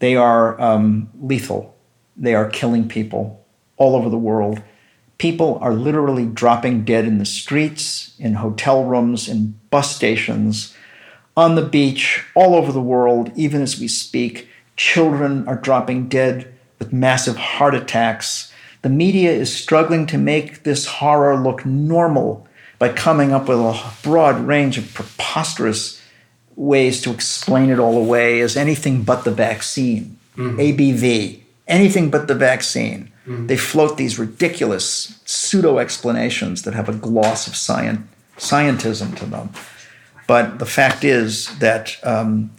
they 0.00 0.14
are 0.16 0.60
um, 0.60 1.08
lethal. 1.20 1.74
They 2.16 2.34
are 2.34 2.50
killing 2.50 2.88
people 2.88 3.46
all 3.76 3.94
over 3.96 4.10
the 4.10 4.18
world. 4.18 4.60
People 5.22 5.56
are 5.62 5.72
literally 5.72 6.26
dropping 6.26 6.82
dead 6.84 7.04
in 7.04 7.18
the 7.18 7.24
streets, 7.24 8.12
in 8.18 8.34
hotel 8.34 8.82
rooms, 8.84 9.28
in 9.28 9.54
bus 9.70 9.94
stations, 9.94 10.74
on 11.36 11.54
the 11.54 11.62
beach, 11.62 12.24
all 12.34 12.56
over 12.56 12.72
the 12.72 12.80
world, 12.80 13.30
even 13.36 13.62
as 13.62 13.78
we 13.78 13.86
speak. 13.86 14.48
Children 14.74 15.46
are 15.46 15.54
dropping 15.54 16.08
dead 16.08 16.52
with 16.80 16.92
massive 16.92 17.36
heart 17.36 17.72
attacks. 17.72 18.52
The 18.82 18.88
media 18.88 19.30
is 19.30 19.54
struggling 19.54 20.08
to 20.08 20.18
make 20.18 20.64
this 20.64 20.86
horror 20.86 21.36
look 21.36 21.64
normal 21.64 22.48
by 22.80 22.88
coming 22.88 23.30
up 23.30 23.46
with 23.46 23.60
a 23.60 23.80
broad 24.02 24.40
range 24.44 24.76
of 24.76 24.92
preposterous 24.92 26.02
ways 26.56 27.00
to 27.02 27.12
explain 27.12 27.70
it 27.70 27.78
all 27.78 27.96
away 27.96 28.40
as 28.40 28.56
anything 28.56 29.04
but 29.04 29.22
the 29.22 29.30
vaccine, 29.30 30.18
mm-hmm. 30.36 30.58
ABV, 30.58 31.42
anything 31.68 32.10
but 32.10 32.26
the 32.26 32.34
vaccine. 32.34 33.11
They 33.24 33.56
float 33.56 33.96
these 33.96 34.18
ridiculous 34.18 35.20
pseudo 35.24 35.78
explanations 35.78 36.62
that 36.62 36.74
have 36.74 36.88
a 36.88 36.92
gloss 36.92 37.46
of 37.46 37.54
scient- 37.54 38.04
scientism 38.36 39.16
to 39.18 39.26
them. 39.26 39.50
But 40.26 40.58
the 40.58 40.66
fact 40.66 41.04
is 41.04 41.56
that 41.58 41.96
um, 42.02 42.50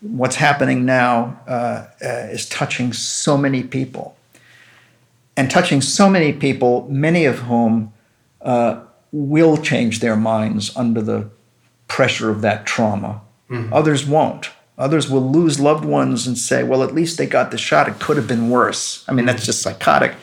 what's 0.00 0.36
happening 0.36 0.84
now 0.84 1.40
uh, 1.46 1.86
uh, 2.02 2.08
is 2.30 2.48
touching 2.48 2.92
so 2.92 3.36
many 3.36 3.62
people. 3.62 4.16
And 5.36 5.48
touching 5.50 5.80
so 5.80 6.10
many 6.10 6.32
people, 6.32 6.88
many 6.90 7.24
of 7.24 7.40
whom 7.40 7.92
uh, 8.40 8.80
will 9.12 9.56
change 9.56 10.00
their 10.00 10.16
minds 10.16 10.76
under 10.76 11.00
the 11.00 11.30
pressure 11.86 12.28
of 12.30 12.40
that 12.40 12.66
trauma. 12.66 13.20
Others 13.72 14.04
won't. 14.06 14.50
Others 14.78 15.10
will 15.10 15.28
lose 15.28 15.58
loved 15.58 15.84
ones 15.84 16.26
and 16.26 16.38
say, 16.38 16.62
well, 16.62 16.84
at 16.84 16.94
least 16.94 17.18
they 17.18 17.26
got 17.26 17.50
the 17.50 17.58
shot. 17.58 17.88
It 17.88 17.98
could 17.98 18.16
have 18.16 18.28
been 18.28 18.48
worse. 18.48 19.04
I 19.08 19.12
mean, 19.12 19.26
that's 19.26 19.42
mm-hmm. 19.42 19.46
just 19.46 19.62
psychotic. 19.62 20.14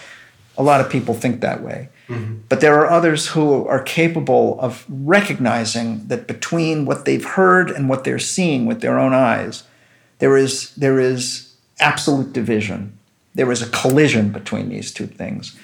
A 0.57 0.64
lot 0.64 0.80
of 0.80 0.90
people 0.90 1.14
think 1.14 1.41
that 1.41 1.61
way. 1.61 1.90
Mm-hmm. 2.07 2.38
But 2.48 2.61
there 2.61 2.76
are 2.80 2.90
others 2.90 3.27
who 3.27 3.68
are 3.68 3.84
capable 3.84 4.57
of 4.61 4.86
recognizing 4.88 6.07
that 6.07 6.26
between 6.26 6.86
what 6.86 7.03
they've 7.03 7.26
heard 7.26 7.69
and 7.69 7.90
what 7.90 8.06
they're 8.06 8.18
seeing 8.18 8.65
with 8.65 8.80
their 8.80 8.98
own 8.98 9.14
eyes, 9.14 9.64
there 10.19 10.38
is, 10.38 10.73
there 10.76 10.99
is 10.99 11.53
absolute 11.80 12.32
division. 12.32 12.98
There 13.34 13.52
is 13.52 13.61
a 13.61 13.69
collision 13.69 14.32
between 14.32 14.69
these 14.69 14.94
two 14.94 15.07
things. 15.07 15.60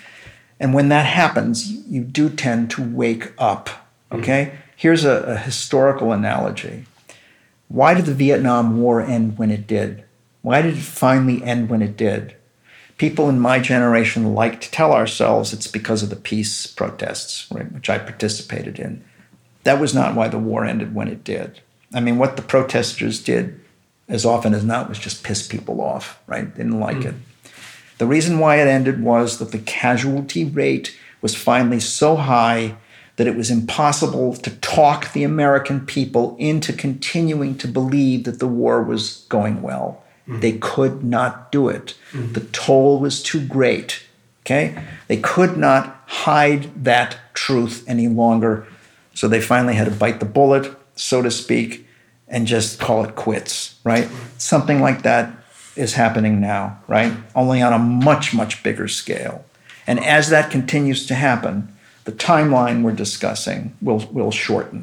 And 0.60 0.74
when 0.74 0.90
that 0.90 1.06
happens, 1.06 1.72
you 1.72 2.04
do 2.04 2.30
tend 2.30 2.70
to 2.72 2.84
wake 2.84 3.32
up. 3.38 3.70
Mm-hmm. 4.12 4.22
Okay? 4.22 4.52
Here's 4.76 5.06
a, 5.06 5.22
a 5.24 5.38
historical 5.38 6.12
analogy. 6.12 6.86
Why 7.72 7.94
did 7.94 8.06
the 8.06 8.14
Vietnam 8.14 8.82
War 8.82 9.00
end 9.00 9.38
when 9.38 9.50
it 9.50 9.66
did? 9.66 10.04
Why 10.42 10.62
did 10.62 10.78
it 10.78 10.82
finally 10.82 11.42
end 11.42 11.70
when 11.70 11.82
it 11.82 11.96
did? 11.96 12.36
People 12.98 13.30
in 13.30 13.40
my 13.40 13.60
generation 13.60 14.36
like 14.36 14.60
to 14.60 14.72
tell 14.72 14.92
ourselves 14.92 15.54
it's 15.54 15.68
because 15.68 16.04
of 16.04 16.10
the 16.10 16.18
peace 16.18 16.68
protests, 16.68 17.50
right, 17.50 17.72
which 17.72 17.90
I 17.90 17.98
participated 17.98 18.78
in. 18.78 19.06
That 19.64 19.80
was 19.80 19.96
not 19.96 20.16
why 20.16 20.28
the 20.28 20.38
war 20.38 20.66
ended 20.66 20.94
when 20.94 21.08
it 21.08 21.24
did. 21.24 21.62
I 21.94 22.02
mean, 22.02 22.18
what 22.18 22.36
the 22.36 22.42
protesters 22.42 23.24
did, 23.24 23.62
as 24.10 24.26
often 24.26 24.54
as 24.54 24.66
not, 24.66 24.90
was 24.90 25.00
just 25.00 25.24
piss 25.24 25.48
people 25.48 25.80
off, 25.80 26.20
right? 26.28 26.54
Didn't 26.54 26.80
like 26.80 27.04
hmm. 27.04 27.08
it. 27.08 27.16
The 28.00 28.06
reason 28.06 28.40
why 28.40 28.58
it 28.58 28.68
ended 28.68 29.02
was 29.02 29.40
that 29.40 29.54
the 29.54 29.60
casualty 29.60 30.44
rate 30.44 30.98
was 31.22 31.36
finally 31.36 31.80
so 31.80 32.18
high 32.18 32.76
that 33.22 33.28
it 33.28 33.38
was 33.38 33.52
impossible 33.52 34.34
to 34.34 34.50
talk 34.62 35.14
the 35.14 35.24
American 35.24 35.86
people 35.86 36.36
into 36.40 36.74
continuing 36.74 37.56
to 37.56 37.68
believe 37.68 38.24
that 38.24 38.40
the 38.40 38.48
war 38.48 38.82
was 38.82 39.28
going 39.30 39.62
well. 39.62 40.04
They 40.26 40.54
could 40.54 41.04
not 41.04 41.52
do 41.52 41.70
it. 41.70 41.94
Mm-hmm. 42.14 42.34
The 42.34 42.40
toll 42.40 43.00
was 43.00 43.22
too 43.22 43.46
great. 43.46 44.02
Okay? 44.44 44.76
They 45.08 45.18
could 45.18 45.56
not 45.56 46.02
hide 46.08 46.84
that 46.84 47.18
truth 47.36 47.86
any 47.88 48.08
longer. 48.08 48.66
So 49.14 49.28
they 49.28 49.40
finally 49.40 49.76
had 49.76 49.86
to 49.86 49.92
bite 49.92 50.20
the 50.20 50.26
bullet, 50.26 50.76
so 50.96 51.22
to 51.22 51.30
speak, 51.30 51.86
and 52.28 52.48
just 52.48 52.80
call 52.80 53.06
it 53.06 53.14
quits, 53.16 53.76
right? 53.84 54.10
Something 54.40 54.82
like 54.82 55.04
that 55.04 55.32
is 55.76 55.94
happening 55.94 56.42
now, 56.42 56.80
right? 56.88 57.14
Only 57.36 57.62
on 57.62 57.72
a 57.72 57.78
much, 57.78 58.34
much 58.34 58.64
bigger 58.64 58.88
scale. 58.88 59.46
And 59.86 60.04
as 60.04 60.30
that 60.30 60.50
continues 60.50 61.06
to 61.06 61.14
happen, 61.14 61.72
the 62.04 62.12
timeline 62.12 62.82
we're 62.82 62.92
discussing 62.94 63.76
will, 63.82 64.00
will 64.12 64.32
shorten. 64.32 64.80